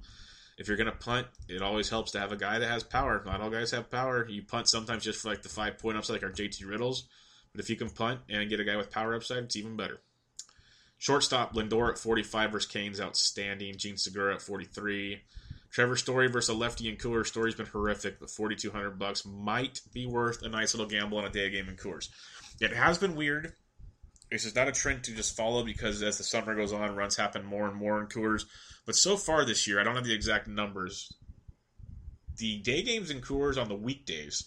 if 0.58 0.68
you're 0.68 0.76
going 0.76 0.90
to 0.90 0.96
punt, 0.96 1.26
it 1.48 1.62
always 1.62 1.88
helps 1.88 2.12
to 2.12 2.20
have 2.20 2.32
a 2.32 2.36
guy 2.36 2.58
that 2.58 2.68
has 2.68 2.82
power. 2.82 3.22
Not 3.24 3.40
all 3.40 3.50
guys 3.50 3.70
have 3.70 3.90
power. 3.90 4.26
You 4.28 4.42
punt 4.42 4.68
sometimes 4.68 5.04
just 5.04 5.20
for 5.20 5.28
like 5.28 5.42
the 5.42 5.48
five 5.48 5.78
point 5.78 5.96
upside, 5.96 6.14
like 6.14 6.24
our 6.24 6.30
JT 6.30 6.68
Riddles. 6.68 7.08
But 7.52 7.60
if 7.60 7.70
you 7.70 7.76
can 7.76 7.90
punt 7.90 8.20
and 8.28 8.48
get 8.50 8.60
a 8.60 8.64
guy 8.64 8.76
with 8.76 8.90
power 8.90 9.14
upside, 9.14 9.44
it's 9.44 9.56
even 9.56 9.76
better. 9.76 10.00
Shortstop 11.04 11.52
Lindor 11.52 11.90
at 11.90 11.98
45 11.98 12.52
versus 12.52 12.70
Cain's 12.70 12.98
outstanding. 12.98 13.76
Jean 13.76 13.98
Segura 13.98 14.36
at 14.36 14.40
43. 14.40 15.20
Trevor 15.70 15.96
Story 15.96 16.28
versus 16.28 16.48
a 16.48 16.58
lefty 16.58 16.88
in 16.88 16.96
Coors. 16.96 17.26
Story's 17.26 17.54
been 17.54 17.66
horrific, 17.66 18.18
but 18.18 18.30
4,200 18.30 18.98
bucks 18.98 19.26
might 19.26 19.82
be 19.92 20.06
worth 20.06 20.40
a 20.40 20.48
nice 20.48 20.72
little 20.72 20.88
gamble 20.88 21.18
on 21.18 21.26
a 21.26 21.28
day 21.28 21.50
game 21.50 21.68
in 21.68 21.76
Coors. 21.76 22.08
It 22.58 22.72
has 22.72 22.96
been 22.96 23.16
weird. 23.16 23.52
This 24.30 24.46
is 24.46 24.54
not 24.54 24.68
a 24.68 24.72
trend 24.72 25.04
to 25.04 25.14
just 25.14 25.36
follow 25.36 25.62
because 25.62 26.02
as 26.02 26.16
the 26.16 26.24
summer 26.24 26.54
goes 26.54 26.72
on, 26.72 26.96
runs 26.96 27.18
happen 27.18 27.44
more 27.44 27.68
and 27.68 27.76
more 27.76 28.00
in 28.00 28.06
Coors. 28.06 28.46
But 28.86 28.96
so 28.96 29.18
far 29.18 29.44
this 29.44 29.66
year, 29.66 29.78
I 29.78 29.84
don't 29.84 29.96
have 29.96 30.06
the 30.06 30.14
exact 30.14 30.48
numbers. 30.48 31.12
The 32.38 32.62
day 32.62 32.80
games 32.80 33.10
in 33.10 33.20
Coors 33.20 33.60
on 33.60 33.68
the 33.68 33.74
weekdays, 33.74 34.42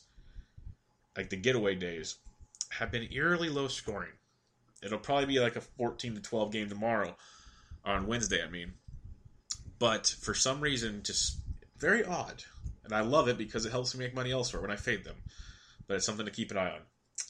like 1.15 1.30
the 1.30 1.38
getaway 1.38 1.76
days, 1.76 2.17
have 2.72 2.91
been 2.91 3.10
eerily 3.12 3.50
low 3.50 3.67
scoring. 3.67 4.16
It'll 4.84 5.00
probably 5.00 5.26
be 5.26 5.40
like 5.40 5.56
a 5.56 5.62
14 5.62 6.16
to 6.16 6.22
12 6.22 6.52
game 6.52 6.70
tomorrow 6.70 7.16
on 7.84 8.08
Wednesday, 8.08 8.44
I 8.44 8.50
mean. 8.50 8.74
But 9.80 10.08
for 10.22 10.34
some 10.34 10.62
reason, 10.62 11.02
just 11.04 11.38
very 11.78 12.04
odd. 12.04 12.44
And 12.84 12.94
I 12.94 13.02
love 13.02 13.28
it 13.28 13.38
because 13.38 13.66
it 13.66 13.72
helps 13.72 13.96
me 13.96 14.06
make 14.06 14.16
money 14.16 14.32
elsewhere 14.32 14.62
when 14.62 14.72
I 14.72 14.76
fade 14.76 15.04
them. 15.04 15.18
But 15.88 15.98
it's 15.98 16.06
something 16.06 16.26
to 16.26 16.32
keep 16.32 16.52
an 16.52 16.58
eye 16.58 16.72
on. 16.72 16.82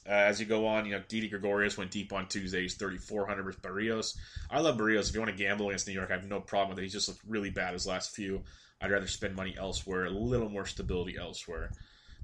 Uh, 0.06 0.12
as 0.12 0.40
you 0.40 0.46
go 0.46 0.68
on, 0.68 0.86
you 0.86 0.92
know, 0.92 1.04
Didi 1.08 1.30
Gregorius 1.30 1.78
went 1.78 1.92
deep 1.92 2.14
on 2.14 2.28
Tuesday. 2.28 2.62
He's 2.62 2.76
3,400 2.76 3.44
versus 3.44 3.62
Berrios. 3.62 4.18
I 4.50 4.60
love 4.60 4.78
Berrios. 4.78 5.10
If 5.10 5.16
you 5.16 5.22
want 5.22 5.36
to 5.36 5.44
gamble 5.44 5.68
against 5.68 5.88
New 5.88 5.94
York, 5.94 6.10
I 6.12 6.16
have 6.16 6.28
no 6.28 6.40
problem 6.40 6.70
with 6.70 6.80
it. 6.80 6.84
He's 6.84 6.94
just 6.94 7.08
looked 7.08 7.22
really 7.28 7.50
bad 7.50 7.74
his 7.74 7.88
last 7.88 8.16
few. 8.16 8.44
I'd 8.82 8.92
rather 8.92 9.08
spend 9.08 9.36
money 9.36 9.56
elsewhere, 9.58 10.06
a 10.06 10.10
little 10.10 10.50
more 10.50 10.66
stability 10.66 11.18
elsewhere. 11.18 11.72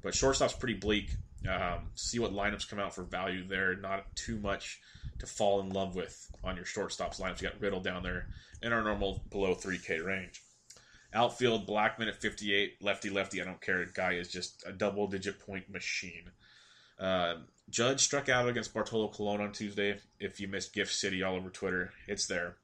But 0.01 0.13
shortstop's 0.13 0.53
pretty 0.53 0.75
bleak. 0.75 1.11
Um, 1.49 1.89
see 1.95 2.19
what 2.19 2.33
lineups 2.33 2.69
come 2.69 2.79
out 2.79 2.93
for 2.93 3.03
value 3.03 3.47
there. 3.47 3.75
Not 3.75 4.15
too 4.15 4.37
much 4.37 4.79
to 5.19 5.25
fall 5.25 5.61
in 5.61 5.69
love 5.69 5.95
with 5.95 6.31
on 6.43 6.55
your 6.55 6.65
shortstops 6.65 7.19
lineups. 7.19 7.41
You 7.41 7.49
got 7.49 7.61
Riddle 7.61 7.81
down 7.81 8.03
there 8.03 8.27
in 8.61 8.73
our 8.73 8.83
normal 8.83 9.23
below 9.29 9.55
3K 9.55 10.03
range. 10.03 10.41
Outfield, 11.13 11.67
Blackmon 11.67 12.07
at 12.07 12.21
58. 12.21 12.81
Lefty, 12.81 13.09
lefty, 13.09 13.41
I 13.41 13.45
don't 13.45 13.61
care. 13.61 13.85
Guy 13.85 14.13
is 14.13 14.29
just 14.29 14.63
a 14.65 14.71
double 14.71 15.07
digit 15.07 15.39
point 15.39 15.69
machine. 15.69 16.31
Uh, 16.99 17.35
Judge 17.69 18.01
struck 18.01 18.29
out 18.29 18.47
against 18.47 18.73
Bartolo 18.73 19.09
Colon 19.09 19.41
on 19.41 19.51
Tuesday. 19.51 19.99
If 20.19 20.39
you 20.39 20.47
missed 20.47 20.73
Gift 20.73 20.93
City 20.93 21.23
all 21.23 21.35
over 21.35 21.49
Twitter, 21.49 21.91
it's 22.07 22.27
there. 22.27 22.57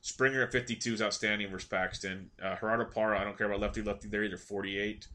Springer 0.00 0.42
at 0.42 0.52
52 0.52 0.94
is 0.94 1.02
outstanding 1.02 1.50
versus 1.50 1.68
Paxton. 1.68 2.30
Uh, 2.42 2.56
Gerardo 2.58 2.84
Parra, 2.84 3.20
I 3.20 3.24
don't 3.24 3.36
care 3.36 3.48
about 3.48 3.60
lefty, 3.60 3.82
lefty 3.82 4.08
there 4.08 4.24
either, 4.24 4.36
48. 4.36 5.06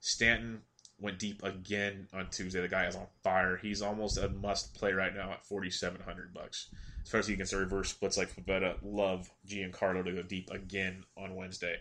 Stanton 0.00 0.60
went 1.00 1.18
deep 1.18 1.42
again 1.42 2.08
on 2.14 2.28
Tuesday. 2.30 2.60
The 2.60 2.68
guy 2.68 2.86
is 2.86 2.96
on 2.96 3.06
fire. 3.22 3.56
He's 3.56 3.82
almost 3.82 4.18
a 4.18 4.28
must 4.28 4.74
play 4.74 4.92
right 4.92 5.14
now 5.14 5.32
at 5.32 5.44
4700 5.44 6.32
bucks. 6.32 6.68
Especially 7.04 7.34
against 7.34 7.52
a 7.52 7.58
reverse 7.58 7.90
splits 7.90 8.16
like 8.16 8.34
Pivetta. 8.34 8.76
Love 8.82 9.30
Giancarlo 9.46 10.04
to 10.04 10.12
go 10.12 10.22
deep 10.22 10.50
again 10.50 11.04
on 11.16 11.36
Wednesday. 11.36 11.76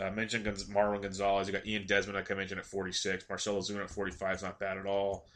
I 0.00 0.08
mentioned 0.10 0.46
Marwin 0.46 1.02
Gonzalez. 1.02 1.46
You 1.46 1.52
got 1.52 1.66
Ian 1.66 1.86
Desmond, 1.86 2.16
like 2.16 2.30
I 2.30 2.34
mentioned, 2.34 2.60
at 2.60 2.66
46. 2.66 3.28
Marcell 3.28 3.60
Ozuna 3.60 3.82
at 3.82 3.90
45 3.90 4.36
is 4.36 4.42
not 4.42 4.58
bad 4.58 4.78
at 4.78 4.86
all. 4.86 5.26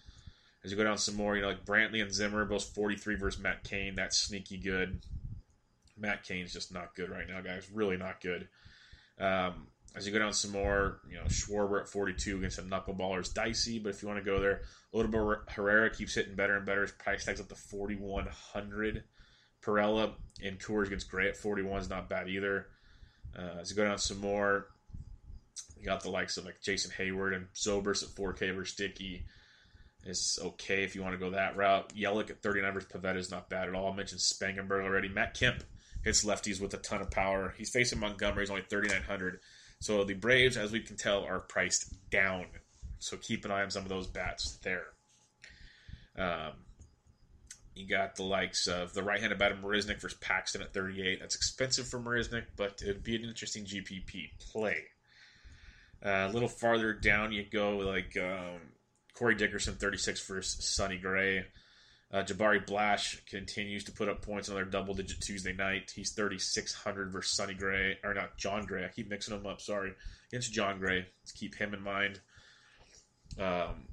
As 0.64 0.70
you 0.70 0.77
go 0.77 0.85
down 0.85 0.99
some 0.99 1.16
more, 1.16 1.37
you 1.37 1.42
know, 1.42 1.49
like 1.49 1.64
Brantley 1.66 2.01
and 2.01 2.12
Zimmer, 2.12 2.44
both 2.44 2.64
43 2.75 3.16
versus 3.16 3.40
Matt 3.40 3.64
Cain. 3.64 3.94
That's 3.94 4.16
sneaky 4.16 4.57
good. 4.57 5.01
Matt 5.99 6.25
Cain's 6.25 6.53
just 6.53 6.72
not 6.72 6.94
good 6.94 7.11
right 7.11 7.29
now, 7.29 7.40
guys. 7.40 7.68
Really 7.72 7.96
not 7.96 8.20
good. 8.20 8.49
Um, 9.18 9.68
as 9.96 10.06
you 10.06 10.12
go 10.12 10.18
down 10.18 10.32
some 10.32 10.52
more, 10.52 11.00
you 11.09 11.16
know, 11.16 11.24
Schwarber 11.24 11.80
at 11.80 11.88
42 11.88 12.37
against 12.37 12.59
a 12.59 12.62
knuckleballer 12.62 13.20
is 13.20 13.30
dicey, 13.30 13.78
but 13.78 13.90
if 13.90 14.02
you 14.02 14.09
want 14.09 14.22
to 14.22 14.30
go 14.30 14.38
there, 14.38 14.61
Odubel 14.94 15.38
Herrera 15.48 15.90
keeps 15.90 16.14
hitting 16.14 16.35
better 16.35 16.56
and 16.56 16.66
better. 16.66 16.82
His 16.82 16.92
price 16.92 17.24
tag's 17.24 17.40
up 17.40 17.48
to 17.48 17.54
4,100. 17.54 19.04
Pirela 19.64 20.12
and 20.44 20.61
Coors 20.61 20.87
against 20.87 21.11
Gray 21.11 21.28
at 21.28 21.37
41 21.37 21.80
is 21.80 21.90
not 21.90 22.11
bad 22.11 22.28
either. 22.28 22.66
Uh, 23.37 23.61
as 23.61 23.70
you 23.70 23.76
go 23.76 23.85
down 23.85 23.98
some 23.98 24.20
more, 24.20 24.66
you 25.78 25.85
got 25.85 26.02
the 26.02 26.11
likes 26.11 26.37
of 26.37 26.44
like 26.44 26.61
Jason 26.62 26.92
Heyward 26.96 27.35
and 27.35 27.46
Zobrist 27.54 28.02
at 28.02 28.11
4K 28.11 28.54
versus 28.54 28.74
Sticky 28.74 29.24
is 30.04 30.38
okay 30.42 30.85
if 30.85 30.94
you 30.94 31.02
want 31.02 31.14
to 31.14 31.18
go 31.18 31.30
that 31.30 31.56
route. 31.56 31.92
Yelich 31.94 32.30
at 32.30 32.42
39 32.42 32.74
versus 32.74 32.88
Pivetta 32.92 33.16
is 33.16 33.30
not 33.30 33.48
bad 33.48 33.68
at 33.68 33.74
all. 33.74 33.92
I 33.92 33.96
mentioned 33.96 34.20
Spangenberg 34.20 34.85
already. 34.85 35.09
Matt 35.09 35.35
Kemp 35.35 35.64
hits 36.04 36.24
lefties 36.24 36.61
with 36.61 36.74
a 36.74 36.78
ton 36.78 37.00
of 37.00 37.11
power. 37.11 37.54
He's 37.56 37.70
facing 37.70 37.98
Montgomery. 37.98 38.42
He's 38.42 38.50
only 38.50 38.62
3,900. 38.62 39.40
So 39.81 40.05
the 40.05 40.15
Braves, 40.15 40.57
as 40.57 40.73
we 40.73 40.81
can 40.81 40.97
tell, 40.97 41.25
are 41.25 41.41
priced 41.41 41.95
down. 42.11 42.47
So 42.99 43.17
keep 43.17 43.45
an 43.45 43.51
eye 43.51 43.62
on 43.62 43.71
some 43.71 43.83
of 43.83 43.89
those 43.89 44.07
bats 44.07 44.59
there. 44.62 44.87
Um, 46.19 46.53
You 47.75 47.87
got 47.87 48.17
the 48.17 48.23
likes 48.23 48.69
of 48.69 48.95
the 48.95 49.03
right-handed 49.03 49.39
batter 49.39 49.55
Marisnick 49.55 50.01
versus 50.01 50.19
Paxton 50.19 50.62
at 50.62 50.73
38. 50.73 51.21
That's 51.21 51.37
expensive 51.37 51.87
for 51.87 52.01
Marisnick, 52.01 52.45
but 52.57 52.81
it'd 52.83 53.05
be 53.05 53.17
an 53.17 53.25
interesting 53.25 53.65
GPP 53.67 54.31
play. 54.51 54.79
Uh, 56.05 56.29
a 56.31 56.33
little 56.33 56.49
farther 56.49 56.95
down, 56.95 57.33
you 57.33 57.45
go 57.51 57.77
like 57.77 58.17
um, 58.17 58.61
Corey 59.15 59.35
Dickerson, 59.35 59.75
36 59.75 60.27
versus 60.27 60.65
Sonny 60.65 60.97
Gray. 60.97 61.45
Uh, 62.12 62.23
Jabari 62.23 62.64
Blash 62.64 63.23
continues 63.27 63.83
to 63.85 63.92
put 63.92 64.09
up 64.09 64.23
points 64.23 64.49
Another 64.49 64.64
double-digit 64.64 65.21
Tuesday 65.21 65.53
night. 65.53 65.92
He's 65.95 66.12
3,600 66.12 67.11
versus 67.11 67.37
Sonny 67.37 67.55
Gray, 67.55 67.99
or 68.05 68.14
not 68.14 68.37
Jon 68.37 68.64
Gray. 68.64 68.85
I 68.85 68.88
keep 68.88 69.11
mixing 69.11 69.37
them 69.37 69.47
up. 69.47 69.61
Sorry, 69.61 69.92
against 70.31 70.53
Jon 70.53 70.79
Gray. 70.79 71.07
Let's 71.23 71.33
keep 71.33 71.57
him 71.57 71.75
in 71.75 71.83
mind. 71.83 72.21
Um, 73.40 73.88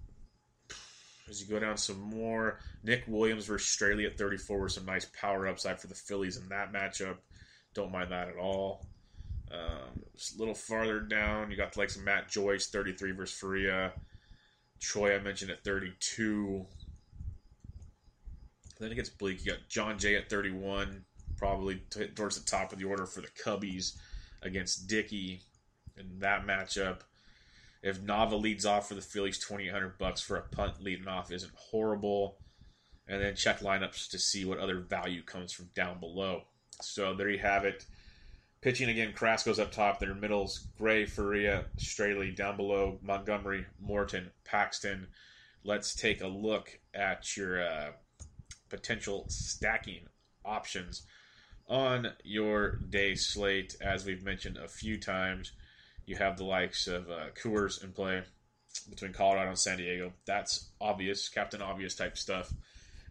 as 1.30 1.41
you 1.41 1.47
go 1.47 1.60
down 1.60 1.78
some 1.78 1.99
more, 1.99 2.60
Nick 2.84 3.04
Williams 3.08 3.45
versus 3.45 3.76
Straily 3.76 4.06
at 4.06 4.17
34 4.17 4.60
with 4.60 4.71
some 4.73 4.86
nice 4.86 5.08
power 5.19 5.47
upside 5.47 5.80
for 5.80 5.88
the 5.88 5.95
Phillies 5.95 6.38
in 6.38 6.47
that 6.49 6.71
matchup. 6.71 7.17
Don't 7.73 7.91
mind 7.91 8.12
that 8.12 8.30
at 8.30 8.38
all. 8.38 8.86
Um, 9.52 10.04
a 10.15 10.39
little 10.39 10.54
farther 10.54 10.99
down, 10.99 11.49
you 11.49 11.58
got 11.58 11.73
the 11.73 11.80
likes 11.80 11.95
of 11.95 12.04
Matt 12.04 12.30
Joyce, 12.30 12.67
33 12.67 13.12
versus 13.12 13.38
Faria. 13.38 13.93
Choi, 14.80 15.15
I 15.15 15.19
mentioned 15.19 15.52
at 15.52 15.63
32. 15.63 16.65
Then 18.84 18.91
it 18.91 18.96
gets 18.96 19.10
bleak. 19.10 19.46
You 19.46 19.54
got 19.54 19.69
Jon 19.69 19.98
Jay 19.98 20.17
at 20.17 20.30
31, 20.30 21.06
probably 21.38 21.82
t- 21.89 22.08
towards 22.08 22.38
the 22.38 22.46
top 22.46 22.74
of 22.74 22.80
the 22.80 22.84
order 22.84 23.06
for 23.06 23.22
the 23.22 23.30
Cubbies 23.41 23.93
against 24.41 24.89
Dickey 24.89 25.41
in 25.98 26.19
that 26.19 26.46
matchup. 26.46 27.00
If 27.82 28.02
Nava 28.02 28.39
leads 28.39 28.65
off 28.65 28.89
for 28.89 28.96
the 28.96 29.02
Phillies, 29.02 29.39
2800 29.39 29.98
bucks 29.98 30.19
for 30.19 30.36
a 30.36 30.41
punt 30.41 30.84
leading 30.84 31.08
off 31.08 31.32
isn't 31.32 31.54
horrible. 31.56 32.39
And 33.08 33.22
then 33.22 33.38
check 33.38 33.62
lineups 33.62 34.10
to 34.10 34.19
see 34.19 34.43
what 34.43 34.60
other 34.60 34.80
value 34.82 35.24
comes 35.24 35.54
from 35.54 35.69
down 35.74 36.02
below. 36.02 36.43
So 36.82 37.13
there 37.13 37.30
you 37.30 37.39
have 37.39 37.63
it. 37.63 37.86
Pitching 38.60 38.89
again, 38.89 39.13
Carrasco's 39.13 39.60
up 39.60 39.72
top. 39.72 40.00
Their 40.00 40.13
middles, 40.13 40.67
Gray, 40.78 41.06
Faria, 41.06 41.67
Straily. 41.78 42.36
Down 42.36 42.58
below, 42.58 43.00
Montgomery, 43.02 43.65
Morton, 43.80 44.32
Paxton. 44.43 45.08
Let's 45.63 45.96
take 45.96 46.22
a 46.22 46.28
look 46.28 46.80
at 46.93 47.38
your 47.38 47.63
uh, 47.65 47.91
potential 48.73 49.25
stacking 49.27 50.07
options 50.43 51.03
on 51.69 52.07
your 52.23 52.77
day 52.89 53.13
slate. 53.13 53.75
As 53.79 54.03
we've 54.03 54.23
mentioned 54.23 54.57
a 54.57 54.67
few 54.67 54.99
times, 54.99 55.51
you 56.07 56.15
have 56.15 56.38
the 56.38 56.43
likes 56.43 56.88
of 56.88 57.07
uh, 57.07 57.27
Coors 57.39 57.83
in 57.83 57.91
play 57.91 58.23
between 58.89 59.13
Colorado 59.13 59.49
and 59.49 59.59
San 59.59 59.77
Diego. 59.77 60.12
That's 60.25 60.71
obvious, 60.81 61.29
Captain 61.29 61.62
Obvious 61.62 61.93
type 61.93 62.17
stuff. 62.17 62.51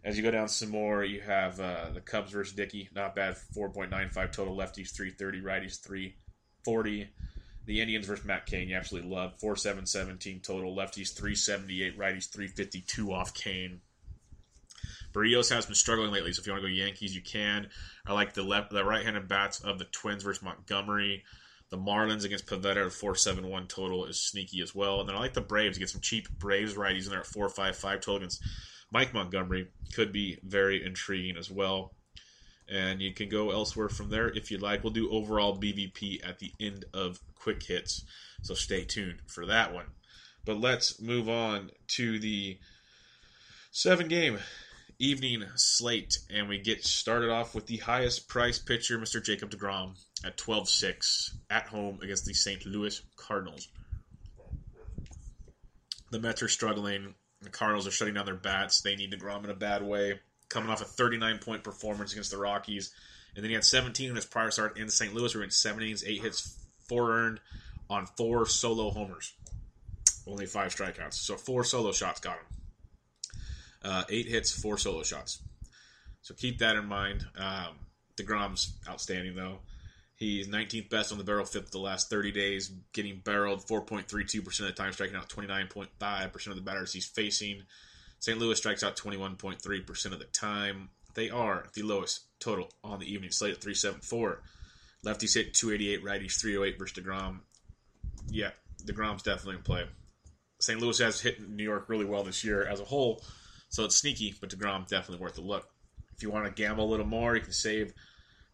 As 0.03 0.17
you 0.17 0.23
go 0.23 0.31
down 0.31 0.49
some 0.49 0.69
more, 0.69 1.05
you 1.05 1.21
have 1.21 1.61
uh, 1.61 1.85
the 1.93 2.01
Cubs 2.01 2.33
versus 2.33 2.53
Dickey. 2.53 2.89
Not 2.93 3.15
bad. 3.15 3.37
4.95 3.55 4.33
total. 4.33 4.57
Lefties 4.57 4.91
330. 4.91 5.39
Righties 5.39 5.81
340. 5.81 7.07
The 7.65 7.79
Indians 7.79 8.05
versus 8.05 8.25
Matt 8.25 8.45
Cain, 8.45 8.67
You 8.67 8.75
absolutely 8.75 9.09
love. 9.09 9.39
4.717 9.39 10.43
total. 10.43 10.75
Lefties 10.75 11.13
378. 11.13 11.97
Righties 11.97 12.29
352 12.29 13.13
off 13.13 13.33
Cain. 13.33 13.79
Berrios 15.13 15.53
has 15.53 15.65
been 15.65 15.75
struggling 15.75 16.11
lately, 16.11 16.33
so 16.33 16.41
if 16.41 16.47
you 16.47 16.53
want 16.53 16.63
to 16.63 16.69
go 16.69 16.73
Yankees, 16.73 17.15
you 17.15 17.21
can. 17.21 17.69
I 18.05 18.13
like 18.13 18.33
the 18.33 18.43
left, 18.43 18.71
the 18.71 18.83
right-handed 18.83 19.27
bats 19.27 19.59
of 19.59 19.79
the 19.79 19.85
Twins 19.85 20.23
versus 20.23 20.43
Montgomery. 20.43 21.23
The 21.69 21.77
Marlins 21.77 22.25
against 22.25 22.47
Pivetta 22.47 22.85
at 22.85 22.91
4.71 22.91 23.67
total 23.67 24.05
is 24.05 24.19
sneaky 24.19 24.61
as 24.61 24.75
well. 24.75 24.99
And 24.99 25.09
then 25.09 25.15
I 25.15 25.19
like 25.19 25.33
the 25.33 25.41
Braves 25.41 25.77
get 25.77 25.89
some 25.89 26.01
cheap 26.01 26.29
Braves 26.37 26.75
righties 26.75 27.05
in 27.05 27.11
there 27.11 27.21
at 27.21 27.25
4.55 27.25 27.93
total 27.93 28.17
against 28.17 28.43
Mike 28.91 29.13
Montgomery 29.13 29.69
could 29.95 30.11
be 30.11 30.37
very 30.43 30.85
intriguing 30.85 31.35
as 31.35 31.49
well. 31.49 31.95
And 32.69 33.01
you 33.01 33.11
can 33.13 33.27
go 33.27 33.51
elsewhere 33.51 33.89
from 33.89 34.09
there 34.09 34.29
if 34.29 34.51
you'd 34.51 34.61
like. 34.61 34.83
We'll 34.83 34.93
do 34.93 35.11
overall 35.11 35.57
BVP 35.57 36.27
at 36.27 36.39
the 36.39 36.51
end 36.59 36.85
of 36.93 37.19
quick 37.35 37.63
hits, 37.63 38.05
so 38.41 38.53
stay 38.53 38.85
tuned 38.85 39.21
for 39.27 39.45
that 39.47 39.73
one. 39.73 39.87
But 40.45 40.61
let's 40.61 41.01
move 41.01 41.27
on 41.27 41.71
to 41.89 42.19
the 42.19 42.59
seven 43.71 44.07
game 44.07 44.39
evening 45.03 45.43
slate, 45.55 46.19
and 46.29 46.47
we 46.47 46.57
get 46.57 46.85
started 46.85 47.29
off 47.29 47.53
with 47.53 47.67
the 47.67 47.77
highest 47.77 48.29
price 48.29 48.57
pitcher, 48.57 48.97
Mr. 48.97 49.23
Jacob 49.23 49.51
DeGrom, 49.51 49.97
at 50.23 50.37
12 50.37 50.69
6 50.69 51.37
at 51.49 51.67
home 51.67 51.99
against 52.01 52.25
the 52.25 52.33
St. 52.33 52.65
Louis 52.65 53.01
Cardinals. 53.17 53.67
The 56.11 56.19
Mets 56.19 56.41
are 56.41 56.47
struggling. 56.47 57.15
The 57.41 57.49
Cardinals 57.49 57.85
are 57.85 57.91
shutting 57.91 58.13
down 58.13 58.25
their 58.25 58.35
bats. 58.35 58.81
They 58.81 58.95
need 58.95 59.11
DeGrom 59.11 59.43
in 59.43 59.49
a 59.49 59.55
bad 59.55 59.83
way. 59.83 60.19
Coming 60.47 60.69
off 60.69 60.81
a 60.81 60.85
39 60.85 61.39
point 61.39 61.63
performance 61.63 62.13
against 62.13 62.31
the 62.31 62.37
Rockies. 62.37 62.93
And 63.35 63.43
then 63.43 63.49
he 63.49 63.55
had 63.55 63.65
17 63.65 64.09
in 64.09 64.15
his 64.15 64.25
prior 64.25 64.51
start 64.51 64.77
in 64.77 64.89
St. 64.89 65.13
Louis, 65.13 65.33
where 65.33 65.41
he 65.41 65.45
went 65.45 65.53
seven 65.53 65.81
innings, 65.81 66.03
eight 66.05 66.21
hits, 66.21 66.57
four 66.87 67.11
earned 67.11 67.39
on 67.89 68.05
four 68.05 68.45
solo 68.45 68.91
homers. 68.91 69.33
Only 70.25 70.45
five 70.45 70.73
strikeouts. 70.73 71.15
So 71.15 71.35
four 71.35 71.63
solo 71.63 71.91
shots 71.91 72.19
got 72.19 72.35
him. 72.35 72.62
Uh, 73.83 74.03
eight 74.09 74.27
hits, 74.27 74.51
four 74.51 74.77
solo 74.77 75.03
shots. 75.03 75.41
So 76.21 76.33
keep 76.33 76.59
that 76.59 76.75
in 76.75 76.85
mind. 76.85 77.25
Um, 77.37 77.79
DeGrom's 78.17 78.77
outstanding, 78.87 79.35
though. 79.35 79.59
He's 80.15 80.47
19th 80.47 80.89
best 80.89 81.11
on 81.11 81.17
the 81.17 81.23
barrel 81.23 81.45
FIP 81.45 81.69
the 81.69 81.79
last 81.79 82.09
30 82.09 82.31
days, 82.31 82.71
getting 82.93 83.19
barreled 83.19 83.65
4.32% 83.65 84.47
of 84.59 84.65
the 84.67 84.71
time, 84.71 84.93
striking 84.93 85.15
out 85.15 85.27
29.5% 85.27 86.47
of 86.47 86.55
the 86.55 86.61
batters 86.61 86.93
he's 86.93 87.07
facing. 87.07 87.63
St. 88.19 88.39
Louis 88.39 88.55
strikes 88.55 88.83
out 88.83 88.95
21.3% 88.95 90.05
of 90.13 90.19
the 90.19 90.25
time. 90.25 90.89
They 91.15 91.29
are 91.29 91.65
the 91.73 91.81
lowest 91.81 92.21
total 92.39 92.69
on 92.83 92.99
the 92.99 93.11
evening 93.11 93.31
slate 93.31 93.55
at 93.55 93.61
374. 93.61 94.41
Lefties 95.05 95.33
hit 95.33 95.53
288, 95.53 96.03
righties 96.05 96.39
308 96.39 96.79
versus 96.79 97.03
DeGrom. 97.03 97.39
Yeah, 98.29 98.51
DeGrom's 98.85 99.23
definitely 99.23 99.57
in 99.57 99.63
play. 99.63 99.83
St. 100.61 100.79
Louis 100.79 100.97
has 100.99 101.19
hit 101.19 101.45
New 101.45 101.63
York 101.63 101.89
really 101.89 102.05
well 102.05 102.23
this 102.23 102.43
year 102.43 102.65
as 102.65 102.79
a 102.79 102.85
whole, 102.85 103.21
so 103.73 103.83
it's 103.85 103.95
sneaky, 103.95 104.35
but 104.39 104.51
DeGrom 104.51 104.87
definitely 104.87 105.23
worth 105.23 105.39
a 105.39 105.41
look. 105.41 105.67
If 106.15 106.21
you 106.21 106.29
want 106.29 106.45
to 106.45 106.51
gamble 106.51 106.85
a 106.85 106.91
little 106.91 107.07
more, 107.07 107.35
you 107.35 107.41
can 107.41 107.53
save 107.53 107.91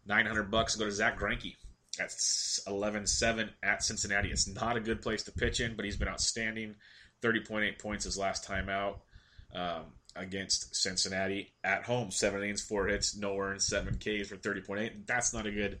900 0.06 0.50
bucks 0.50 0.74
and 0.74 0.80
go 0.80 0.86
to 0.86 0.92
Zack 0.92 1.20
Greinke 1.20 1.56
at 2.00 2.08
11-7 2.08 3.50
at 3.62 3.82
Cincinnati. 3.82 4.30
It's 4.30 4.48
not 4.48 4.78
a 4.78 4.80
good 4.80 5.02
place 5.02 5.22
to 5.24 5.32
pitch 5.32 5.60
in, 5.60 5.76
but 5.76 5.84
he's 5.84 5.98
been 5.98 6.08
outstanding. 6.08 6.74
30.8 7.22 7.78
points 7.78 8.04
his 8.04 8.16
last 8.16 8.44
time 8.44 8.70
out 8.70 9.02
um, 9.54 9.92
against 10.16 10.74
Cincinnati 10.74 11.52
at 11.62 11.84
home. 11.84 12.10
Seven 12.10 12.42
innings, 12.42 12.62
four 12.62 12.86
hits, 12.86 13.14
no 13.14 13.38
earned, 13.38 13.60
seven 13.60 13.96
Ks 13.96 14.26
for 14.26 14.36
30.8. 14.36 15.06
That's 15.06 15.34
not 15.34 15.44
a 15.44 15.50
good 15.50 15.80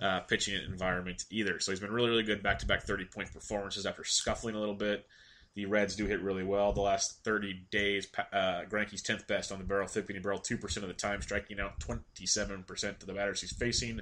uh, 0.00 0.20
pitching 0.22 0.60
environment 0.68 1.24
either. 1.30 1.60
So 1.60 1.70
he's 1.70 1.78
been 1.78 1.92
really, 1.92 2.10
really 2.10 2.24
good 2.24 2.42
back-to-back 2.42 2.84
30-point 2.84 3.32
performances 3.32 3.86
after 3.86 4.02
scuffling 4.02 4.56
a 4.56 4.58
little 4.58 4.74
bit. 4.74 5.06
The 5.54 5.66
Reds 5.66 5.96
do 5.96 6.06
hit 6.06 6.22
really 6.22 6.44
well. 6.44 6.72
The 6.72 6.80
last 6.80 7.22
30 7.24 7.66
days, 7.70 8.06
uh, 8.32 8.62
Greinke's 8.70 9.02
10th 9.02 9.26
best 9.26 9.52
on 9.52 9.58
the 9.58 9.64
barrel, 9.64 9.86
flipping 9.86 10.20
barrel, 10.22 10.40
2% 10.40 10.76
of 10.78 10.88
the 10.88 10.94
time, 10.94 11.20
striking 11.20 11.60
out 11.60 11.78
27% 11.80 12.98
to 12.98 13.06
the 13.06 13.12
batters 13.12 13.42
he's 13.42 13.52
facing. 13.52 14.00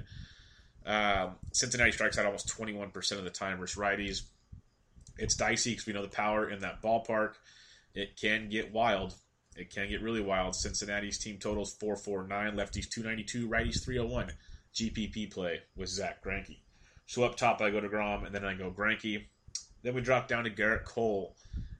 Um, 0.85 1.35
Cincinnati 1.51 1.91
strikes 1.91 2.17
out 2.17 2.25
almost 2.25 2.47
21% 2.57 3.17
of 3.17 3.23
the 3.23 3.29
time 3.29 3.57
versus 3.57 3.77
righties. 3.77 4.21
It's 5.17 5.35
dicey 5.35 5.71
because 5.71 5.85
we 5.85 5.93
know 5.93 6.01
the 6.01 6.07
power 6.07 6.49
in 6.49 6.59
that 6.61 6.81
ballpark. 6.81 7.33
It 7.93 8.15
can 8.19 8.49
get 8.49 8.71
wild. 8.71 9.13
It 9.57 9.73
can 9.73 9.89
get 9.89 10.01
really 10.01 10.21
wild. 10.21 10.55
Cincinnati's 10.55 11.17
team 11.17 11.37
totals 11.37 11.75
449, 11.75 12.55
lefties 12.55 12.89
292, 12.89 13.49
righties 13.49 13.83
301. 13.83 14.31
GPP 14.73 15.31
play 15.31 15.59
with 15.75 15.89
Zack 15.89 16.23
Greinke. 16.23 16.59
So 17.05 17.23
up 17.23 17.35
top, 17.35 17.61
I 17.61 17.69
go 17.69 17.81
to 17.81 17.89
Grom, 17.89 18.23
and 18.23 18.33
then 18.33 18.45
I 18.45 18.53
go 18.53 18.71
Greinke. 18.71 19.25
Then 19.83 19.93
we 19.93 20.01
drop 20.01 20.27
down 20.27 20.43
to 20.43 20.49
Gerrit 20.49 20.83
Cole, 20.85 21.35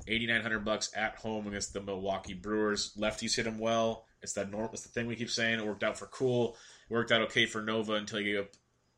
8900 0.07 0.65
bucks 0.65 0.91
at 0.95 1.15
home 1.15 1.47
against 1.47 1.73
the 1.73 1.81
Milwaukee 1.81 2.33
Brewers. 2.33 2.93
Lefties 2.97 3.35
hit 3.35 3.45
him 3.45 3.59
well. 3.59 4.05
It's 4.21 4.33
that 4.33 4.51
normal. 4.51 4.71
It's 4.73 4.83
the 4.83 4.89
thing 4.89 5.07
we 5.07 5.15
keep 5.15 5.29
saying. 5.29 5.59
It 5.59 5.65
worked 5.65 5.83
out 5.83 5.97
for 5.97 6.07
Cool. 6.07 6.55
It 6.89 6.93
worked 6.93 7.11
out 7.11 7.21
okay 7.23 7.45
for 7.45 7.61
Nova 7.61 7.93
until 7.93 8.19
he 8.19 8.25
gave 8.25 8.39
up 8.39 8.49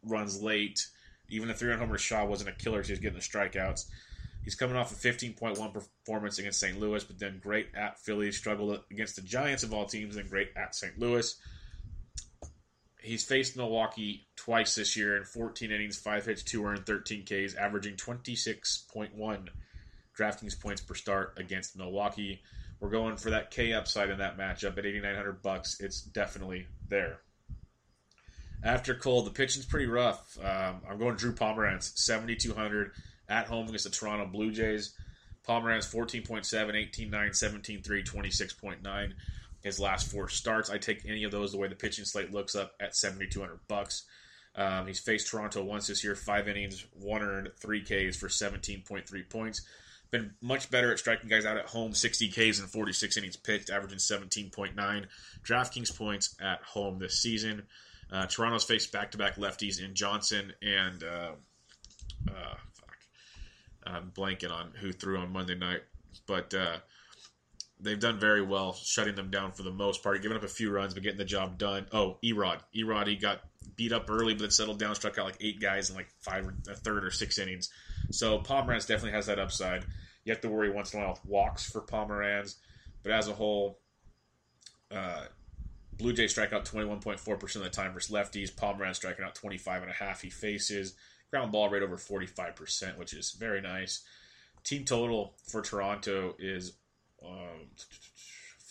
runs 0.05 0.41
late. 0.41 0.87
Even 1.29 1.47
the 1.47 1.53
three-run 1.53 1.79
homer 1.79 1.97
shot 1.97 2.27
wasn't 2.27 2.49
a 2.49 2.53
killer. 2.53 2.77
because 2.77 2.89
He 2.89 2.93
was 2.93 2.99
getting 2.99 3.17
the 3.17 3.23
strikeouts. 3.23 3.85
He's 4.43 4.55
coming 4.55 4.75
off 4.75 4.91
a 4.91 4.95
15.1 4.95 5.73
performance 5.73 6.37
against 6.37 6.59
St. 6.59 6.77
Louis, 6.77 7.03
but 7.03 7.17
then 7.17 7.39
great 7.41 7.67
at 7.75 7.97
Philly. 7.99 8.31
Struggled 8.31 8.83
against 8.91 9.15
the 9.15 9.21
Giants 9.21 9.63
of 9.63 9.73
all 9.73 9.85
teams, 9.85 10.15
then 10.15 10.27
great 10.27 10.49
at 10.57 10.75
St. 10.75 10.99
Louis. 10.99 11.35
He's 13.03 13.25
faced 13.25 13.57
Milwaukee 13.57 14.27
twice 14.37 14.75
this 14.75 14.95
year 14.95 15.17
in 15.17 15.25
14 15.25 15.71
innings, 15.71 15.97
5 15.97 16.25
hits, 16.25 16.41
2 16.43 16.65
earned, 16.65 16.85
13 16.85 17.25
Ks, 17.25 17.53
averaging 17.55 17.95
26.1 17.95 19.49
DraftKings 20.17 20.59
points 20.59 20.81
per 20.81 20.95
start 20.95 21.33
against 21.37 21.77
Milwaukee. 21.77 22.41
We're 22.79 22.89
going 22.89 23.17
for 23.17 23.31
that 23.31 23.51
K 23.51 23.73
upside 23.73 24.09
in 24.09 24.19
that 24.19 24.37
matchup 24.37 24.77
at 24.77 24.85
8900 24.85 25.41
bucks. 25.41 25.81
It's 25.81 26.01
definitely 26.01 26.67
there. 26.87 27.19
After 28.63 28.95
Cole, 28.95 29.23
the 29.23 29.31
pitching's 29.31 29.65
pretty 29.65 29.87
rough. 29.87 30.37
Um, 30.39 30.81
I'm 30.89 30.97
going 30.97 31.17
Drew 31.17 31.33
Pomeranz, 31.33 31.97
7200 31.97 32.91
at 33.27 33.47
home 33.47 33.67
against 33.67 33.83
the 33.83 33.89
Toronto 33.89 34.25
Blue 34.25 34.51
Jays. 34.51 34.93
Pomeranz 35.45 35.93
14.7, 35.93 36.45
18.9, 37.09 37.11
17.3, 37.11 38.05
26.9. 38.05 39.13
his 39.63 39.79
last 39.79 40.11
four 40.11 40.29
starts. 40.29 40.69
I 40.69 40.77
take 40.77 41.05
any 41.05 41.23
of 41.23 41.31
those 41.31 41.51
the 41.51 41.57
way 41.57 41.67
the 41.67 41.75
pitching 41.75 42.05
slate 42.05 42.31
looks 42.31 42.55
up 42.55 42.73
at 42.79 42.95
7200 42.95 43.59
bucks. 43.67 44.03
Um, 44.55 44.85
he's 44.85 44.99
faced 44.99 45.29
Toronto 45.29 45.63
once 45.63 45.87
this 45.87 46.03
year, 46.03 46.15
five 46.15 46.47
innings, 46.47 46.85
one 46.93 47.23
earned, 47.23 47.49
three 47.59 47.81
Ks 47.81 48.15
for 48.15 48.27
17.3 48.27 49.29
points. 49.29 49.65
Been 50.11 50.33
much 50.41 50.69
better 50.69 50.91
at 50.91 50.99
striking 50.99 51.27
guys 51.27 51.45
out 51.45 51.57
at 51.57 51.65
home, 51.65 51.93
60 51.93 52.29
Ks 52.29 52.59
and 52.59 52.69
46 52.69 53.17
innings 53.17 53.35
pitched, 53.35 53.71
averaging 53.71 53.97
17.9 53.97 55.05
DraftKings 55.43 55.97
points 55.97 56.35
at 56.39 56.61
home 56.61 56.99
this 56.99 57.19
season. 57.19 57.63
Uh, 58.11 58.27
Toronto's 58.27 58.63
faced 58.63 58.91
back-to-back 58.91 59.37
lefties 59.37 59.83
in 59.83 59.95
Johnson 59.95 60.53
and 60.61 61.03
uh, 61.03 61.31
uh, 62.27 62.55
fuck, 62.73 62.97
I'm 63.85 64.11
blanking 64.15 64.51
on 64.51 64.73
who 64.79 64.91
threw 64.91 65.17
on 65.17 65.33
Monday 65.33 65.55
night, 65.55 65.81
but 66.27 66.53
uh, 66.53 66.77
they've 67.83 67.99
done 67.99 68.19
very 68.19 68.41
well 68.41 68.73
shutting 68.73 69.15
them 69.15 69.29
down 69.29 69.51
for 69.51 69.63
the 69.63 69.71
most 69.71 70.01
part, 70.01 70.21
giving 70.21 70.37
up 70.37 70.43
a 70.43 70.47
few 70.47 70.71
runs 70.71 70.93
but 70.93 71.03
getting 71.03 71.17
the 71.17 71.25
job 71.25 71.57
done. 71.57 71.85
Oh, 71.91 72.17
Erod, 72.23 72.59
Erod, 72.75 73.07
he 73.07 73.15
got 73.15 73.41
beat 73.75 73.91
up 73.91 74.09
early, 74.09 74.33
but 74.33 74.41
then 74.41 74.51
settled 74.51 74.79
down, 74.79 74.95
struck 74.95 75.17
out 75.17 75.25
like 75.25 75.37
eight 75.41 75.59
guys 75.59 75.89
in 75.89 75.95
like 75.95 76.09
five, 76.21 76.47
a 76.69 76.75
third 76.75 77.03
or 77.03 77.11
six 77.11 77.37
innings. 77.37 77.69
So 78.11 78.39
Pomeranz 78.39 78.87
definitely 78.87 79.11
has 79.11 79.27
that 79.27 79.39
upside. 79.39 79.85
You 80.25 80.31
have 80.31 80.41
to 80.41 80.49
worry 80.49 80.69
once 80.69 80.93
in 80.93 80.99
a 80.99 81.03
while 81.03 81.13
with 81.13 81.25
walks 81.25 81.69
for 81.69 81.81
Pomeranz, 81.81 82.55
but 83.03 83.11
as 83.11 83.27
a 83.27 83.33
whole, 83.33 83.79
uh, 84.91 85.25
Blue 85.97 86.13
Jays 86.13 86.31
strike 86.31 86.53
out 86.53 86.65
21.4% 86.65 87.55
of 87.55 87.63
the 87.63 87.69
time 87.69 87.93
versus 87.93 88.11
lefties. 88.11 88.51
Pomeranz 88.51 88.95
striking 88.95 89.25
out 89.25 89.35
25.5 89.35 90.21
he 90.21 90.29
faces. 90.29 90.95
Ground 91.29 91.51
ball 91.51 91.69
rate 91.69 91.83
over 91.83 91.97
45%, 91.97 92.97
which 92.97 93.13
is 93.13 93.31
very 93.31 93.61
nice. 93.61 94.03
Team 94.63 94.85
total 94.85 95.35
for 95.47 95.61
Toronto 95.61 96.35
is 96.39 96.73
um, 97.25 97.67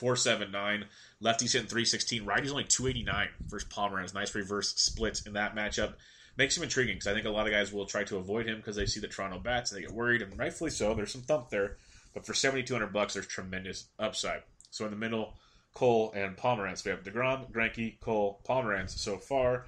479. 0.02 0.86
Lefties 1.22 1.52
hitting 1.52 1.68
316. 1.68 2.24
Righties 2.24 2.50
only 2.50 2.64
289 2.64 3.28
versus 3.46 3.68
Pomeranz. 3.68 4.14
Nice 4.14 4.34
reverse 4.34 4.74
split 4.76 5.22
in 5.26 5.34
that 5.34 5.54
matchup. 5.54 5.94
Makes 6.36 6.56
him 6.56 6.62
intriguing 6.62 6.96
because 6.96 7.06
I 7.06 7.14
think 7.14 7.26
a 7.26 7.30
lot 7.30 7.46
of 7.46 7.52
guys 7.52 7.72
will 7.72 7.86
try 7.86 8.04
to 8.04 8.16
avoid 8.16 8.46
him 8.46 8.56
because 8.56 8.76
they 8.76 8.86
see 8.86 9.00
the 9.00 9.08
Toronto 9.08 9.38
bats 9.38 9.70
and 9.70 9.78
they 9.78 9.86
get 9.86 9.94
worried, 9.94 10.22
and 10.22 10.38
rightfully 10.38 10.70
so. 10.70 10.94
There's 10.94 11.12
some 11.12 11.22
thump 11.22 11.50
there, 11.50 11.76
but 12.14 12.26
for 12.26 12.34
7,200 12.34 12.92
bucks, 12.92 13.14
there's 13.14 13.26
tremendous 13.26 13.88
upside. 13.98 14.42
So 14.70 14.86
in 14.86 14.90
the 14.90 14.96
middle, 14.96 15.34
Cole 15.74 16.12
and 16.14 16.36
Pomeranz. 16.36 16.84
We 16.84 16.90
have 16.90 17.02
Degrom, 17.02 17.50
Greinke, 17.52 18.00
Cole, 18.00 18.40
Pomeranz 18.48 18.90
so 18.90 19.18
far, 19.18 19.66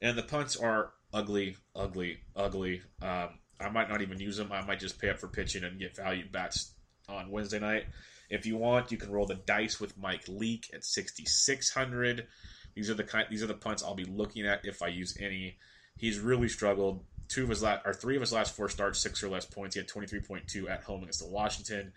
and 0.00 0.16
the 0.16 0.22
punts 0.22 0.56
are 0.56 0.92
ugly, 1.12 1.56
ugly, 1.74 2.18
ugly. 2.36 2.82
Um, 3.02 3.30
I 3.60 3.68
might 3.70 3.88
not 3.88 4.02
even 4.02 4.18
use 4.18 4.36
them. 4.36 4.52
I 4.52 4.64
might 4.64 4.80
just 4.80 4.98
pay 4.98 5.10
up 5.10 5.18
for 5.18 5.28
pitching 5.28 5.64
and 5.64 5.78
get 5.78 5.96
value 5.96 6.24
bats 6.30 6.72
on 7.08 7.30
Wednesday 7.30 7.60
night. 7.60 7.86
If 8.34 8.46
you 8.46 8.56
want, 8.56 8.90
you 8.90 8.98
can 8.98 9.12
roll 9.12 9.26
the 9.26 9.36
dice 9.36 9.78
with 9.78 9.96
Mike 9.96 10.24
Leake 10.26 10.70
at 10.74 10.84
6600. 10.84 12.26
These 12.74 12.90
are 12.90 12.94
the 12.94 13.04
kind 13.04 13.26
these 13.30 13.44
are 13.44 13.46
the 13.46 13.54
punts 13.54 13.82
I'll 13.82 13.94
be 13.94 14.04
looking 14.04 14.44
at 14.44 14.66
if 14.66 14.82
I 14.82 14.88
use 14.88 15.16
any. 15.20 15.56
He's 15.96 16.18
really 16.18 16.48
struggled. 16.48 17.04
Two 17.28 17.44
of 17.44 17.48
his 17.48 17.62
last 17.62 17.86
or 17.86 17.94
three 17.94 18.16
of 18.16 18.20
his 18.20 18.32
last 18.32 18.56
four 18.56 18.68
starts, 18.68 18.98
six 18.98 19.22
or 19.22 19.28
less 19.28 19.46
points. 19.46 19.76
He 19.76 19.80
had 19.80 19.88
23.2 19.88 20.68
at 20.68 20.82
home 20.82 21.02
against 21.02 21.20
the 21.20 21.28
Washington. 21.28 21.92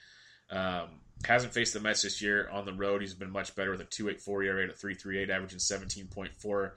Um, 0.52 1.02
hasn't 1.26 1.54
faced 1.54 1.73
the 1.73 1.80
Mets 1.80 2.04
this 2.04 2.21
year 2.21 2.47
on 2.52 2.65
the 2.65 2.73
road. 2.73 3.02
He's 3.02 3.15
been 3.15 3.32
much 3.32 3.56
better 3.56 3.71
with 3.71 3.82
a 3.82 3.86
2.84 3.86 4.45
ERA 4.45 4.67
at 4.67 4.80
3.38, 4.80 5.30
averaging 5.30 5.58
17.4 5.58 6.71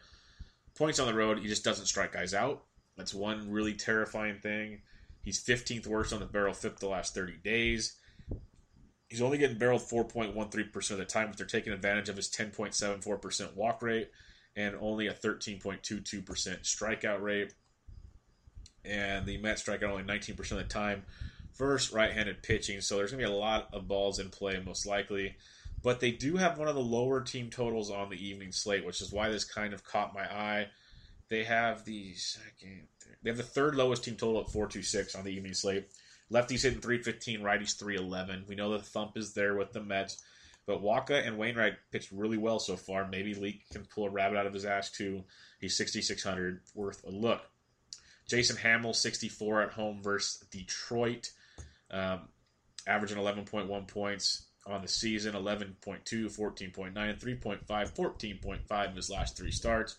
points 0.74 0.98
on 0.98 1.06
the 1.06 1.14
road. 1.14 1.38
He 1.38 1.48
just 1.48 1.64
doesn't 1.64 1.86
strike 1.86 2.12
guys 2.12 2.32
out. 2.32 2.64
That's 2.96 3.12
one 3.12 3.50
really 3.50 3.74
terrifying 3.74 4.38
thing. 4.38 4.80
He's 5.22 5.44
15th 5.44 5.86
worst 5.86 6.14
on 6.14 6.20
the 6.20 6.26
barrel 6.26 6.54
FIP 6.54 6.78
the 6.78 6.88
last 6.88 7.14
30 7.14 7.34
days. 7.44 7.99
He's 9.10 9.20
only 9.20 9.38
getting 9.38 9.58
barreled 9.58 9.82
4.13% 9.82 10.90
of 10.92 10.98
the 10.98 11.04
time, 11.04 11.28
but 11.28 11.36
they're 11.36 11.46
taking 11.46 11.72
advantage 11.72 12.08
of 12.08 12.16
his 12.16 12.28
10.74% 12.28 13.56
walk 13.56 13.82
rate 13.82 14.08
and 14.56 14.76
only 14.80 15.08
a 15.08 15.12
13.22% 15.12 16.22
strikeout 16.24 17.20
rate. 17.20 17.52
And 18.84 19.26
the 19.26 19.36
Mets 19.38 19.62
strike 19.62 19.82
out 19.82 19.90
only 19.90 20.04
19% 20.04 20.38
of 20.52 20.58
the 20.58 20.64
time 20.64 21.02
versus 21.58 21.92
right-handed 21.92 22.42
pitching. 22.42 22.80
So 22.80 22.96
there's 22.96 23.10
going 23.10 23.22
to 23.22 23.28
be 23.28 23.32
a 23.32 23.36
lot 23.36 23.68
of 23.72 23.88
balls 23.88 24.20
in 24.20 24.30
play, 24.30 24.62
most 24.64 24.86
likely. 24.86 25.36
But 25.82 25.98
they 25.98 26.12
do 26.12 26.36
have 26.36 26.58
one 26.58 26.68
of 26.68 26.76
the 26.76 26.80
lower 26.80 27.20
team 27.20 27.50
totals 27.50 27.90
on 27.90 28.10
the 28.10 28.28
evening 28.28 28.52
slate, 28.52 28.86
which 28.86 29.00
is 29.00 29.12
why 29.12 29.28
this 29.28 29.44
kind 29.44 29.74
of 29.74 29.82
caught 29.82 30.14
my 30.14 30.22
eye. 30.24 30.68
They 31.28 31.44
have 31.44 31.84
the 31.84 32.14
second, 32.14 32.86
they 33.22 33.30
have 33.30 33.36
the 33.36 33.42
third 33.42 33.74
lowest 33.74 34.04
team 34.04 34.16
total 34.16 34.40
at 34.40 34.50
426 34.50 35.14
on 35.14 35.24
the 35.24 35.30
evening 35.30 35.54
slate. 35.54 35.88
Lefties 36.32 36.62
hitting 36.62 36.80
315, 36.80 37.40
righties 37.40 37.76
311. 37.78 38.44
We 38.48 38.54
know 38.54 38.70
the 38.70 38.78
thump 38.78 39.16
is 39.16 39.34
there 39.34 39.56
with 39.56 39.72
the 39.72 39.82
Mets, 39.82 40.22
but 40.64 40.82
Wacha 40.82 41.26
and 41.26 41.36
Wainwright 41.36 41.76
pitched 41.90 42.12
really 42.12 42.36
well 42.36 42.60
so 42.60 42.76
far. 42.76 43.08
Maybe 43.08 43.34
Leake 43.34 43.68
can 43.70 43.84
pull 43.84 44.06
a 44.06 44.10
rabbit 44.10 44.38
out 44.38 44.46
of 44.46 44.54
his 44.54 44.64
ass 44.64 44.90
too. 44.90 45.24
He's 45.60 45.76
6,600, 45.76 46.60
worth 46.74 47.04
a 47.04 47.10
look. 47.10 47.42
Jason 48.28 48.56
Hammel, 48.56 48.94
64 48.94 49.62
at 49.62 49.72
home 49.72 50.00
versus 50.02 50.46
Detroit, 50.52 51.30
um, 51.90 52.28
averaging 52.86 53.18
11.1 53.18 53.88
points 53.88 54.44
on 54.66 54.82
the 54.82 54.88
season 54.88 55.34
11.2, 55.34 55.74
14.9, 55.82 56.92
3.5, 56.94 57.66
14.5 57.66 58.88
in 58.88 58.96
his 58.96 59.10
last 59.10 59.36
three 59.36 59.50
starts, 59.50 59.96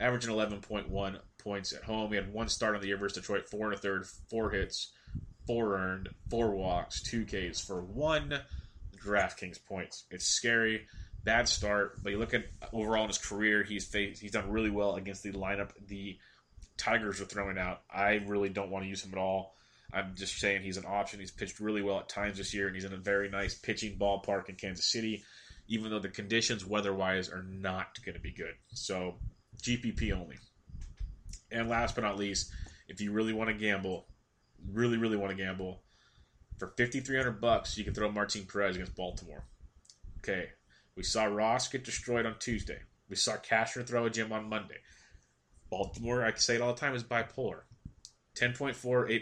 averaging 0.00 0.34
11.1 0.34 1.20
points 1.38 1.72
at 1.72 1.84
home. 1.84 2.10
He 2.10 2.16
had 2.16 2.32
one 2.32 2.48
start 2.48 2.74
on 2.74 2.80
the 2.80 2.88
year 2.88 2.96
versus 2.96 3.18
Detroit, 3.18 3.48
four 3.48 3.66
and 3.66 3.74
a 3.74 3.78
third, 3.78 4.04
four 4.28 4.50
hits, 4.50 4.90
four 5.46 5.76
earned, 5.76 6.08
four 6.28 6.54
walks, 6.54 7.02
two 7.02 7.24
Ks 7.24 7.60
for 7.60 7.80
one 7.80 8.40
DraftKings 9.04 9.64
points. 9.64 10.04
It's 10.10 10.26
scary. 10.26 10.86
Bad 11.24 11.48
start, 11.48 12.02
but 12.02 12.12
you 12.12 12.18
look 12.18 12.32
at 12.34 12.46
overall 12.72 13.02
in 13.02 13.08
his 13.08 13.18
career, 13.18 13.62
he's 13.62 13.84
faced, 13.84 14.22
he's 14.22 14.30
done 14.30 14.50
really 14.50 14.70
well 14.70 14.94
against 14.94 15.22
the 15.22 15.32
lineup 15.32 15.70
the 15.86 16.18
Tigers 16.80 17.20
are 17.20 17.26
throwing 17.26 17.58
out. 17.58 17.82
I 17.92 18.22
really 18.26 18.48
don't 18.48 18.70
want 18.70 18.84
to 18.84 18.88
use 18.88 19.04
him 19.04 19.12
at 19.12 19.18
all. 19.18 19.54
I'm 19.92 20.14
just 20.14 20.38
saying 20.38 20.62
he's 20.62 20.78
an 20.78 20.86
option. 20.86 21.20
He's 21.20 21.30
pitched 21.30 21.60
really 21.60 21.82
well 21.82 21.98
at 21.98 22.08
times 22.08 22.38
this 22.38 22.54
year, 22.54 22.66
and 22.66 22.74
he's 22.74 22.84
in 22.86 22.92
a 22.94 22.96
very 22.96 23.28
nice 23.28 23.54
pitching 23.54 23.98
ballpark 23.98 24.48
in 24.48 24.54
Kansas 24.54 24.86
City, 24.86 25.22
even 25.68 25.90
though 25.90 25.98
the 25.98 26.08
conditions 26.08 26.64
weather 26.64 26.94
wise 26.94 27.28
are 27.28 27.42
not 27.42 27.98
going 28.04 28.14
to 28.14 28.20
be 28.20 28.32
good. 28.32 28.54
So, 28.72 29.16
GPP 29.62 30.12
only. 30.12 30.36
And 31.52 31.68
last 31.68 31.94
but 31.94 32.04
not 32.04 32.16
least, 32.16 32.50
if 32.88 33.00
you 33.00 33.12
really 33.12 33.34
want 33.34 33.50
to 33.50 33.54
gamble, 33.54 34.06
really, 34.72 34.96
really 34.96 35.16
want 35.16 35.30
to 35.30 35.42
gamble, 35.42 35.82
for 36.58 36.68
5300 36.76 37.40
bucks, 37.40 37.78
you 37.78 37.84
can 37.84 37.94
throw 37.94 38.10
Martin 38.12 38.44
Perez 38.44 38.76
against 38.76 38.94
Baltimore. 38.94 39.44
Okay. 40.18 40.50
We 40.94 41.02
saw 41.02 41.24
Ross 41.24 41.68
get 41.68 41.84
destroyed 41.84 42.26
on 42.26 42.36
Tuesday. 42.38 42.78
We 43.08 43.16
saw 43.16 43.36
Cashner 43.36 43.86
throw 43.86 44.04
a 44.04 44.10
gem 44.10 44.32
on 44.32 44.48
Monday. 44.48 44.76
Baltimore, 45.70 46.24
I 46.24 46.34
say 46.34 46.56
it 46.56 46.60
all 46.60 46.74
the 46.74 46.80
time, 46.80 46.94
is 46.94 47.02
bipolar. 47.02 47.62
10.4, 48.38 48.74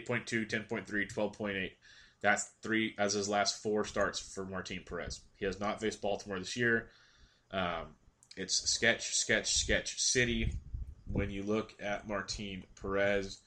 8.2, 0.05 0.49
10.3, 0.49 0.85
12.8. 0.85 1.71
That's 2.21 2.49
three 2.61 2.95
as 2.97 3.13
his 3.13 3.29
last 3.29 3.63
four 3.63 3.85
starts 3.85 4.19
for 4.19 4.45
Martin 4.45 4.81
Perez. 4.85 5.21
He 5.37 5.45
has 5.45 5.59
not 5.59 5.79
faced 5.79 6.01
Baltimore 6.01 6.39
this 6.39 6.57
year. 6.57 6.89
Um, 7.51 7.95
it's 8.35 8.69
sketch, 8.69 9.15
sketch, 9.15 9.53
sketch 9.53 9.99
city. 9.99 10.53
When 11.11 11.29
you 11.29 11.43
look 11.43 11.73
at 11.81 12.07
Martin 12.07 12.63
Perez, 12.79 13.39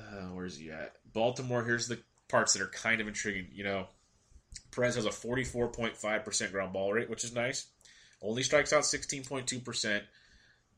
uh, 0.00 0.26
where's 0.32 0.56
he 0.56 0.70
at? 0.70 0.96
Baltimore. 1.12 1.64
Here's 1.64 1.88
the 1.88 1.98
parts 2.28 2.52
that 2.54 2.62
are 2.62 2.68
kind 2.68 3.00
of 3.00 3.08
intriguing. 3.08 3.48
You 3.52 3.64
know, 3.64 3.86
Perez 4.72 4.96
has 4.96 5.06
a 5.06 5.10
44.5% 5.10 6.52
ground 6.52 6.72
ball 6.72 6.92
rate, 6.92 7.10
which 7.10 7.24
is 7.24 7.34
nice. 7.34 7.66
Only 8.22 8.42
strikes 8.42 8.72
out 8.72 8.82
16.2% 8.82 10.02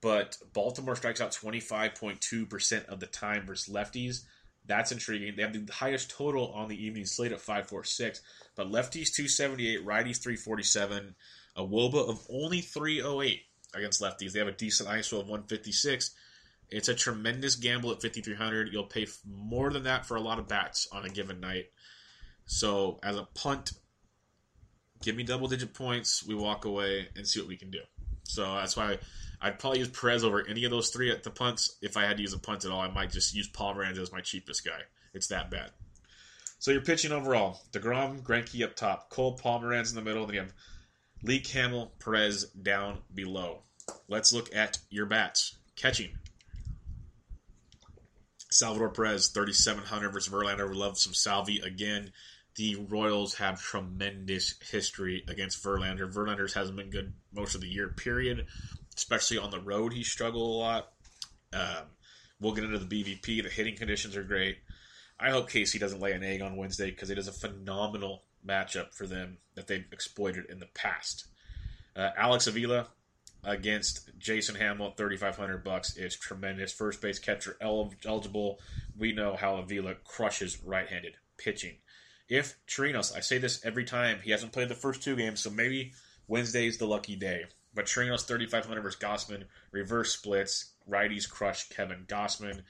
but 0.02 0.36
Baltimore 0.52 0.96
strikes 0.96 1.20
out 1.22 1.30
25.2% 1.30 2.84
of 2.86 3.00
the 3.00 3.06
time 3.06 3.46
versus 3.46 3.72
lefties. 3.72 4.24
That's 4.66 4.92
intriguing. 4.92 5.34
They 5.36 5.42
have 5.42 5.52
the 5.52 5.72
highest 5.72 6.10
total 6.10 6.52
on 6.52 6.68
the 6.68 6.84
evening 6.84 7.06
slate 7.06 7.32
at 7.32 7.40
546, 7.40 8.20
but 8.56 8.66
lefties 8.66 9.14
278, 9.14 9.86
righties 9.86 10.22
347, 10.22 11.14
a 11.56 11.62
WOBA 11.62 12.08
of 12.08 12.26
only 12.28 12.60
308 12.60 13.40
against 13.74 14.02
lefties. 14.02 14.32
They 14.32 14.40
have 14.40 14.48
a 14.48 14.52
decent 14.52 14.88
ISO 14.88 15.20
of 15.20 15.28
156. 15.28 16.10
It's 16.72 16.88
a 16.88 16.94
tremendous 16.94 17.56
gamble 17.56 17.92
at 17.92 18.00
5300. 18.00 18.72
You'll 18.72 18.84
pay 18.84 19.06
more 19.26 19.70
than 19.70 19.84
that 19.84 20.06
for 20.06 20.16
a 20.16 20.20
lot 20.20 20.38
of 20.38 20.48
bats 20.48 20.88
on 20.90 21.04
a 21.04 21.08
given 21.08 21.38
night. 21.38 21.66
So, 22.46 22.98
as 23.02 23.16
a 23.16 23.28
punt, 23.34 23.72
give 25.02 25.14
me 25.14 25.22
double 25.22 25.48
digit 25.48 25.74
points. 25.74 26.26
We 26.26 26.34
walk 26.34 26.64
away 26.64 27.08
and 27.14 27.26
see 27.26 27.40
what 27.40 27.48
we 27.48 27.56
can 27.56 27.70
do. 27.70 27.82
So, 28.24 28.42
that's 28.54 28.76
why 28.76 28.98
I'd 29.40 29.58
probably 29.58 29.80
use 29.80 29.88
Perez 29.88 30.24
over 30.24 30.46
any 30.48 30.64
of 30.64 30.70
those 30.70 30.88
three 30.90 31.10
at 31.10 31.22
the 31.22 31.30
punts. 31.30 31.76
If 31.82 31.96
I 31.96 32.04
had 32.04 32.16
to 32.16 32.22
use 32.22 32.32
a 32.32 32.38
punt 32.38 32.64
at 32.64 32.70
all, 32.70 32.80
I 32.80 32.90
might 32.90 33.10
just 33.10 33.34
use 33.34 33.50
Pomeranz 33.50 33.98
as 33.98 34.12
my 34.12 34.20
cheapest 34.20 34.64
guy. 34.64 34.80
It's 35.12 35.28
that 35.28 35.50
bad. 35.50 35.72
So 36.58 36.70
you're 36.70 36.80
pitching 36.80 37.12
overall. 37.12 37.60
DeGrom, 37.72 38.22
Greinke 38.22 38.64
up 38.64 38.76
top. 38.76 39.10
Cole 39.10 39.36
Pomeranz 39.36 39.90
in 39.90 39.96
the 39.96 40.02
middle. 40.02 40.24
Then 40.26 40.34
you 40.34 40.40
have 40.40 40.52
Leake, 41.22 41.48
Hammel, 41.48 41.92
Perez 41.98 42.44
down 42.50 42.98
below. 43.12 43.64
Let's 44.08 44.32
look 44.32 44.54
at 44.54 44.78
your 44.88 45.06
bats. 45.06 45.56
Catching. 45.76 46.10
Salvador 48.52 48.90
Perez, 48.90 49.28
3,700 49.28 50.10
versus 50.10 50.32
Verlander. 50.32 50.68
We 50.68 50.76
love 50.76 50.98
some 50.98 51.14
Salvi 51.14 51.60
again. 51.60 52.12
the 52.56 52.76
Royals 52.76 53.34
have 53.34 53.60
tremendous 53.60 54.54
history 54.70 55.24
against 55.28 55.62
Verlander. 55.62 56.12
Verlander's 56.12 56.52
hasn't 56.54 56.76
been 56.76 56.90
good 56.90 57.14
most 57.32 57.54
of 57.54 57.62
the 57.62 57.68
year, 57.68 57.88
period. 57.88 58.46
Especially 58.94 59.38
on 59.38 59.50
the 59.50 59.60
road, 59.60 59.92
he 59.92 60.04
struggled 60.04 60.50
a 60.50 60.58
lot. 60.58 60.92
Um, 61.52 61.86
we'll 62.40 62.52
get 62.52 62.64
into 62.64 62.78
the 62.78 62.84
BVP. 62.84 63.42
The 63.42 63.48
hitting 63.48 63.76
conditions 63.76 64.16
are 64.16 64.22
great. 64.22 64.58
I 65.18 65.30
hope 65.30 65.48
Casey 65.48 65.78
doesn't 65.78 66.00
lay 66.00 66.12
an 66.12 66.24
egg 66.24 66.42
on 66.42 66.56
Wednesday 66.56 66.90
because 66.90 67.10
it 67.10 67.18
is 67.18 67.28
a 67.28 67.32
phenomenal 67.32 68.24
matchup 68.46 68.92
for 68.92 69.06
them 69.06 69.38
that 69.54 69.66
they've 69.66 69.86
exploited 69.92 70.46
in 70.50 70.58
the 70.58 70.68
past. 70.74 71.26
Uh, 71.94 72.10
Alex 72.16 72.46
Avila 72.46 72.88
against 73.44 74.10
Jason 74.18 74.56
thirty 74.96 75.16
five 75.16 75.36
hundred 75.36 75.64
bucks 75.64 75.96
is 75.96 76.16
tremendous. 76.16 76.72
First 76.72 77.00
base 77.00 77.18
catcher 77.18 77.56
eligible. 77.60 78.60
We 78.96 79.12
know 79.12 79.36
how 79.36 79.56
Avila 79.56 79.94
crushes 80.04 80.62
right 80.62 80.88
handed 80.88 81.16
pitching. 81.38 81.76
If 82.28 82.56
Chirinos, 82.66 83.16
I 83.16 83.20
say 83.20 83.38
this 83.38 83.64
every 83.64 83.84
time, 83.84 84.20
he 84.22 84.30
hasn't 84.30 84.52
played 84.52 84.68
the 84.68 84.74
first 84.74 85.02
two 85.02 85.16
games, 85.16 85.40
so 85.40 85.50
maybe 85.50 85.92
Wednesday's 86.28 86.78
the 86.78 86.86
lucky 86.86 87.16
day. 87.16 87.44
But 87.74 87.86
Chirinos 87.86 88.26
3,500 88.26 88.80
versus 88.80 89.00
Gausman, 89.00 89.44
reverse 89.70 90.12
splits, 90.12 90.72
righties 90.88 91.28
crush 91.28 91.68
Kevin 91.68 92.04
Gausman. 92.06 92.62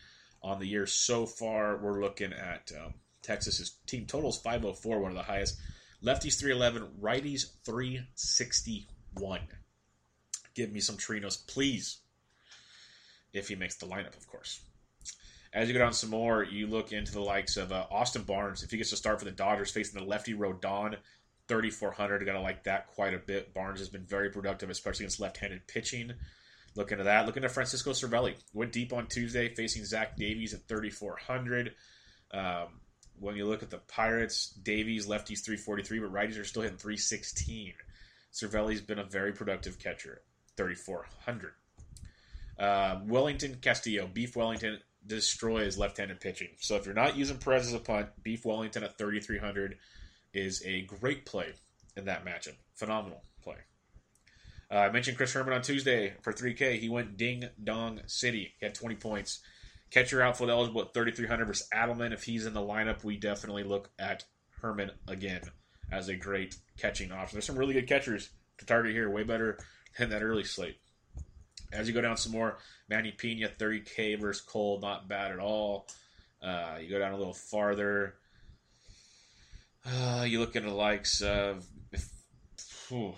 On 0.42 0.58
the 0.58 0.66
year 0.66 0.86
so 0.86 1.26
far, 1.26 1.76
we're 1.76 2.02
looking 2.02 2.32
at 2.32 2.72
um, 2.76 2.94
Texas's 3.22 3.76
team 3.86 4.06
totals 4.06 4.40
504, 4.40 4.98
one 4.98 5.12
of 5.12 5.16
the 5.16 5.22
highest. 5.22 5.58
Lefties 6.02 6.40
311, 6.40 7.00
righties 7.00 7.52
361. 7.64 9.40
Give 10.54 10.72
me 10.72 10.80
some 10.80 10.96
Chirinos, 10.96 11.46
please. 11.46 11.98
If 13.32 13.48
he 13.48 13.54
makes 13.54 13.76
the 13.76 13.86
lineup, 13.86 14.16
of 14.16 14.26
course. 14.26 14.60
As 15.54 15.68
you 15.68 15.74
go 15.74 15.80
down 15.80 15.92
some 15.92 16.10
more, 16.10 16.42
you 16.42 16.66
look 16.66 16.92
into 16.92 17.12
the 17.12 17.20
likes 17.20 17.56
of 17.56 17.72
uh, 17.72 17.86
Austin 17.90 18.22
Barnes. 18.22 18.62
If 18.62 18.70
he 18.70 18.76
gets 18.76 18.90
to 18.90 18.96
start 18.96 19.18
for 19.18 19.24
the 19.24 19.30
Dodgers 19.30 19.70
facing 19.70 20.00
the 20.00 20.06
lefty 20.06 20.34
Rodon, 20.34 20.96
3,400. 21.48 22.24
Got 22.24 22.32
to 22.32 22.40
like 22.40 22.64
that 22.64 22.88
quite 22.88 23.14
a 23.14 23.18
bit. 23.18 23.52
Barnes 23.52 23.80
has 23.80 23.88
been 23.88 24.06
very 24.06 24.30
productive, 24.30 24.70
especially 24.70 25.04
against 25.04 25.20
left 25.20 25.36
handed 25.38 25.66
pitching. 25.66 26.12
Look 26.74 26.92
into 26.92 27.04
that. 27.04 27.26
Look 27.26 27.36
into 27.36 27.48
Francisco 27.48 27.90
Cervelli. 27.90 28.34
Went 28.54 28.72
deep 28.72 28.92
on 28.92 29.06
Tuesday 29.06 29.54
facing 29.54 29.84
Zach 29.84 30.16
Davies 30.16 30.54
at 30.54 30.66
3,400. 30.68 31.74
Um, 32.32 32.80
when 33.18 33.36
you 33.36 33.46
look 33.46 33.62
at 33.62 33.70
the 33.70 33.78
Pirates, 33.78 34.48
Davies, 34.50 35.06
lefties 35.06 35.44
343, 35.44 35.98
but 35.98 36.12
righties 36.12 36.40
are 36.40 36.44
still 36.44 36.62
hitting 36.62 36.78
316. 36.78 37.74
Cervelli's 38.32 38.80
been 38.80 38.98
a 38.98 39.04
very 39.04 39.32
productive 39.32 39.78
catcher, 39.78 40.22
3,400. 40.56 41.52
Uh, 42.58 43.00
Wellington 43.06 43.56
Castillo, 43.60 44.06
Beef 44.06 44.36
Wellington 44.36 44.78
destroys 45.06 45.78
left-handed 45.78 46.20
pitching. 46.20 46.48
So 46.60 46.76
if 46.76 46.86
you're 46.86 46.94
not 46.94 47.16
using 47.16 47.38
Perez 47.38 47.66
as 47.66 47.74
a 47.74 47.78
punt, 47.78 48.08
Beef 48.22 48.44
Wellington 48.44 48.84
at 48.84 48.98
3,300 48.98 49.76
is 50.32 50.62
a 50.64 50.82
great 50.82 51.26
play 51.26 51.52
in 51.96 52.04
that 52.06 52.24
matchup. 52.24 52.54
Phenomenal 52.74 53.22
play. 53.42 53.56
Uh, 54.70 54.76
I 54.76 54.90
mentioned 54.90 55.16
Chris 55.16 55.32
Herrmann 55.32 55.54
on 55.54 55.62
Tuesday 55.62 56.14
for 56.22 56.32
3K. 56.32 56.78
He 56.78 56.88
went 56.88 57.16
ding 57.16 57.44
dong 57.62 58.00
city. 58.06 58.54
He 58.58 58.66
had 58.66 58.74
20 58.74 58.94
points. 58.96 59.40
Catcher 59.90 60.22
outfield 60.22 60.48
eligible 60.48 60.80
at 60.80 60.94
3,300 60.94 61.44
versus 61.44 61.68
Adleman. 61.74 62.12
If 62.12 62.22
he's 62.22 62.46
in 62.46 62.54
the 62.54 62.60
lineup, 62.60 63.04
we 63.04 63.18
definitely 63.18 63.64
look 63.64 63.90
at 63.98 64.24
Herrmann 64.62 64.92
again 65.06 65.42
as 65.90 66.08
a 66.08 66.16
great 66.16 66.56
catching 66.78 67.12
option. 67.12 67.36
There's 67.36 67.44
some 67.44 67.58
really 67.58 67.74
good 67.74 67.88
catchers 67.88 68.30
to 68.58 68.64
target 68.64 68.92
here, 68.92 69.10
way 69.10 69.24
better 69.24 69.58
than 69.98 70.10
that 70.10 70.22
early 70.22 70.44
slate. 70.44 70.78
As 71.72 71.88
you 71.88 71.94
go 71.94 72.00
down 72.00 72.16
some 72.16 72.32
more, 72.32 72.58
Manny 72.88 73.12
Piña, 73.16 73.50
30K 73.56 74.20
versus 74.20 74.42
Cole, 74.42 74.78
not 74.80 75.08
bad 75.08 75.32
at 75.32 75.38
all. 75.38 75.88
Uh, 76.42 76.76
you 76.80 76.90
go 76.90 76.98
down 76.98 77.12
a 77.12 77.16
little 77.16 77.34
farther. 77.34 78.14
Uh, 79.86 80.24
you 80.26 80.38
look 80.38 80.54
at 80.54 80.64
the 80.64 80.70
likes 80.70 81.22
of, 81.22 81.66
if, 81.92 82.08
whew, 82.88 83.14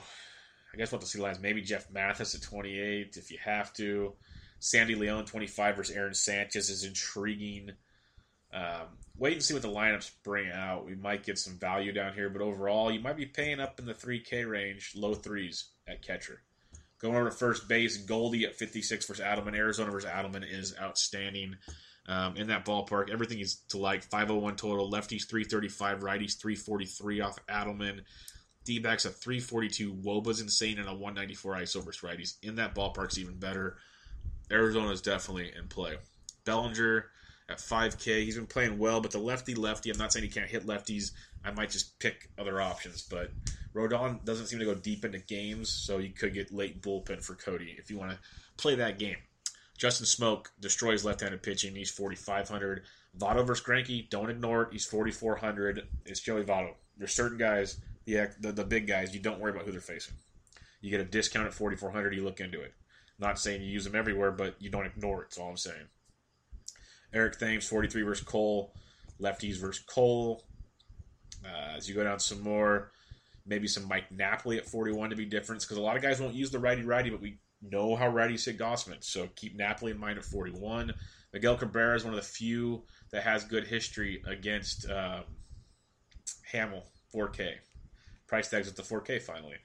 I 0.72 0.76
guess 0.76 0.92
what 0.92 1.00
to 1.00 1.06
see 1.06 1.18
lines. 1.18 1.40
Maybe 1.40 1.62
Jeff 1.62 1.90
Mathis 1.90 2.34
at 2.34 2.42
28 2.42 3.16
if 3.16 3.30
you 3.30 3.38
have 3.44 3.72
to. 3.74 4.14
Sandy 4.60 4.94
Leon 4.94 5.26
25 5.26 5.76
versus 5.76 5.96
Aaron 5.96 6.14
Sanchez 6.14 6.70
is 6.70 6.84
intriguing. 6.84 7.72
Um, 8.52 8.86
wait 9.18 9.34
and 9.34 9.42
see 9.42 9.52
what 9.52 9.62
the 9.62 9.68
lineups 9.68 10.10
bring 10.22 10.50
out. 10.50 10.86
We 10.86 10.94
might 10.94 11.24
get 11.24 11.38
some 11.38 11.58
value 11.58 11.92
down 11.92 12.14
here, 12.14 12.30
but 12.30 12.40
overall, 12.40 12.90
you 12.90 13.00
might 13.00 13.16
be 13.16 13.26
paying 13.26 13.60
up 13.60 13.78
in 13.78 13.84
the 13.84 13.94
3K 13.94 14.48
range, 14.48 14.92
low 14.94 15.14
threes 15.14 15.66
at 15.88 16.02
catcher. 16.02 16.40
Going 17.00 17.16
over 17.16 17.26
to 17.26 17.30
first 17.30 17.68
base, 17.68 17.98
Goldie 17.98 18.44
at 18.44 18.54
56 18.54 19.06
versus 19.06 19.24
Adleman. 19.24 19.56
Arizona 19.56 19.90
versus 19.90 20.08
Adleman 20.10 20.44
is 20.50 20.74
outstanding 20.80 21.56
um, 22.06 22.36
in 22.36 22.48
that 22.48 22.64
ballpark. 22.64 23.10
Everything 23.10 23.40
is 23.40 23.56
to 23.68 23.78
like 23.78 24.02
501 24.02 24.56
total. 24.56 24.90
Lefties 24.90 25.28
335, 25.28 26.00
righties 26.00 26.40
343 26.40 27.20
off 27.20 27.38
Adleman. 27.46 28.00
D 28.64 28.78
backs 28.78 29.04
at 29.04 29.14
342. 29.14 29.92
Woba's 29.92 30.40
insane 30.40 30.78
and 30.78 30.88
a 30.88 30.92
194 30.92 31.56
ISO 31.56 31.84
versus 31.84 32.02
righties. 32.02 32.34
In 32.42 32.56
that 32.56 32.74
ballpark's 32.74 33.18
even 33.18 33.38
better. 33.38 33.76
Arizona 34.50 34.90
is 34.90 35.02
definitely 35.02 35.52
in 35.56 35.68
play. 35.68 35.96
Bellinger 36.44 37.06
at 37.48 37.58
5K. 37.58 38.24
He's 38.24 38.36
been 38.36 38.46
playing 38.46 38.78
well, 38.78 39.00
but 39.00 39.10
the 39.10 39.18
lefty 39.18 39.54
lefty, 39.54 39.90
I'm 39.90 39.98
not 39.98 40.12
saying 40.12 40.24
he 40.24 40.30
can't 40.30 40.50
hit 40.50 40.66
lefties. 40.66 41.12
I 41.44 41.50
might 41.50 41.70
just 41.70 41.98
pick 41.98 42.30
other 42.38 42.60
options, 42.60 43.02
but 43.02 43.30
Rodon 43.74 44.24
doesn't 44.24 44.46
seem 44.46 44.60
to 44.60 44.64
go 44.64 44.74
deep 44.74 45.04
into 45.04 45.18
games, 45.18 45.68
so 45.68 45.98
you 45.98 46.10
could 46.10 46.32
get 46.32 46.52
late 46.52 46.80
bullpen 46.80 47.22
for 47.22 47.34
Cody 47.34 47.74
if 47.78 47.90
you 47.90 47.98
want 47.98 48.12
to 48.12 48.18
play 48.56 48.76
that 48.76 48.98
game. 48.98 49.16
Justin 49.76 50.06
Smoak 50.06 50.46
destroys 50.60 51.04
left-handed 51.04 51.42
pitching. 51.42 51.74
He's 51.74 51.90
4,500. 51.90 52.82
Votto 53.18 53.46
versus 53.46 53.64
Greinke, 53.64 54.08
don't 54.08 54.30
ignore 54.30 54.62
it. 54.62 54.68
He's 54.72 54.86
4,400. 54.86 55.86
It's 56.06 56.20
Joey 56.20 56.44
Votto. 56.44 56.74
There's 56.96 57.12
certain 57.12 57.38
guys, 57.38 57.80
the, 58.06 58.30
the 58.40 58.52
the 58.52 58.64
big 58.64 58.86
guys, 58.86 59.12
you 59.12 59.20
don't 59.20 59.40
worry 59.40 59.50
about 59.50 59.64
who 59.64 59.72
they're 59.72 59.80
facing. 59.80 60.14
You 60.80 60.90
get 60.90 61.00
a 61.00 61.04
discount 61.04 61.46
at 61.46 61.54
4,400. 61.54 62.14
You 62.14 62.22
look 62.22 62.40
into 62.40 62.60
it. 62.60 62.74
Not 63.18 63.38
saying 63.38 63.62
you 63.62 63.68
use 63.68 63.84
them 63.84 63.94
everywhere, 63.94 64.30
but 64.32 64.54
you 64.60 64.70
don't 64.70 64.86
ignore 64.86 65.22
it. 65.22 65.30
That's 65.30 65.38
all 65.38 65.50
I'm 65.50 65.56
saying. 65.56 65.86
Eric 67.12 67.38
Thames, 67.38 67.66
43 67.66 68.02
versus 68.02 68.24
Cole. 68.24 68.74
Lefties 69.20 69.56
versus 69.56 69.82
Cole. 69.84 70.44
Uh, 71.44 71.76
as 71.76 71.88
you 71.88 71.94
go 71.94 72.04
down 72.04 72.18
some 72.18 72.42
more, 72.42 72.92
maybe 73.46 73.66
some 73.68 73.86
Mike 73.88 74.10
Napoli 74.10 74.58
at 74.58 74.66
41 74.66 75.10
to 75.10 75.16
be 75.16 75.24
different 75.24 75.62
because 75.62 75.76
a 75.76 75.82
lot 75.82 75.96
of 75.96 76.02
guys 76.02 76.20
won't 76.20 76.34
use 76.34 76.50
the 76.50 76.58
righty 76.58 76.82
righty, 76.82 77.10
but 77.10 77.20
we 77.20 77.38
know 77.62 77.96
how 77.96 78.10
righties 78.10 78.44
hit 78.44 78.58
Gausman. 78.58 79.02
So 79.02 79.28
keep 79.36 79.56
Napoli 79.56 79.92
in 79.92 79.98
mind 79.98 80.18
at 80.18 80.24
41. 80.24 80.92
Miguel 81.32 81.56
Cabrera 81.56 81.96
is 81.96 82.04
one 82.04 82.14
of 82.14 82.20
the 82.20 82.26
few 82.26 82.84
that 83.10 83.22
has 83.22 83.44
good 83.44 83.66
history 83.66 84.22
against 84.26 84.88
um, 84.90 85.24
Hammel, 86.52 86.84
4K. 87.14 87.54
Price 88.26 88.48
tags 88.48 88.68
at 88.68 88.76
the 88.76 88.82
4K 88.82 89.20
finally. 89.20 89.56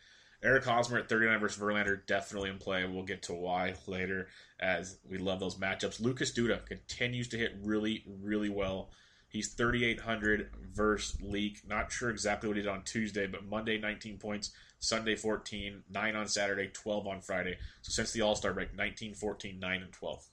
Eric 0.41 0.63
Hosmer 0.63 0.99
at 0.99 1.09
39 1.09 1.39
versus 1.39 1.61
Verlander, 1.61 2.05
definitely 2.05 2.49
in 2.49 2.57
play. 2.57 2.85
We'll 2.85 3.03
get 3.03 3.23
to 3.23 3.33
why 3.33 3.73
later, 3.87 4.29
as 4.59 4.97
we 5.09 5.17
love 5.17 5.39
those 5.39 5.55
matchups. 5.55 5.99
Lucas 5.99 6.31
Duda 6.31 6.65
continues 6.65 7.27
to 7.29 7.37
hit 7.37 7.57
really, 7.61 8.05
really 8.21 8.49
well. 8.49 8.89
He's 9.29 9.53
3,800 9.53 10.49
versus 10.73 11.21
Leake. 11.21 11.61
Not 11.67 11.91
sure 11.91 12.09
exactly 12.09 12.47
what 12.47 12.57
he 12.57 12.63
did 12.63 12.69
on 12.69 12.81
Tuesday, 12.83 13.27
but 13.27 13.45
Monday 13.45 13.77
19 13.77 14.17
points, 14.17 14.51
Sunday 14.79 15.15
14, 15.15 15.83
9 15.89 16.15
on 16.15 16.27
Saturday, 16.27 16.67
12 16.73 17.07
on 17.07 17.21
Friday. 17.21 17.57
So 17.83 17.91
since 17.91 18.11
the 18.11 18.21
All 18.21 18.35
Star 18.35 18.53
break, 18.53 18.75
19, 18.75 19.13
14, 19.13 19.59
9, 19.59 19.81
and 19.81 19.91
12. 19.91 20.25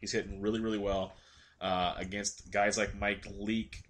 He's 0.00 0.12
hitting 0.12 0.42
really, 0.42 0.60
really 0.60 0.78
well 0.78 1.14
uh, 1.60 1.94
against 1.96 2.50
guys 2.50 2.76
like 2.76 2.94
Mike 2.94 3.26
Leake 3.38 3.82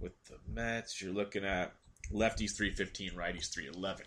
with 0.00 0.12
the 0.26 0.36
Mets. 0.46 1.00
You're 1.00 1.14
looking 1.14 1.44
at 1.44 1.72
lefties 2.12 2.54
315, 2.54 3.12
righties 3.12 3.50
311. 3.50 4.04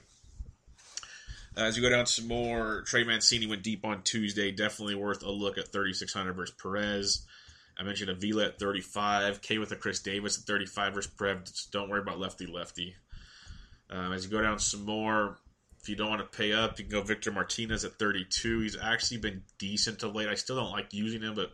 As 1.58 1.76
you 1.76 1.82
go 1.82 1.90
down 1.90 2.06
some 2.06 2.28
more, 2.28 2.84
Trey 2.86 3.04
Mancini 3.04 3.48
went 3.48 3.64
deep 3.64 3.84
on 3.84 4.04
Tuesday. 4.04 4.52
Definitely 4.52 4.96
worth 4.96 5.24
a 5.24 5.32
look 5.32 5.58
at 5.58 5.70
3,600 5.70 6.34
versus 6.34 6.56
Perez. 6.62 7.26
I 7.80 7.84
mentioned 7.84 8.09
Avila 8.09 8.45
at 8.45 8.59
35. 8.59 9.41
K 9.41 9.57
with 9.57 9.71
a 9.71 9.75
Chris 9.75 10.01
Davis 10.01 10.38
at 10.38 10.43
35 10.43 10.93
versus 10.93 11.11
Prev. 11.15 11.71
Don't 11.71 11.89
worry 11.89 12.01
about 12.01 12.19
lefty 12.19 12.45
lefty. 12.45 12.95
Um, 13.89 14.11
as 14.11 14.25
you 14.25 14.32
go 14.32 14.41
down 14.41 14.59
some 14.59 14.86
more, 14.86 15.38
if 15.82 15.88
you 15.88 15.95
don't 15.95 16.09
want 16.09 16.21
to 16.21 16.38
pay 16.38 16.51
up, 16.51 16.77
you 16.77 16.86
can 16.86 16.91
go 16.91 17.01
Victor 17.01 17.32
Martinez 17.32 17.86
at 17.86 17.93
32. 17.93 18.59
He's 18.59 18.77
actually 18.77 19.17
been 19.17 19.43
decent 19.57 20.03
of 20.03 20.13
late. 20.13 20.27
I 20.27 20.36
still 20.36 20.57
don't 20.57 20.71
like 20.71 20.93
using 20.93 21.21
him, 21.21 21.36
but 21.36 21.51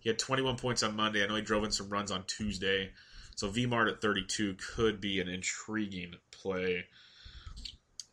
he 0.00 0.08
had 0.08 0.18
21 0.18 0.56
points 0.56 0.82
on 0.82 0.96
Monday. 0.96 1.22
I 1.22 1.26
know 1.26 1.36
he 1.36 1.42
drove 1.42 1.64
in 1.64 1.70
some 1.70 1.88
runs 1.88 2.10
on 2.10 2.24
Tuesday. 2.26 2.90
So 3.36 3.48
VMart 3.48 3.90
at 3.90 4.02
32 4.02 4.56
could 4.74 5.00
be 5.00 5.20
an 5.20 5.28
intriguing 5.28 6.14
play. 6.32 6.84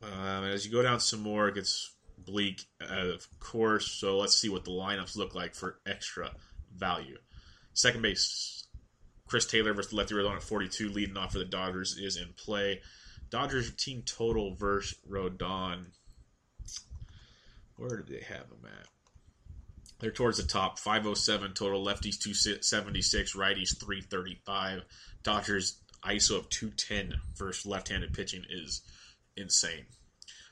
Um, 0.03 0.45
as 0.45 0.65
you 0.65 0.71
go 0.71 0.83
down 0.83 0.99
some 0.99 1.21
more, 1.21 1.47
it 1.47 1.55
gets 1.55 1.91
bleak, 2.17 2.65
of 2.79 3.27
course. 3.39 3.87
So 3.87 4.17
let's 4.17 4.37
see 4.37 4.49
what 4.49 4.63
the 4.63 4.71
lineups 4.71 5.17
look 5.17 5.33
like 5.33 5.55
for 5.55 5.79
extra 5.87 6.31
value. 6.75 7.17
Second 7.77 8.01
base, 8.01 8.65
Chris 9.27 9.45
Taylor 9.45 9.71
versus 9.71 9.93
lefty 9.93 10.15
Rodon 10.15 10.37
at 10.37 10.41
42, 10.41 10.89
leading 10.89 11.15
off 11.15 11.33
for 11.33 11.37
the 11.37 11.45
Dodgers 11.45 11.95
is 11.95 12.17
in 12.17 12.33
play. 12.35 12.81
Dodgers 13.29 13.71
team 13.75 14.01
total 14.03 14.55
versus 14.55 14.97
Rodon. 15.07 15.91
Where 17.75 18.01
do 18.01 18.11
they 18.11 18.23
have 18.23 18.49
them 18.49 18.65
at? 18.65 18.87
They're 19.99 20.09
towards 20.09 20.37
the 20.37 20.43
top. 20.43 20.79
507 20.79 21.53
total. 21.53 21.85
Lefties 21.85 22.19
276. 22.19 23.35
Righties 23.35 23.79
335. 23.79 24.81
Dodgers 25.21 25.77
ISO 26.03 26.37
of 26.37 26.49
210 26.49 27.21
versus 27.35 27.67
left-handed 27.67 28.11
pitching 28.11 28.43
is 28.49 28.81
insane. 29.35 29.85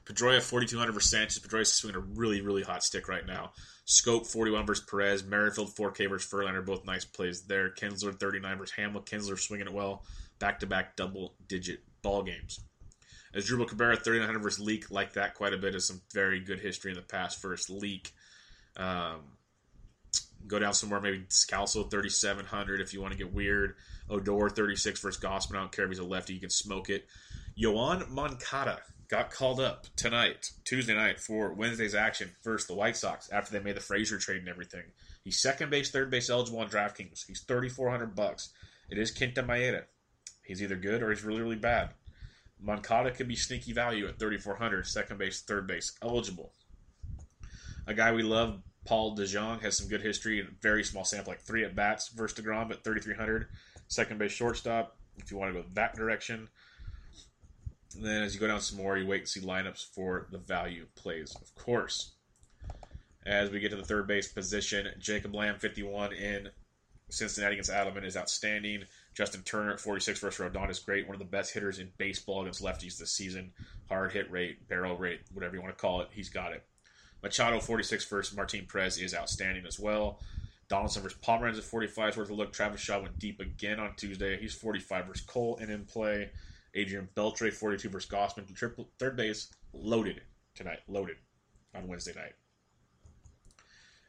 Pedroia 0.05 0.41
4200 0.41 0.93
versus 0.93 1.09
Sanchez. 1.09 1.39
Pedroia's 1.39 1.73
swinging 1.73 1.97
a 1.97 1.99
really, 1.99 2.41
really 2.41 2.61
hot 2.61 2.83
stick 2.83 3.07
right 3.07 3.25
now. 3.25 3.51
Schoop 3.87 4.27
41 4.27 4.65
versus 4.65 4.85
Perez. 4.85 5.23
Merrifield 5.23 5.75
4K 5.75 6.09
versus 6.09 6.31
Verlander. 6.31 6.65
Both 6.65 6.85
nice 6.85 7.05
plays 7.05 7.41
there. 7.43 7.71
Kinsler 7.71 8.17
39 8.17 8.57
versus 8.57 8.75
Hammel. 8.75 9.01
Kinsler 9.01 9.39
swinging 9.39 9.67
it 9.67 9.73
well. 9.73 10.05
Back 10.37 10.59
to 10.59 10.67
back 10.67 10.95
double 10.95 11.33
digit 11.47 11.79
ball 12.03 12.21
games. 12.21 12.59
As 13.33 13.45
Asdrubal 13.45 13.67
Cabrera 13.67 13.97
3900 13.97 14.39
versus 14.41 14.59
Leake. 14.59 14.91
Like 14.91 15.13
that 15.13 15.33
quite 15.33 15.53
a 15.53 15.57
bit. 15.57 15.73
Of 15.73 15.83
some 15.83 16.01
very 16.13 16.39
good 16.39 16.59
history 16.59 16.91
in 16.91 16.97
the 16.97 17.03
past 17.03 17.41
versus 17.41 17.69
Leake. 17.69 18.13
Um, 18.77 19.21
go 20.45 20.59
down 20.59 20.73
somewhere, 20.73 21.01
maybe 21.01 21.23
Scalzo 21.29 21.89
3700 21.89 22.81
if 22.81 22.93
you 22.93 23.01
want 23.01 23.13
to 23.13 23.17
get 23.17 23.33
weird. 23.33 23.75
Odor 24.09 24.49
36 24.49 24.99
versus 24.99 25.21
Gausman. 25.21 25.55
I 25.55 25.61
don't 25.61 25.71
care 25.71 25.85
if 25.85 25.91
he's 25.91 25.99
a 25.99 26.03
lefty. 26.03 26.35
You 26.35 26.39
can 26.39 26.51
smoke 26.51 26.89
it. 26.89 27.07
Yoan 27.59 28.09
Moncada 28.09 28.81
got 29.07 29.31
called 29.31 29.59
up 29.59 29.85
tonight, 29.95 30.51
Tuesday 30.63 30.95
night, 30.95 31.19
for 31.19 31.53
Wednesday's 31.53 31.95
action 31.95 32.31
versus 32.43 32.67
the 32.67 32.73
White 32.73 32.97
Sox 32.97 33.29
after 33.31 33.51
they 33.51 33.63
made 33.63 33.75
the 33.75 33.81
Frazier 33.81 34.17
trade 34.17 34.39
and 34.39 34.49
everything. 34.49 34.83
He's 35.23 35.41
second 35.41 35.69
base, 35.69 35.91
third 35.91 36.09
base 36.09 36.29
eligible 36.29 36.59
on 36.59 36.69
DraftKings. 36.69 37.25
He's 37.27 37.41
thirty 37.41 37.69
four 37.69 37.89
hundred 37.89 38.15
bucks. 38.15 38.49
It 38.89 38.97
is 38.97 39.13
Kenta 39.13 39.45
Maeda. 39.45 39.83
He's 40.43 40.61
either 40.61 40.75
good 40.75 41.01
or 41.01 41.09
he's 41.09 41.23
really 41.23 41.41
really 41.41 41.55
bad. 41.55 41.89
Moncada 42.61 43.11
could 43.11 43.27
be 43.27 43.35
sneaky 43.35 43.73
value 43.73 44.07
at 44.07 44.19
thirty 44.19 44.37
four 44.37 44.55
hundred, 44.55 44.87
second 44.87 45.17
base, 45.17 45.41
third 45.41 45.67
base 45.67 45.97
eligible. 46.01 46.53
A 47.87 47.93
guy 47.93 48.11
we 48.13 48.23
love, 48.23 48.61
Paul 48.85 49.15
DeJong, 49.15 49.61
has 49.61 49.77
some 49.77 49.87
good 49.87 50.01
history 50.01 50.39
and 50.39 50.49
very 50.61 50.83
small 50.83 51.05
sample, 51.05 51.31
like 51.31 51.41
three 51.41 51.63
at 51.63 51.75
bats 51.75 52.09
versus 52.09 52.39
Degrom 52.39 52.71
at 52.71 52.83
thirty 52.83 53.01
three 53.01 53.15
hundred, 53.15 53.47
second 53.87 54.17
base, 54.17 54.31
shortstop. 54.31 54.97
If 55.17 55.31
you 55.31 55.37
want 55.37 55.53
to 55.53 55.61
go 55.61 55.67
that 55.73 55.95
direction. 55.95 56.49
And 57.95 58.05
then 58.05 58.23
as 58.23 58.33
you 58.33 58.39
go 58.39 58.47
down 58.47 58.61
some 58.61 58.77
more, 58.77 58.97
you 58.97 59.07
wait 59.07 59.21
and 59.21 59.27
see 59.27 59.39
lineups 59.39 59.93
for 59.93 60.27
the 60.31 60.37
value 60.37 60.85
plays, 60.95 61.35
of 61.35 61.53
course. 61.55 62.11
As 63.25 63.49
we 63.49 63.59
get 63.59 63.69
to 63.71 63.77
the 63.77 63.83
third 63.83 64.07
base 64.07 64.27
position, 64.27 64.87
Jacob 64.99 65.33
Lamb, 65.33 65.57
51 65.57 66.13
in 66.13 66.49
Cincinnati 67.09 67.53
against 67.53 67.71
Adleman, 67.71 68.05
is 68.05 68.17
outstanding. 68.17 68.83
Justin 69.13 69.41
Turner 69.43 69.73
at 69.73 69.79
46 69.79 70.19
versus 70.19 70.45
Rodon 70.45 70.69
is 70.69 70.79
great. 70.79 71.07
One 71.07 71.15
of 71.15 71.19
the 71.19 71.25
best 71.25 71.53
hitters 71.53 71.79
in 71.79 71.91
baseball 71.97 72.41
against 72.41 72.61
lefties 72.61 72.97
this 72.97 73.11
season. 73.11 73.53
Hard 73.87 74.11
hit 74.11 74.29
rate, 74.29 74.67
barrel 74.67 74.97
rate, 74.97 75.21
whatever 75.33 75.55
you 75.55 75.61
want 75.61 75.75
to 75.75 75.81
call 75.81 76.01
it, 76.01 76.09
he's 76.11 76.29
got 76.29 76.51
it. 76.51 76.63
Machado, 77.23 77.59
46 77.59 78.05
versus 78.05 78.35
Martin 78.35 78.67
Perez, 78.71 78.99
is 78.99 79.15
outstanding 79.15 79.65
as 79.65 79.79
well. 79.79 80.19
Donaldson 80.67 81.01
versus 81.01 81.17
Pomeranz 81.19 81.57
at 81.57 81.63
45 81.63 82.09
is 82.09 82.17
worth 82.17 82.29
a 82.29 82.33
look. 82.33 82.51
Travis 82.51 82.81
Shaw 82.81 82.99
went 82.99 83.17
deep 83.17 83.39
again 83.39 83.79
on 83.79 83.95
Tuesday. 83.95 84.37
He's 84.37 84.53
45 84.53 85.05
versus 85.07 85.25
Cole 85.25 85.57
and 85.61 85.71
in 85.71 85.85
play. 85.85 86.29
Adrian 86.76 87.09
Beltre, 87.15 87.51
42 87.51 87.89
versus 87.89 88.09
Gausman. 88.09 88.53
Triple, 88.53 88.89
third 88.99 89.15
base, 89.15 89.49
loaded 89.73 90.21
tonight. 90.53 90.80
Loaded 90.88 91.15
on 91.73 91.88
Wednesday 91.88 92.13
night. 92.15 92.34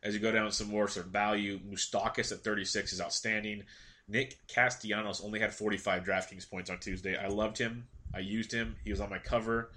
As 0.03 0.14
you 0.14 0.21
go 0.21 0.31
down 0.31 0.51
some 0.53 0.69
more 0.69 0.89
sort 0.89 1.07
of 1.07 1.12
value, 1.12 1.59
Moustakas 1.59 2.33
at 2.33 2.45
36 2.45 2.93
is 2.93 3.01
outstanding. 3.01 3.64
Nick 4.09 4.39
Castellanos 4.47 5.21
only 5.21 5.41
had 5.41 5.53
45 5.53 6.05
DraftKings 6.05 6.49
points 6.49 6.71
on 6.71 6.79
Tuesday. 6.79 7.17
I 7.17 7.29
loved 7.29 7.59
him. 7.59 7.89
I 8.14 8.21
used 8.21 8.53
him. 8.53 8.77
He 8.85 8.91
was 8.91 9.01
on 9.01 9.11
my 9.11 9.19
cover. 9.19 9.71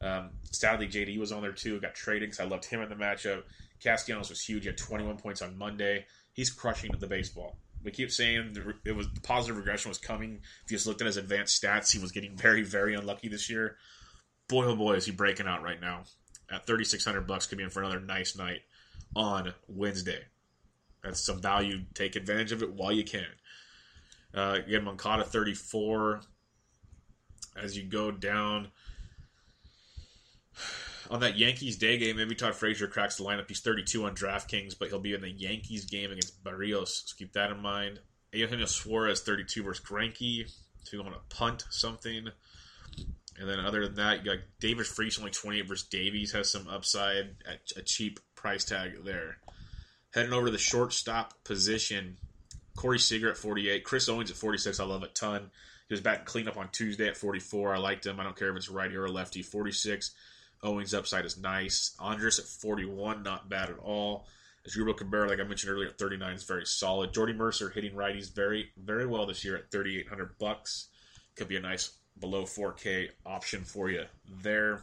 Um, 0.00 0.30
sadly, 0.50 0.86
JD 0.86 1.18
was 1.18 1.32
on 1.32 1.42
there 1.42 1.52
too. 1.52 1.80
Got 1.80 1.94
traded 1.94 2.30
because 2.30 2.44
I 2.44 2.48
loved 2.48 2.64
him 2.64 2.80
in 2.80 2.88
the 2.88 2.94
matchup. 2.94 3.42
Castellanos 3.82 4.30
was 4.30 4.40
huge. 4.40 4.62
He 4.62 4.68
had 4.68 4.78
21 4.78 5.18
points 5.18 5.42
on 5.42 5.56
Monday. 5.56 6.06
He's 6.32 6.50
crushing 6.50 6.90
the 6.98 7.06
baseball. 7.06 7.58
We 7.84 7.90
keep 7.90 8.10
saying 8.10 8.56
it 8.84 8.92
was 8.92 9.12
the 9.12 9.20
positive 9.20 9.56
regression 9.56 9.88
was 9.88 9.98
coming. 9.98 10.40
If 10.64 10.70
you 10.70 10.76
just 10.76 10.86
looked 10.86 11.00
at 11.00 11.06
his 11.06 11.16
advanced 11.16 11.62
stats, 11.62 11.92
he 11.92 11.98
was 11.98 12.12
getting 12.12 12.36
very, 12.36 12.62
very 12.62 12.94
unlucky 12.94 13.28
this 13.28 13.48
year. 13.48 13.76
Boy, 14.48 14.64
oh 14.64 14.76
boy, 14.76 14.94
is 14.94 15.06
he 15.06 15.12
breaking 15.12 15.46
out 15.46 15.62
right 15.62 15.80
now. 15.80 16.04
At 16.50 16.66
3600 16.66 17.26
bucks, 17.26 17.46
could 17.46 17.58
be 17.58 17.64
in 17.64 17.70
for 17.70 17.82
another 17.82 18.00
nice 18.00 18.36
night 18.36 18.60
on 19.14 19.54
Wednesday. 19.68 20.22
That's 21.02 21.24
some 21.24 21.40
value. 21.40 21.82
Take 21.94 22.16
advantage 22.16 22.52
of 22.52 22.62
it 22.62 22.72
while 22.72 22.92
you 22.92 23.04
can. 23.04 23.26
Uh, 24.34 24.58
again, 24.64 24.84
Moncada 24.84 25.24
34. 25.24 26.20
As 27.56 27.76
you 27.76 27.84
go 27.84 28.10
down 28.10 28.68
on 31.10 31.20
that 31.20 31.38
Yankees 31.38 31.76
day 31.76 31.98
game, 31.98 32.16
maybe 32.16 32.34
Todd 32.34 32.54
Frazier 32.54 32.86
cracks 32.86 33.16
the 33.16 33.24
lineup. 33.24 33.48
He's 33.48 33.60
32 33.60 34.04
on 34.04 34.14
DraftKings, 34.14 34.78
but 34.78 34.88
he'll 34.88 34.98
be 34.98 35.14
in 35.14 35.20
the 35.20 35.30
Yankees 35.30 35.84
game 35.84 36.10
against 36.10 36.42
Berrios. 36.44 37.06
So 37.06 37.14
keep 37.16 37.32
that 37.32 37.50
in 37.50 37.60
mind. 37.60 38.00
Eugenio 38.32 38.66
Suarez 38.66 39.22
32 39.22 39.62
versus 39.62 39.84
Greinke. 39.84 40.50
So 40.84 40.96
you 40.96 41.02
want 41.02 41.14
to 41.14 41.36
punt 41.36 41.64
something. 41.70 42.28
And 43.38 43.48
then 43.48 43.60
other 43.60 43.84
than 43.86 43.94
that, 43.96 44.24
you 44.24 44.32
got 44.32 44.44
David 44.60 44.86
Freese 44.86 45.18
only 45.18 45.30
28 45.30 45.68
versus 45.68 45.86
Davies 45.88 46.32
has 46.32 46.50
some 46.50 46.66
upside 46.68 47.36
at 47.46 47.60
a 47.76 47.82
cheap 47.82 48.18
price 48.34 48.64
tag 48.64 49.04
there. 49.04 49.38
Heading 50.12 50.32
over 50.32 50.46
to 50.46 50.52
the 50.52 50.58
shortstop 50.58 51.44
position, 51.44 52.16
Corey 52.76 52.98
Seager 52.98 53.30
at 53.30 53.36
48, 53.36 53.84
Chris 53.84 54.08
Owings 54.08 54.30
at 54.30 54.36
46. 54.36 54.80
I 54.80 54.84
love 54.84 55.02
a 55.02 55.08
ton. 55.08 55.50
He 55.88 55.94
was 55.94 56.00
back 56.00 56.26
clean 56.26 56.48
up 56.48 56.56
on 56.56 56.68
Tuesday 56.70 57.08
at 57.08 57.16
44. 57.16 57.74
I 57.74 57.78
liked 57.78 58.06
him. 58.06 58.18
I 58.18 58.24
don't 58.24 58.36
care 58.36 58.50
if 58.50 58.56
it's 58.56 58.68
righty 58.68 58.96
or 58.96 59.08
lefty. 59.08 59.42
46. 59.42 60.12
Owings 60.62 60.94
upside 60.94 61.24
is 61.24 61.38
nice. 61.38 61.96
Andrus 62.02 62.38
at 62.38 62.44
41, 62.44 63.22
not 63.22 63.48
bad 63.48 63.70
at 63.70 63.78
all. 63.78 64.26
Asdrubal 64.66 64.96
Cabrera, 64.96 65.28
like 65.28 65.40
I 65.40 65.44
mentioned 65.44 65.72
earlier, 65.72 65.88
at 65.88 65.98
39 65.98 66.34
is 66.34 66.44
very 66.44 66.66
solid. 66.66 67.14
Jordy 67.14 67.32
Mercer 67.32 67.70
hitting 67.70 67.92
righties 67.92 68.34
very, 68.34 68.70
very 68.76 69.06
well 69.06 69.26
this 69.26 69.44
year 69.44 69.56
at 69.56 69.70
3,800 69.70 70.36
bucks. 70.38 70.88
Could 71.36 71.48
be 71.48 71.56
a 71.56 71.60
nice 71.60 71.92
below 72.18 72.42
4K 72.42 73.10
option 73.24 73.62
for 73.64 73.88
you 73.88 74.04
there. 74.42 74.82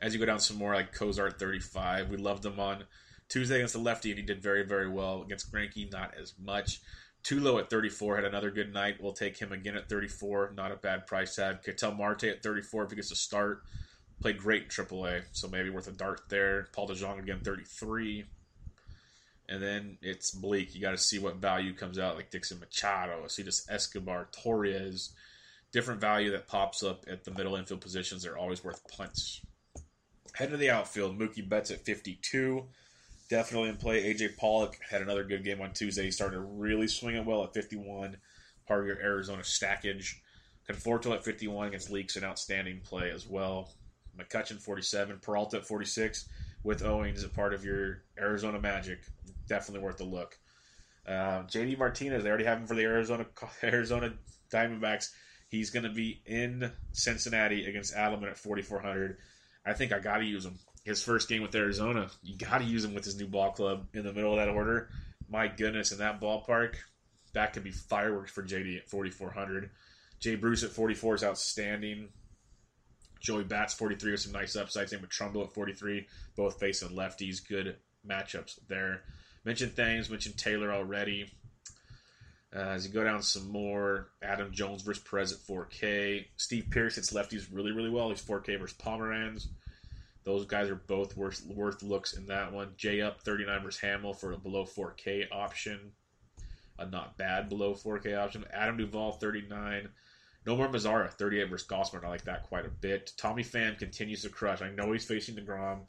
As 0.00 0.14
you 0.14 0.20
go 0.20 0.26
down 0.26 0.40
some 0.40 0.56
more, 0.56 0.74
like 0.74 0.92
Cozart 0.92 1.38
35, 1.38 2.08
we 2.08 2.16
loved 2.16 2.46
him 2.46 2.58
on 2.58 2.84
Tuesday 3.28 3.56
against 3.56 3.74
the 3.74 3.80
lefty, 3.80 4.10
and 4.10 4.18
he 4.18 4.24
did 4.24 4.42
very, 4.42 4.64
very 4.64 4.88
well 4.88 5.22
against 5.22 5.52
Greinke. 5.52 5.90
Not 5.92 6.14
as 6.20 6.34
much. 6.40 6.80
Tulo 7.24 7.58
at 7.58 7.68
34 7.68 8.16
had 8.16 8.24
another 8.24 8.50
good 8.50 8.72
night. 8.72 8.96
We'll 9.00 9.12
take 9.12 9.36
him 9.36 9.52
again 9.52 9.76
at 9.76 9.88
34. 9.88 10.54
Not 10.56 10.72
a 10.72 10.76
bad 10.76 11.06
price 11.06 11.34
tag. 11.34 11.62
Ketel 11.62 11.92
Marte 11.92 12.24
at 12.24 12.42
34 12.42 12.84
if 12.84 12.90
he 12.90 12.96
gets 12.96 13.10
a 13.10 13.16
start. 13.16 13.64
Played 14.20 14.38
great 14.38 14.62
in 14.64 14.68
AAA, 14.68 15.22
so 15.32 15.48
maybe 15.48 15.70
worth 15.70 15.88
a 15.88 15.92
dart 15.92 16.22
there. 16.28 16.68
Paul 16.72 16.88
DeJong 16.88 17.20
again, 17.20 17.40
33. 17.44 18.24
And 19.48 19.62
then 19.62 19.96
it's 20.02 20.32
bleak. 20.32 20.74
You 20.74 20.80
got 20.80 20.90
to 20.90 20.98
see 20.98 21.18
what 21.18 21.36
value 21.36 21.72
comes 21.72 21.98
out, 21.98 22.16
like 22.16 22.30
Dixon 22.30 22.58
Machado, 22.58 23.22
Alcides 23.22 23.66
Escobar, 23.70 24.28
Torres. 24.32 25.14
Different 25.72 26.00
value 26.00 26.32
that 26.32 26.48
pops 26.48 26.82
up 26.82 27.04
at 27.10 27.24
the 27.24 27.30
middle 27.30 27.54
infield 27.56 27.80
positions. 27.80 28.22
They're 28.22 28.36
always 28.36 28.64
worth 28.64 28.80
punts. 28.96 29.40
Head 30.34 30.50
to 30.50 30.56
the 30.56 30.70
outfield. 30.70 31.18
Mookie 31.18 31.48
Betts 31.48 31.70
at 31.70 31.84
52. 31.84 32.66
Definitely 33.30 33.68
in 33.70 33.76
play. 33.76 34.02
AJ 34.14 34.36
Pollock 34.36 34.78
had 34.88 35.02
another 35.02 35.24
good 35.24 35.44
game 35.44 35.60
on 35.60 35.72
Tuesday. 35.72 36.04
He 36.04 36.10
started 36.10 36.36
to 36.36 36.42
really 36.42 36.88
swing 36.88 37.16
it 37.16 37.24
well 37.24 37.44
at 37.44 37.54
51. 37.54 38.16
Part 38.66 38.80
of 38.80 38.86
your 38.86 39.00
Arizona 39.00 39.42
stackage. 39.42 40.20
Conforto 40.68 41.14
at 41.14 41.24
51 41.24 41.68
against 41.68 41.90
Leaks, 41.90 42.16
an 42.16 42.24
outstanding 42.24 42.80
play 42.80 43.10
as 43.10 43.26
well. 43.26 43.70
McCutchen 44.18 44.60
47, 44.60 45.18
Peralta 45.20 45.58
at 45.58 45.66
46 45.66 46.28
with 46.64 46.82
Owings 46.82 47.24
a 47.24 47.28
part 47.28 47.54
of 47.54 47.64
your 47.64 48.02
Arizona 48.18 48.60
Magic. 48.60 49.00
Definitely 49.48 49.84
worth 49.84 50.00
a 50.00 50.04
look. 50.04 50.38
Uh, 51.06 51.42
JD 51.44 51.78
Martinez, 51.78 52.22
they 52.22 52.28
already 52.28 52.44
have 52.44 52.58
him 52.58 52.66
for 52.66 52.74
the 52.74 52.82
Arizona 52.82 53.26
Arizona 53.62 54.12
Diamondbacks. 54.52 55.10
He's 55.48 55.70
going 55.70 55.84
to 55.84 55.90
be 55.92 56.20
in 56.26 56.70
Cincinnati 56.92 57.64
against 57.64 57.94
Adleman 57.94 58.30
at 58.30 58.36
4,400. 58.36 59.16
I 59.64 59.72
think 59.72 59.92
I 59.92 59.98
got 59.98 60.18
to 60.18 60.24
use 60.24 60.44
him. 60.44 60.58
His 60.84 61.02
first 61.02 61.28
game 61.28 61.42
with 61.42 61.54
Arizona, 61.54 62.08
you 62.22 62.36
got 62.36 62.58
to 62.58 62.64
use 62.64 62.84
him 62.84 62.94
with 62.94 63.04
his 63.04 63.18
new 63.18 63.26
ball 63.26 63.52
club 63.52 63.86
in 63.94 64.04
the 64.04 64.12
middle 64.12 64.32
of 64.32 64.38
that 64.38 64.48
order. 64.48 64.90
My 65.28 65.48
goodness, 65.48 65.92
in 65.92 65.98
that 65.98 66.20
ballpark, 66.20 66.74
that 67.34 67.52
could 67.52 67.64
be 67.64 67.70
fireworks 67.70 68.30
for 68.30 68.42
JD 68.42 68.78
at 68.78 68.88
4,400. 68.88 69.70
Jay 70.20 70.34
Bruce 70.34 70.62
at 70.62 70.70
44 70.70 71.16
is 71.16 71.24
outstanding. 71.24 72.08
Joey 73.20 73.44
Bats 73.44 73.74
43 73.74 74.12
with 74.12 74.20
some 74.20 74.32
nice 74.32 74.56
upsides. 74.56 74.90
Same 74.90 75.00
with 75.00 75.10
Trumbo 75.10 75.44
at 75.44 75.52
43, 75.52 76.06
both 76.36 76.58
facing 76.58 76.90
lefties. 76.90 77.46
Good 77.46 77.76
matchups 78.06 78.58
there. 78.68 79.02
Mentioned 79.44 79.74
things. 79.74 80.10
Mentioned 80.10 80.36
Taylor 80.36 80.72
already. 80.72 81.30
Uh, 82.54 82.60
as 82.60 82.86
you 82.86 82.92
go 82.92 83.04
down 83.04 83.22
some 83.22 83.50
more, 83.50 84.08
Adam 84.22 84.50
Jones 84.52 84.82
versus 84.82 85.02
Perez 85.02 85.32
at 85.32 85.38
4K. 85.38 86.26
Steve 86.36 86.66
Pearce 86.70 86.96
hits 86.96 87.12
lefties 87.12 87.46
really, 87.52 87.72
really 87.72 87.90
well. 87.90 88.08
He's 88.08 88.22
4K 88.22 88.58
versus 88.58 88.76
Pomeranz. 88.78 89.48
Those 90.24 90.46
guys 90.46 90.68
are 90.68 90.74
both 90.74 91.16
worth, 91.16 91.44
worth 91.46 91.82
looks 91.82 92.14
in 92.14 92.26
that 92.26 92.52
one. 92.52 92.70
J 92.76 93.02
up 93.02 93.20
39 93.22 93.62
versus 93.62 93.80
Hammel 93.80 94.14
for 94.14 94.32
a 94.32 94.38
below 94.38 94.64
4K 94.64 95.26
option. 95.30 95.92
A 96.78 96.86
not 96.86 97.18
bad 97.18 97.48
below 97.48 97.74
4K 97.74 98.16
option. 98.18 98.44
Adam 98.52 98.76
Duvall 98.76 99.12
39 99.12 99.88
Nomar 100.48 100.72
Mazara, 100.72 101.10
38 101.10 101.50
versus 101.50 101.68
Gausman. 101.68 102.04
I 102.04 102.08
like 102.08 102.24
that 102.24 102.44
quite 102.44 102.64
a 102.64 102.70
bit. 102.70 103.12
Tommy 103.18 103.44
Pham 103.44 103.78
continues 103.78 104.22
to 104.22 104.30
crush. 104.30 104.62
I 104.62 104.70
know 104.70 104.92
he's 104.92 105.04
facing 105.04 105.36
DeGrom. 105.36 105.80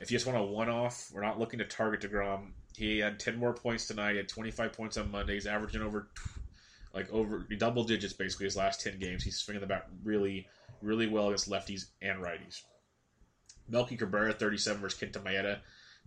If 0.00 0.10
you 0.10 0.16
just 0.16 0.26
want 0.26 0.38
a 0.38 0.42
one 0.42 0.70
off, 0.70 1.10
we're 1.12 1.22
not 1.22 1.38
looking 1.38 1.58
to 1.58 1.66
target 1.66 2.00
DeGrom. 2.00 2.52
He 2.74 3.00
had 3.00 3.20
10 3.20 3.36
more 3.36 3.52
points 3.52 3.86
tonight. 3.86 4.12
He 4.12 4.16
had 4.16 4.30
25 4.30 4.72
points 4.72 4.96
on 4.96 5.10
Monday. 5.10 5.34
He's 5.34 5.46
averaging 5.46 5.82
over 5.82 6.08
like 6.94 7.12
over 7.12 7.46
double 7.58 7.84
digits 7.84 8.14
basically 8.14 8.44
his 8.44 8.56
last 8.56 8.80
10 8.80 8.98
games. 8.98 9.24
He's 9.24 9.36
swinging 9.36 9.60
the 9.60 9.66
bat 9.66 9.88
really, 10.02 10.46
really 10.80 11.06
well 11.06 11.28
against 11.28 11.50
lefties 11.50 11.84
and 12.00 12.18
righties. 12.22 12.62
Melky 13.68 13.96
Cabrera, 13.96 14.32
37 14.32 14.80
versus 14.80 14.98
Kenta 14.98 15.22
Maeda. 15.22 15.58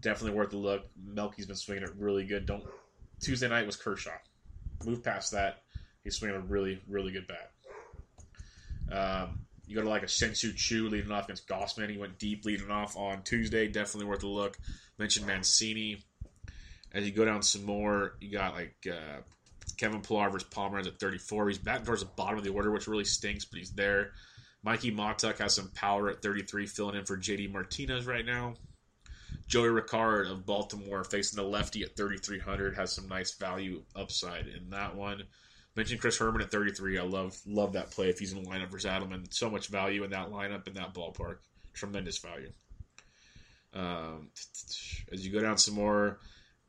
Definitely 0.02 0.38
worth 0.38 0.54
a 0.54 0.58
look. 0.58 0.88
Melky's 1.04 1.46
been 1.46 1.56
swinging 1.56 1.84
it 1.84 1.94
really 2.00 2.26
good. 2.26 2.48
Don't 2.48 2.64
Tuesday 3.20 3.48
night 3.48 3.68
was 3.68 3.76
Kershaw. 3.76 4.18
Move 4.84 5.04
past 5.04 5.32
that. 5.34 5.62
He's 6.04 6.16
swinging 6.16 6.38
a 6.38 6.42
really, 6.42 6.82
really 6.88 7.12
good 7.12 7.28
bat. 7.28 7.52
Um, 8.92 9.46
you 9.68 9.76
go 9.76 9.82
to 9.82 9.90
like 9.90 10.04
a 10.04 10.08
Shin-Soo 10.08 10.54
Choo 10.54 10.90
leading 10.90 11.12
off 11.12 11.26
against 11.26 11.48
Gausman. 11.48 11.90
He 11.90 11.98
went 11.98 12.20
deep 12.20 12.46
leading 12.46 12.70
off 12.70 12.96
on 12.96 13.24
Tuesday. 13.24 13.68
Definitely 13.68 14.10
worth 14.10 14.24
a 14.24 14.28
look. 14.28 14.58
Mentioned 15.00 15.26
Mancini. 15.26 16.04
As 16.94 17.06
you 17.06 17.12
go 17.12 17.26
down 17.26 17.42
some 17.42 17.66
more, 17.66 18.16
you 18.22 18.32
got 18.32 18.54
like 18.54 18.76
uh, 18.90 19.22
Kevin 19.78 20.02
Pillar 20.02 20.30
versus 20.30 20.48
Palmer 20.50 20.80
at 20.80 21.00
34. 21.00 21.50
He's 21.50 21.58
batting 21.58 21.86
towards 21.86 22.02
the 22.02 22.10
bottom 22.16 22.38
of 22.38 22.44
the 22.44 22.52
order, 22.52 22.72
which 22.72 22.88
really 22.88 23.06
stinks, 23.06 23.46
but 23.46 23.60
he's 23.60 23.72
there. 23.72 24.12
Mikey 24.64 24.92
Mahtook 24.92 25.38
has 25.40 25.54
some 25.54 25.70
power 25.76 26.10
at 26.10 26.22
33, 26.22 26.66
filling 26.68 26.96
in 26.96 27.06
for 27.06 27.18
JD 27.18 27.52
Martinez 27.52 28.06
right 28.06 28.26
now. 28.26 28.56
Joey 29.48 29.70
Rickard 29.70 30.28
of 30.28 30.46
Baltimore 30.46 31.04
facing 31.04 31.38
the 31.38 31.48
lefty 31.48 31.84
at 31.84 31.96
3,300 31.96 32.76
has 32.76 32.92
some 32.92 33.08
nice 33.08 33.36
value 33.36 33.84
upside 33.96 34.48
in 34.48 34.72
that 34.72 34.96
one. 34.96 35.24
Mentioned 35.76 36.00
Chris 36.00 36.18
Herrmann 36.18 36.42
at 36.42 36.52
33. 36.52 36.98
I 36.98 37.04
love 37.04 37.38
love 37.46 37.74
that 37.74 37.92
play 37.92 38.10
if 38.10 38.18
he's 38.18 38.32
in 38.32 38.44
the 38.44 38.50
lineup 38.50 38.70
versus 38.70 38.90
Adleman. 38.90 39.34
So 39.34 39.50
much 39.50 39.68
value 39.68 40.04
in 40.04 40.12
that 40.12 40.32
lineup 40.32 40.68
in 40.68 40.74
that 40.76 40.94
ballpark. 40.94 41.38
Tremendous 41.74 42.18
value. 42.18 42.52
Um, 43.74 44.30
as 45.12 45.26
you 45.26 45.34
go 45.34 45.42
down 45.42 45.58
some 45.58 45.76
more, 45.76 46.20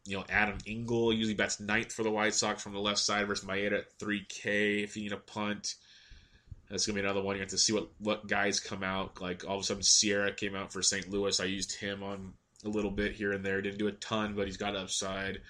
you 0.07 0.17
know, 0.17 0.25
Adam 0.29 0.59
Engel 0.67 1.13
usually 1.13 1.35
bats 1.35 1.61
ninth 1.61 1.93
for 1.93 2.03
the 2.03 2.11
White 2.11 2.35
Sox 2.35 2.61
from 2.61 2.73
the 2.73 2.81
left 2.81 2.99
side 2.99 3.29
versus 3.29 3.47
Maeda 3.47 3.79
at 3.79 3.99
3K 4.01 4.83
if 4.83 4.97
you 4.97 5.05
need 5.05 5.13
a 5.13 5.19
punt. 5.19 5.77
That's 6.69 6.85
gonna 6.85 6.95
be 6.95 7.05
another 7.05 7.23
one. 7.23 7.37
You 7.37 7.43
have 7.43 7.51
to 7.51 7.59
see 7.59 7.73
what 7.73 7.91
what 7.99 8.27
guys 8.27 8.59
come 8.59 8.83
out. 8.83 9.21
Like 9.21 9.49
all 9.49 9.57
of 9.57 9.61
a 9.61 9.65
sudden, 9.65 9.85
Sierra 9.85 10.33
came 10.33 10.57
out 10.57 10.73
for 10.73 10.83
St. 10.83 11.09
Louis. 11.09 11.39
I 11.39 11.45
used 11.45 11.79
him 11.79 12.03
on 12.03 12.33
a 12.65 12.69
little 12.69 12.91
bit 12.91 13.13
here 13.13 13.33
and 13.33 13.45
there. 13.45 13.63
Didn't 13.63 13.79
do 13.79 13.87
a 13.87 13.93
ton, 13.93 14.35
but 14.35 14.47
he's 14.47 14.57
got 14.57 14.75
upside. 14.75 15.43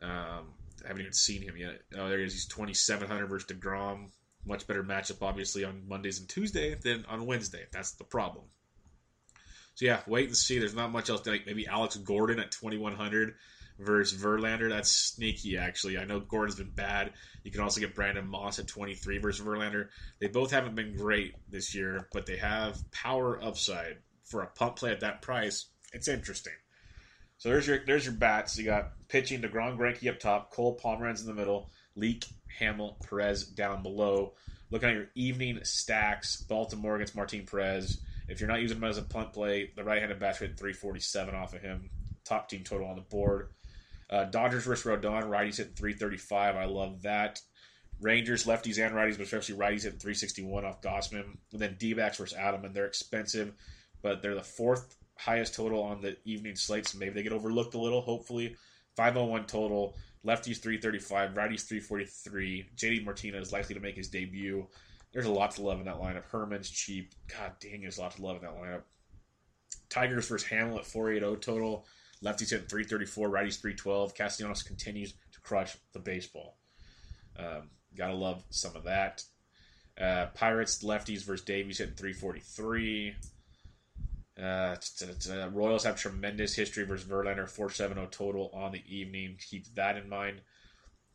Um, 0.00 0.52
I 0.86 0.90
haven't 0.90 1.02
even 1.02 1.12
seen 1.12 1.42
him 1.42 1.56
yet. 1.56 1.80
Oh, 1.96 2.08
there 2.08 2.18
he 2.18 2.24
is. 2.24 2.32
He's 2.32 2.46
2,700 2.46 3.26
versus 3.26 3.48
DeGrom. 3.48 4.10
Much 4.44 4.66
better 4.68 4.84
matchup, 4.84 5.20
obviously, 5.20 5.64
on 5.64 5.88
Mondays 5.88 6.20
and 6.20 6.28
Tuesday 6.28 6.76
than 6.76 7.04
on 7.08 7.26
Wednesday. 7.26 7.64
That's 7.72 7.92
the 7.92 8.04
problem. 8.04 8.44
So, 9.74 9.84
yeah, 9.84 10.00
wait 10.06 10.28
and 10.28 10.36
see. 10.36 10.60
There's 10.60 10.76
not 10.76 10.92
much 10.92 11.10
else. 11.10 11.26
Like 11.26 11.44
maybe 11.44 11.66
Alex 11.66 11.96
Gordon 11.96 12.38
at 12.38 12.52
2,100 12.52 13.34
versus 13.80 14.22
Verlander. 14.22 14.68
That's 14.68 14.90
sneaky, 14.90 15.58
actually. 15.58 15.98
I 15.98 16.04
know 16.04 16.20
Gordon's 16.20 16.58
been 16.58 16.70
bad. 16.70 17.12
You 17.42 17.50
can 17.50 17.60
also 17.60 17.80
get 17.80 17.96
Brandon 17.96 18.26
Moss 18.26 18.60
at 18.60 18.68
23 18.68 19.18
versus 19.18 19.44
Verlander. 19.44 19.88
They 20.20 20.28
both 20.28 20.52
haven't 20.52 20.76
been 20.76 20.96
great 20.96 21.34
this 21.50 21.74
year, 21.74 22.08
but 22.12 22.26
they 22.26 22.36
have 22.36 22.78
power 22.92 23.42
upside. 23.42 23.98
For 24.24 24.42
a 24.42 24.46
punt 24.48 24.76
play 24.76 24.90
at 24.90 25.00
that 25.00 25.22
price, 25.22 25.66
it's 25.92 26.08
interesting. 26.08 26.54
So 27.38 27.50
there's 27.50 27.66
your 27.66 27.80
there's 27.86 28.04
your 28.04 28.14
bats. 28.14 28.58
You 28.58 28.64
got 28.64 28.92
pitching 29.08 29.42
DeGrom 29.42 29.76
Greinke 29.76 30.08
up 30.08 30.18
top, 30.18 30.52
Cole 30.52 30.78
Pomeranz 30.82 31.20
in 31.20 31.26
the 31.26 31.34
middle, 31.34 31.70
Leake, 31.94 32.24
Hammel, 32.58 32.96
Perez 33.08 33.44
down 33.44 33.82
below. 33.82 34.34
Looking 34.70 34.88
at 34.88 34.94
your 34.94 35.10
evening 35.14 35.60
stacks, 35.62 36.42
Baltimore 36.42 36.96
against 36.96 37.14
Martin 37.14 37.46
Perez. 37.46 38.00
If 38.28 38.40
you're 38.40 38.48
not 38.48 38.60
using 38.60 38.78
him 38.78 38.84
as 38.84 38.98
a 38.98 39.02
punt 39.02 39.32
play, 39.32 39.70
the 39.76 39.84
right-handed 39.84 40.18
bat 40.18 40.38
hit 40.38 40.58
347 40.58 41.34
off 41.34 41.54
of 41.54 41.62
him. 41.62 41.90
Top 42.24 42.48
team 42.48 42.64
total 42.64 42.88
on 42.88 42.96
the 42.96 43.02
board. 43.02 43.50
Uh, 44.10 44.24
Dodgers 44.24 44.64
versus 44.64 44.84
Rodon, 44.84 45.24
righties 45.24 45.58
hitting 45.58 45.74
335. 45.74 46.56
I 46.56 46.64
love 46.64 47.02
that. 47.02 47.40
Rangers, 48.00 48.44
lefties 48.44 48.84
and 48.84 48.94
righties, 48.94 49.16
but 49.16 49.26
especially 49.26 49.54
righties 49.54 49.84
hitting 49.84 50.00
361 50.00 50.64
off 50.64 50.82
Gausman. 50.82 51.36
And 51.52 51.60
then 51.60 51.76
D-backs 51.78 52.18
versus 52.18 52.36
and 52.36 52.74
They're 52.74 52.86
expensive, 52.86 53.54
but 54.02 54.22
they're 54.22 54.34
the 54.34 54.42
fourth 54.42 54.96
highest 55.16 55.54
total 55.54 55.82
on 55.82 56.00
the 56.00 56.16
evening 56.24 56.56
slate, 56.56 56.86
so 56.86 56.98
maybe 56.98 57.14
they 57.14 57.22
get 57.22 57.32
overlooked 57.32 57.74
a 57.74 57.78
little, 57.78 58.00
hopefully. 58.00 58.56
501 58.96 59.46
total. 59.46 59.96
Lefties 60.24 60.58
335, 60.58 61.34
righties 61.34 61.66
343. 61.66 62.70
JD 62.76 63.04
Martinez 63.04 63.52
likely 63.52 63.74
to 63.74 63.80
make 63.80 63.96
his 63.96 64.08
debut. 64.08 64.66
There's 65.12 65.26
a 65.26 65.32
lot 65.32 65.52
to 65.52 65.62
love 65.62 65.78
in 65.78 65.86
that 65.86 66.00
lineup. 66.00 66.24
Herrmann's 66.30 66.68
cheap. 66.68 67.14
God 67.28 67.52
dang, 67.60 67.82
there's 67.82 67.98
a 67.98 68.02
lot 68.02 68.16
to 68.16 68.22
love 68.22 68.36
in 68.36 68.42
that 68.42 68.56
lineup. 68.56 68.82
Tigers 69.88 70.28
versus 70.28 70.48
Hammel 70.48 70.82
480 70.82 71.40
total. 71.40 71.86
Lefties 72.24 72.50
hitting 72.50 72.66
334, 72.66 73.28
righties 73.28 73.60
312. 73.60 74.14
Castellanos 74.14 74.62
continues 74.62 75.14
to 75.32 75.40
crush 75.42 75.76
the 75.92 76.00
baseball. 76.00 76.58
Um, 77.38 77.70
gotta 77.94 78.14
love 78.14 78.42
some 78.50 78.74
of 78.74 78.84
that. 78.84 79.22
Uh, 80.00 80.26
Pirates 80.34 80.82
lefties 80.82 81.24
versus 81.24 81.44
Davies 81.44 81.78
hitting 81.78 81.94
343. 81.94 83.14
Uh, 84.40 84.76
Royals 85.50 85.84
have 85.84 85.96
tremendous 85.96 86.54
history 86.54 86.84
versus 86.84 87.08
Verlander, 87.08 87.48
470 87.48 88.06
total 88.10 88.50
on 88.52 88.72
the 88.72 88.82
evening. 88.86 89.36
Keep 89.50 89.74
that 89.74 89.96
in 89.96 90.08
mind. 90.08 90.40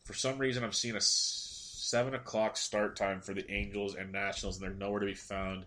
For 0.04 0.14
some 0.14 0.40
reason, 0.40 0.64
I'm 0.64 0.72
seeing 0.72 0.96
a 0.96 1.02
7 1.02 2.16
o'clock 2.16 2.58
start 2.58 2.96
time 2.96 3.22
for 3.22 3.34
the 3.34 3.50
Angels 3.52 3.96
and 3.96 4.12
Nationals, 4.12 4.58
and 4.58 4.64
they're 4.64 4.76
nowhere 4.76 5.02
to 5.02 5.06
be 5.06 5.14
found 5.14 5.66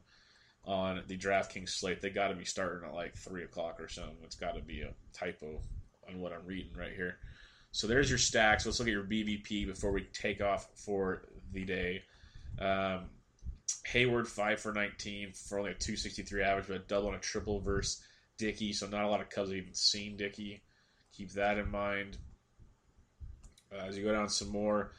on 0.65 1.03
the 1.07 1.17
DraftKings 1.17 1.69
slate. 1.69 2.01
They 2.01 2.11
got 2.11 2.29
to 2.29 2.35
be 2.35 2.45
starting 2.45 2.89
at 2.89 2.95
like 2.95 3.15
3 3.15 3.45
o'clock 3.45 3.81
or 3.81 3.89
something. 3.89 4.17
It's 4.25 4.37
got 4.37 4.57
to 4.57 4.63
be 4.63 4.83
a 4.83 4.93
typo 5.13 5.61
on 6.09 6.21
what 6.21 6.33
I'm 6.33 6.47
reading 6.47 6.73
right 6.77 6.93
here. 6.95 7.19
So 7.71 7.87
there's 7.87 8.09
your 8.09 8.19
stacks. 8.19 8.65
Let's 8.67 8.79
look 8.79 8.89
at 8.89 8.93
your 8.93 9.05
BVP 9.05 9.67
before 9.67 9.93
we 9.93 10.03
take 10.13 10.41
off 10.41 10.69
for 10.75 11.23
the 11.53 11.65
day. 11.65 12.03
Um, 12.59 13.11
Heyward 13.93 14.27
five 14.27 14.61
for 14.61 14.73
nineteen 14.73 15.33
for 15.33 15.59
only 15.59 15.71
a 15.71 15.75
two 15.75 15.97
sixty 15.97 16.23
three 16.23 16.43
average, 16.43 16.67
but 16.69 16.77
a 16.77 16.81
double 16.81 17.09
and 17.09 17.17
a 17.17 17.21
triple 17.21 17.61
versus 17.61 18.03
Dickey. 18.39 18.73
So 18.73 18.87
not 18.87 19.05
a 19.05 19.09
lot 19.09 19.21
of 19.21 19.31
Cubs 19.31 19.51
have 19.51 19.57
even 19.57 19.75
seen 19.75 20.17
Dickey. 20.17 20.63
Keep 21.17 21.33
that 21.33 21.59
in 21.59 21.71
mind. 21.71 22.19
Uh, 23.73 23.85
as 23.87 23.97
you 23.97 24.05
go 24.05 24.13
down 24.13 24.29
some 24.29 24.49
more, 24.49 24.93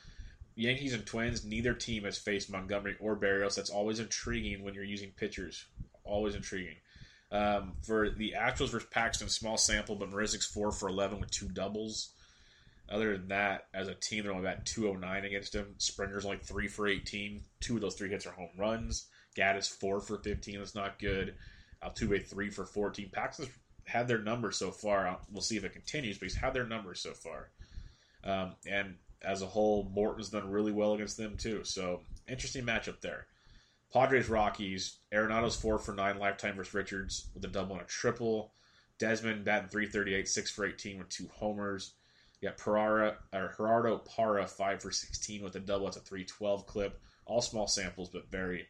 Yankees 0.55 0.93
and 0.93 1.05
Twins. 1.05 1.43
Neither 1.43 1.73
team 1.73 2.05
has 2.05 2.17
faced 2.17 2.49
Montgomery 2.49 2.95
or 2.99 3.17
Berrios. 3.17 3.55
That's 3.55 3.69
always 3.69 3.99
intriguing 3.99 4.63
when 4.63 4.73
you're 4.73 4.83
using 4.83 5.11
pitchers. 5.11 5.65
Always 6.03 6.35
intriguing. 6.35 6.75
Um, 7.31 7.73
for 7.85 8.09
the 8.09 8.35
Astros 8.37 8.69
versus 8.69 8.87
Paxton, 8.91 9.27
small 9.27 9.57
sample, 9.57 9.95
but 9.95 10.09
Marisnick's 10.09 10.45
four 10.45 10.71
for 10.71 10.87
eleven 10.87 11.19
with 11.19 11.31
two 11.31 11.49
doubles. 11.49 12.13
Other 12.89 13.17
than 13.17 13.29
that, 13.29 13.67
as 13.73 13.87
a 13.87 13.95
team, 13.95 14.23
they're 14.23 14.33
only 14.33 14.47
at 14.47 14.65
209 14.65 15.25
against 15.25 15.55
him. 15.55 15.73
Springer's 15.77 16.25
only 16.25 16.37
3 16.37 16.67
for 16.67 16.87
18. 16.87 17.43
Two 17.59 17.75
of 17.75 17.81
those 17.81 17.95
three 17.95 18.09
hits 18.09 18.27
are 18.27 18.31
home 18.31 18.51
runs. 18.57 19.07
Gattis 19.35 19.67
4 19.67 20.01
for 20.01 20.17
15. 20.17 20.59
That's 20.59 20.75
not 20.75 20.99
good. 20.99 21.35
Altuve 21.83 22.25
3 22.25 22.49
for 22.49 22.65
14. 22.65 23.09
Paxton's 23.11 23.49
had 23.85 24.07
their 24.07 24.21
numbers 24.21 24.57
so 24.57 24.71
far. 24.71 25.19
We'll 25.31 25.41
see 25.41 25.57
if 25.57 25.63
it 25.63 25.73
continues, 25.73 26.17
but 26.17 26.25
he's 26.25 26.35
had 26.35 26.53
their 26.53 26.65
numbers 26.65 27.01
so 27.01 27.13
far. 27.13 27.49
Um, 28.23 28.55
and 28.67 28.95
as 29.21 29.41
a 29.41 29.47
whole, 29.47 29.89
Morton's 29.93 30.29
done 30.29 30.49
really 30.49 30.71
well 30.71 30.93
against 30.93 31.17
them, 31.17 31.37
too. 31.37 31.63
So, 31.63 32.01
interesting 32.27 32.65
matchup 32.65 33.01
there. 33.01 33.27
Padres 33.91 34.29
Rockies. 34.29 34.97
Arenado's 35.13 35.55
4 35.55 35.79
for 35.79 35.93
9 35.93 36.19
lifetime 36.19 36.55
versus 36.55 36.73
Richards 36.73 37.29
with 37.33 37.45
a 37.45 37.47
double 37.47 37.73
and 37.73 37.83
a 37.83 37.87
triple. 37.87 38.53
Desmond 38.99 39.43
batting 39.43 39.69
338, 39.69 40.27
6 40.27 40.51
for 40.51 40.65
18 40.65 40.99
with 40.99 41.09
two 41.09 41.29
homers. 41.33 41.93
Got 42.41 42.57
Parra, 42.57 43.17
or 43.33 43.53
Gerardo 43.55 43.97
Parra, 43.97 44.45
5 44.45 44.81
for 44.81 44.91
16 44.91 45.43
with 45.43 45.55
a 45.55 45.59
double. 45.59 45.87
It's 45.87 45.97
a 45.97 46.01
312 46.01 46.65
clip. 46.67 46.99
All 47.25 47.41
small 47.41 47.67
samples, 47.67 48.09
but 48.09 48.29
very 48.29 48.67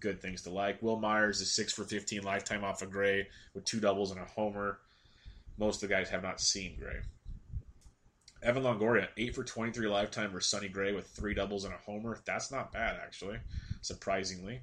good 0.00 0.20
things 0.20 0.42
to 0.42 0.50
like. 0.50 0.82
Wil 0.82 0.98
Myers 0.98 1.40
is 1.40 1.54
6 1.54 1.72
for 1.72 1.84
15 1.84 2.22
lifetime 2.22 2.64
off 2.64 2.82
of 2.82 2.90
Gray 2.90 3.28
with 3.54 3.64
two 3.64 3.80
doubles 3.80 4.10
and 4.10 4.20
a 4.20 4.24
homer. 4.24 4.78
Most 5.56 5.82
of 5.82 5.88
the 5.88 5.94
guys 5.94 6.08
have 6.10 6.22
not 6.22 6.40
seen 6.40 6.76
Gray. 6.78 7.00
Evan 8.42 8.62
Longoria, 8.62 9.08
8 9.16 9.34
for 9.34 9.42
23 9.42 9.88
lifetime 9.88 10.30
versus 10.30 10.50
Sonny 10.50 10.68
Gray 10.68 10.92
with 10.92 11.08
three 11.08 11.34
doubles 11.34 11.64
and 11.64 11.74
a 11.74 11.78
homer. 11.78 12.18
That's 12.24 12.52
not 12.52 12.72
bad, 12.72 12.96
actually, 13.02 13.38
surprisingly. 13.80 14.60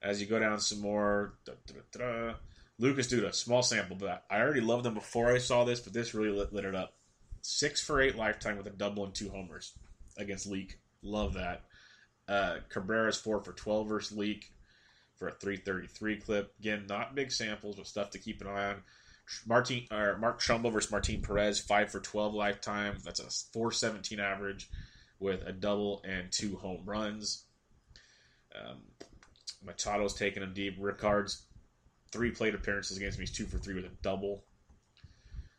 As 0.00 0.20
you 0.20 0.26
go 0.26 0.38
down 0.38 0.60
some 0.60 0.80
more, 0.80 1.34
da, 1.44 1.52
da, 1.66 1.98
da, 1.98 2.34
Lucas 2.78 3.08
Duda, 3.08 3.34
small 3.34 3.62
sample, 3.62 3.96
but 3.96 4.24
I 4.30 4.40
already 4.40 4.60
loved 4.60 4.84
them 4.84 4.94
before 4.94 5.32
I 5.32 5.38
saw 5.38 5.64
this, 5.64 5.80
but 5.80 5.92
this 5.92 6.14
really 6.14 6.30
lit, 6.30 6.52
lit 6.52 6.64
it 6.64 6.74
up. 6.74 6.94
Six 7.48 7.80
for 7.80 8.00
eight 8.00 8.16
lifetime 8.16 8.56
with 8.56 8.66
a 8.66 8.70
double 8.70 9.04
and 9.04 9.14
two 9.14 9.30
homers 9.30 9.72
against 10.16 10.48
Leake. 10.48 10.80
Love 11.00 11.34
that. 11.34 11.62
Uh, 12.26 12.56
Cabrera's 12.68 13.18
four 13.18 13.40
for 13.40 13.52
12 13.52 13.86
versus 13.86 14.18
Leake 14.18 14.52
for 15.14 15.28
a 15.28 15.32
333 15.32 16.16
clip. 16.16 16.52
Again, 16.58 16.86
not 16.88 17.14
big 17.14 17.30
samples, 17.30 17.76
but 17.76 17.86
stuff 17.86 18.10
to 18.10 18.18
keep 18.18 18.40
an 18.40 18.48
eye 18.48 18.70
on. 18.70 18.82
Martin 19.46 19.86
or 19.92 20.18
Mark 20.18 20.40
Trumbo 20.40 20.72
versus 20.72 20.90
Martin 20.90 21.22
Perez, 21.22 21.60
five 21.60 21.88
for 21.92 22.00
12 22.00 22.34
lifetime. 22.34 22.98
That's 23.04 23.20
a 23.20 23.30
417 23.52 24.18
average 24.18 24.68
with 25.20 25.46
a 25.46 25.52
double 25.52 26.02
and 26.04 26.32
two 26.32 26.56
home 26.56 26.82
runs. 26.84 27.44
Um, 28.56 28.78
Machado's 29.64 30.14
taking 30.14 30.42
him 30.42 30.52
deep. 30.52 30.76
Rickard's 30.80 31.46
three 32.10 32.32
plate 32.32 32.56
appearances 32.56 32.96
against 32.96 33.20
me. 33.20 33.24
He's 33.24 33.36
two 33.36 33.46
for 33.46 33.58
three 33.58 33.74
with 33.74 33.84
a 33.84 33.94
double. 34.02 34.45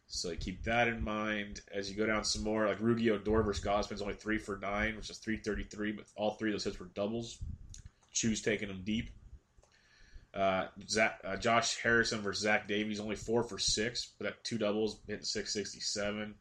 So 0.07 0.33
keep 0.35 0.63
that 0.63 0.87
in 0.87 1.03
mind 1.03 1.61
as 1.73 1.89
you 1.89 1.97
go 1.97 2.05
down 2.05 2.23
some 2.23 2.43
more. 2.43 2.65
Like 2.65 2.79
Rougned 2.79 3.09
Odor 3.09 3.43
versus 3.43 3.63
Gausman's 3.63 4.01
only 4.01 4.13
three 4.13 4.37
for 4.37 4.57
nine, 4.57 4.95
which 4.95 5.09
is 5.09 5.17
333, 5.17 5.91
but 5.91 6.05
all 6.15 6.31
three 6.31 6.49
of 6.49 6.53
those 6.53 6.63
hits 6.63 6.79
were 6.79 6.85
doubles. 6.87 7.37
Choo's 8.11 8.41
taking 8.41 8.69
them 8.69 8.81
deep. 8.83 9.09
Uh, 10.33 10.67
Zach, 10.87 11.19
uh, 11.25 11.35
Josh 11.35 11.77
Harrison 11.81 12.21
versus 12.21 12.43
Zach 12.43 12.67
Davies, 12.67 12.99
only 12.99 13.15
four 13.15 13.43
for 13.43 13.59
six, 13.59 14.11
but 14.17 14.27
at 14.27 14.43
two 14.43 14.57
doubles, 14.57 14.99
hitting 15.07 15.23
667. 15.23 16.35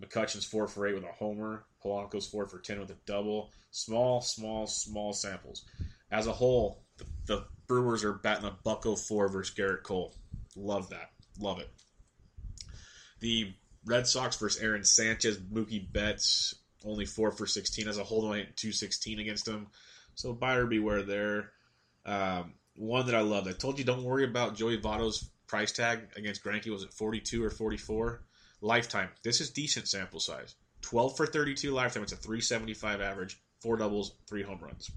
McCutchen's 0.00 0.44
four 0.44 0.66
for 0.66 0.86
eight 0.86 0.94
with 0.94 1.04
a 1.04 1.12
homer. 1.12 1.64
Polanco's 1.84 2.26
four 2.26 2.46
for 2.46 2.58
10 2.58 2.80
with 2.80 2.90
a 2.90 2.96
double. 3.06 3.50
Small, 3.70 4.20
small, 4.20 4.66
small 4.66 5.12
samples. 5.12 5.64
As 6.10 6.26
a 6.26 6.32
whole, 6.32 6.82
the, 6.96 7.04
the 7.26 7.44
Brewers 7.66 8.04
are 8.04 8.12
batting 8.12 8.46
a 8.46 8.56
buck 8.64 8.84
04 8.84 9.28
versus 9.28 9.54
Gerrit 9.54 9.82
Cole. 9.82 10.14
Love 10.56 10.90
that. 10.90 11.10
Love 11.38 11.60
it. 11.60 11.70
The 13.24 13.54
Red 13.86 14.06
Sox 14.06 14.36
versus 14.36 14.60
Aaron 14.60 14.84
Sanchez, 14.84 15.38
Mookie 15.38 15.90
Betts, 15.90 16.56
only 16.84 17.06
four 17.06 17.32
for 17.32 17.46
16. 17.46 17.88
As 17.88 17.96
a 17.96 18.04
whole, 18.04 18.26
only 18.26 18.42
216 18.42 19.18
against 19.18 19.48
him. 19.48 19.68
So 20.14 20.34
buyer 20.34 20.66
beware 20.66 21.02
there. 21.02 21.52
Um, 22.04 22.52
one 22.76 23.06
that 23.06 23.14
I 23.14 23.22
love. 23.22 23.48
I 23.48 23.52
told 23.52 23.78
you 23.78 23.84
don't 23.86 24.04
worry 24.04 24.24
about 24.24 24.56
Joey 24.56 24.76
Votto's 24.76 25.30
price 25.46 25.72
tag 25.72 26.00
against 26.16 26.44
Greinke. 26.44 26.68
Was 26.68 26.82
it 26.82 26.92
42 26.92 27.42
or 27.42 27.48
44? 27.48 28.20
Lifetime. 28.60 29.08
This 29.22 29.40
is 29.40 29.48
decent 29.48 29.88
sample 29.88 30.20
size. 30.20 30.54
12 30.82 31.16
for 31.16 31.26
32 31.26 31.70
lifetime. 31.70 32.02
It's 32.02 32.12
a 32.12 32.16
375 32.16 33.00
average. 33.00 33.40
Four 33.62 33.78
doubles, 33.78 34.16
three 34.26 34.42
home 34.42 34.60
runs. 34.60 34.90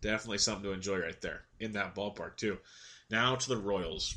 Definitely 0.00 0.38
something 0.38 0.62
to 0.62 0.72
enjoy 0.72 0.98
right 0.98 1.20
there 1.20 1.42
in 1.58 1.72
that 1.72 1.96
ballpark 1.96 2.36
too. 2.36 2.58
Now 3.10 3.34
to 3.34 3.48
the 3.48 3.56
Royals. 3.56 4.16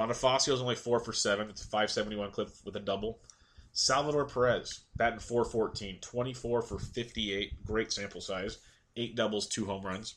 Bonifacio 0.00 0.54
is 0.54 0.62
only 0.62 0.76
four 0.76 0.98
for 0.98 1.12
seven. 1.12 1.50
It's 1.50 1.60
a 1.60 1.66
571 1.66 2.30
clip 2.30 2.48
with 2.64 2.74
a 2.74 2.80
double. 2.80 3.20
Salvador 3.72 4.24
Perez, 4.24 4.80
batting 4.96 5.18
414, 5.18 5.98
24 6.00 6.62
for 6.62 6.78
58. 6.78 7.66
Great 7.66 7.92
sample 7.92 8.22
size. 8.22 8.56
Eight 8.96 9.14
doubles, 9.14 9.46
two 9.46 9.66
home 9.66 9.84
runs. 9.84 10.14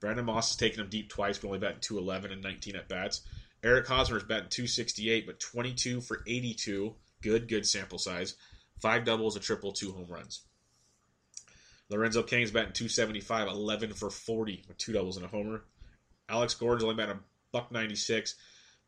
Brandon 0.00 0.24
Moss 0.24 0.48
has 0.48 0.56
taken 0.56 0.80
him 0.80 0.90
deep 0.90 1.08
twice, 1.08 1.38
but 1.38 1.46
only 1.46 1.60
batting 1.60 1.78
211 1.80 2.32
and 2.32 2.42
19 2.42 2.74
at 2.74 2.88
bats. 2.88 3.20
Eric 3.62 3.86
Hosmer 3.86 4.16
is 4.16 4.24
batting 4.24 4.48
268, 4.48 5.26
but 5.26 5.38
22 5.38 6.00
for 6.00 6.24
82. 6.26 6.92
Good, 7.22 7.48
good 7.48 7.64
sample 7.64 7.98
size. 7.98 8.34
Five 8.80 9.04
doubles, 9.04 9.36
a 9.36 9.40
triple, 9.40 9.70
two 9.70 9.92
home 9.92 10.08
runs. 10.08 10.42
Lorenzo 11.88 12.24
Cain's 12.24 12.50
batting 12.50 12.72
275, 12.72 13.46
11 13.46 13.92
for 13.92 14.10
40, 14.10 14.64
with 14.66 14.76
two 14.76 14.92
doubles 14.92 15.18
and 15.18 15.24
a 15.24 15.28
homer. 15.28 15.62
Alex 16.28 16.54
Gordon's 16.54 16.82
only 16.82 16.96
batting 16.96 17.18
a 17.18 17.20
buck 17.52 17.70
96, 17.70 18.34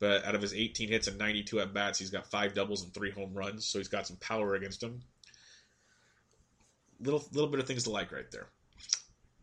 but 0.01 0.25
out 0.25 0.35
of 0.35 0.43
his 0.43 0.55
18 0.55 0.89
hits 0.89 1.07
and 1.07 1.19
92 1.19 1.61
at 1.61 1.75
bats, 1.75 1.99
he's 1.99 2.11
got 2.11 2.31
five 2.31 2.55
doubles 2.55 2.83
and 2.83 2.93
three 2.93 3.11
home 3.11 3.33
runs, 3.35 3.67
so 3.67 3.79
he's 3.79 3.89
got 3.89 4.07
some 4.07 4.17
power 4.17 4.55
against 4.55 4.83
him. 4.83 5.01
Little 7.01 7.25
little 7.33 7.51
bit 7.51 7.61
of 7.61 7.67
things 7.67 7.85
to 7.85 7.91
like 7.91 8.13
right 8.13 8.31
there. 8.31 8.49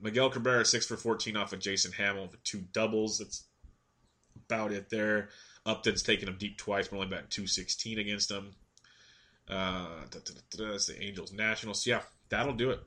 Miguel 0.01 0.29
Cabrera 0.29 0.65
six 0.65 0.85
for 0.85 0.97
14 0.97 1.37
off 1.37 1.53
of 1.53 1.59
Jason 1.59 1.91
Hammel 1.91 2.29
with 2.31 2.43
two 2.43 2.61
doubles. 2.73 3.19
That's 3.19 3.43
about 4.47 4.71
it 4.71 4.89
there. 4.89 5.29
Upton's 5.65 6.01
taken 6.01 6.27
him 6.27 6.37
deep 6.37 6.57
twice, 6.57 6.87
but 6.87 6.97
only 6.97 7.07
batting 7.07 7.27
216 7.29 7.99
against 7.99 8.31
him. 8.31 8.55
Uh, 9.49 9.87
that's 10.09 10.87
the 10.87 11.03
Angels 11.03 11.31
Nationals. 11.33 11.85
Yeah, 11.85 12.01
that'll 12.29 12.53
do 12.53 12.71
it. 12.71 12.79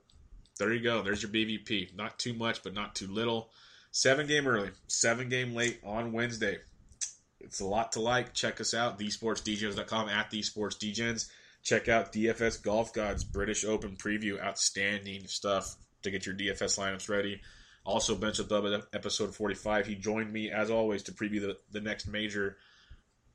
There 0.59 0.73
you 0.73 0.83
go. 0.83 1.03
There's 1.03 1.23
your 1.23 1.31
BVP. 1.31 1.95
Not 1.95 2.19
too 2.19 2.33
much, 2.33 2.63
but 2.63 2.75
not 2.75 2.95
too 2.95 3.07
little. 3.07 3.51
Seven 3.91 4.27
game 4.27 4.49
early, 4.49 4.71
seven 4.89 5.29
game 5.29 5.55
late 5.55 5.81
on 5.85 6.13
Wednesday. 6.13 6.59
It's 7.45 7.61
a 7.61 7.67
lot 7.67 7.93
to 7.93 8.01
like. 8.01 8.35
Check 8.35 8.61
us 8.61 8.75
out, 8.75 8.99
thesportsdgens.com 8.99 10.09
at 10.09 10.31
thesportsdgens. 10.31 11.29
Check 11.63 11.89
out 11.89 12.13
DFS 12.13 12.63
Golf 12.63 12.93
Gods 12.93 13.25
British 13.25 13.65
Open 13.65 13.97
preview. 13.97 14.41
Outstanding 14.43 15.27
stuff 15.27 15.77
to 16.03 16.11
get 16.11 16.27
your 16.27 16.35
DFS 16.35 16.79
lineups 16.79 17.09
ready. 17.09 17.41
Also, 17.85 18.15
Bench 18.15 18.39
with 18.39 18.49
Bubba, 18.49 18.83
episode 18.93 19.35
45. 19.35 19.87
He 19.87 19.95
joined 19.95 20.33
me, 20.33 20.51
as 20.51 20.71
always, 20.71 21.03
to 21.05 21.13
preview 21.13 21.41
the, 21.41 21.57
the 21.71 21.81
next 21.81 22.07
major. 22.07 22.57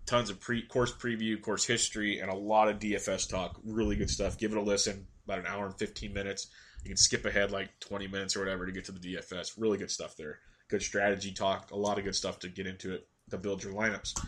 Tons 0.06 0.30
of 0.30 0.40
pre 0.40 0.64
course 0.64 0.92
preview, 0.92 1.40
course 1.42 1.66
history, 1.66 2.20
and 2.20 2.32
a 2.32 2.36
lot 2.36 2.70
of 2.70 2.80
DFS 2.80 3.30
talk. 3.30 3.60
Really 3.64 3.96
good 3.96 4.10
stuff. 4.10 4.38
Give 4.38 4.52
it 4.52 4.58
a 4.58 4.62
listen. 4.62 5.08
About 5.26 5.40
an 5.40 5.46
hour 5.48 5.66
and 5.66 5.78
15 5.78 6.14
minutes. 6.14 6.48
You 6.84 6.90
can 6.90 6.98
skip 6.98 7.26
ahead 7.26 7.52
like 7.52 7.80
20 7.82 8.08
minutes 8.08 8.36
or 8.36 8.40
whatever 8.40 8.66
to 8.66 8.72
get 8.72 8.86
to 8.86 8.92
the 8.92 9.00
DFS. 9.00 9.54
Really 9.58 9.78
good 9.78 9.92
stuff 9.92 10.16
there. 10.18 10.40
Good 10.70 10.82
strategy 10.82 11.32
talk. 11.32 11.72
A 11.72 11.78
lot 11.78 11.98
of 11.98 12.06
good 12.06 12.16
stuff 12.16 12.40
to 12.40 12.50
get 12.50 12.66
into 12.66 12.94
it 12.94 13.08
to 13.30 13.38
build 13.38 13.64
your 13.64 13.74
lineups. 13.74 14.20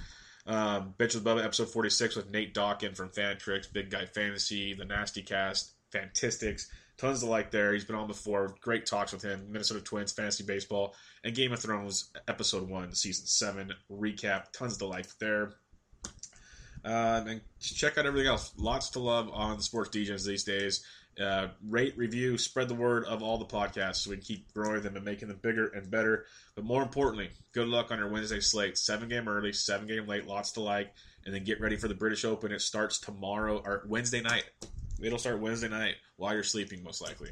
Um, 0.47 0.95
Bench 0.97 1.13
with 1.13 1.23
Bubba, 1.23 1.43
episode 1.43 1.69
46 1.69 2.15
with 2.15 2.31
Nate 2.31 2.53
Dawkin 2.53 2.95
from 2.95 3.09
Fantrax, 3.09 3.71
Big 3.71 3.89
Guy 3.89 4.05
Fantasy, 4.05 4.73
The 4.73 4.85
Nasty 4.85 5.21
Cast, 5.21 5.71
Fantistics. 5.91 6.69
Tons 6.97 7.21
to 7.21 7.25
like 7.25 7.51
there. 7.51 7.73
He's 7.73 7.85
been 7.85 7.95
on 7.95 8.07
before. 8.07 8.55
Great 8.61 8.85
talks 8.85 9.11
with 9.11 9.23
him. 9.23 9.47
Minnesota 9.49 9.81
Twins, 9.81 10.11
fantasy 10.11 10.43
baseball, 10.43 10.95
and 11.23 11.33
Game 11.33 11.51
of 11.51 11.59
Thrones, 11.59 12.11
episode 12.27 12.69
one, 12.69 12.93
season 12.93 13.25
seven 13.25 13.73
recap. 13.91 14.51
Tons 14.51 14.77
to 14.77 14.85
like 14.85 15.07
there. 15.17 15.53
Um, 16.83 17.27
and 17.27 17.41
check 17.59 17.97
out 17.97 18.05
everything 18.05 18.27
else. 18.27 18.51
Lots 18.57 18.91
to 18.91 18.99
love 18.99 19.29
on 19.31 19.57
the 19.57 19.63
Sports 19.63 19.95
DJs 19.95 20.25
these 20.25 20.43
days. 20.43 20.83
Uh, 21.19 21.49
rate, 21.67 21.97
review, 21.97 22.37
spread 22.37 22.69
the 22.69 22.73
word 22.73 23.03
of 23.05 23.21
all 23.21 23.37
the 23.37 23.45
podcasts 23.45 23.97
so 23.97 24.09
we 24.09 24.15
can 24.15 24.25
keep 24.25 24.53
growing 24.53 24.81
them 24.81 24.95
and 24.95 25.03
making 25.03 25.27
them 25.27 25.39
bigger 25.41 25.67
and 25.67 25.91
better. 25.91 26.25
But 26.55 26.63
more 26.63 26.81
importantly, 26.81 27.29
good 27.51 27.67
luck 27.67 27.91
on 27.91 27.99
your 27.99 28.09
Wednesday 28.09 28.39
slate. 28.39 28.77
Seven 28.77 29.09
game 29.09 29.27
early, 29.27 29.53
seven 29.53 29.87
game 29.87 30.07
late, 30.07 30.25
lots 30.25 30.53
to 30.53 30.61
like. 30.61 30.93
And 31.25 31.35
then 31.35 31.43
get 31.43 31.59
ready 31.61 31.77
for 31.77 31.87
the 31.87 31.93
British 31.93 32.25
Open. 32.25 32.51
It 32.51 32.61
starts 32.61 32.99
tomorrow 32.99 33.61
or 33.63 33.83
Wednesday 33.87 34.21
night. 34.21 34.45
It'll 35.01 35.19
start 35.19 35.39
Wednesday 35.39 35.69
night 35.69 35.95
while 36.15 36.33
you're 36.33 36.43
sleeping, 36.43 36.83
most 36.83 37.01
likely. 37.01 37.29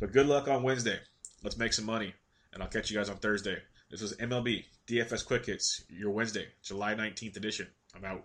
But 0.00 0.12
good 0.12 0.26
luck 0.26 0.48
on 0.48 0.62
Wednesday. 0.62 0.98
Let's 1.42 1.58
make 1.58 1.72
some 1.72 1.86
money. 1.86 2.14
And 2.52 2.62
I'll 2.62 2.68
catch 2.68 2.90
you 2.90 2.96
guys 2.96 3.10
on 3.10 3.16
Thursday. 3.16 3.58
This 3.90 4.00
was 4.00 4.14
MLB 4.16 4.64
DFS 4.86 5.26
Quick 5.26 5.46
Hits, 5.46 5.84
your 5.88 6.10
Wednesday, 6.10 6.46
July 6.62 6.94
19th 6.94 7.36
edition. 7.36 7.66
I'm 7.94 8.04
out. 8.04 8.24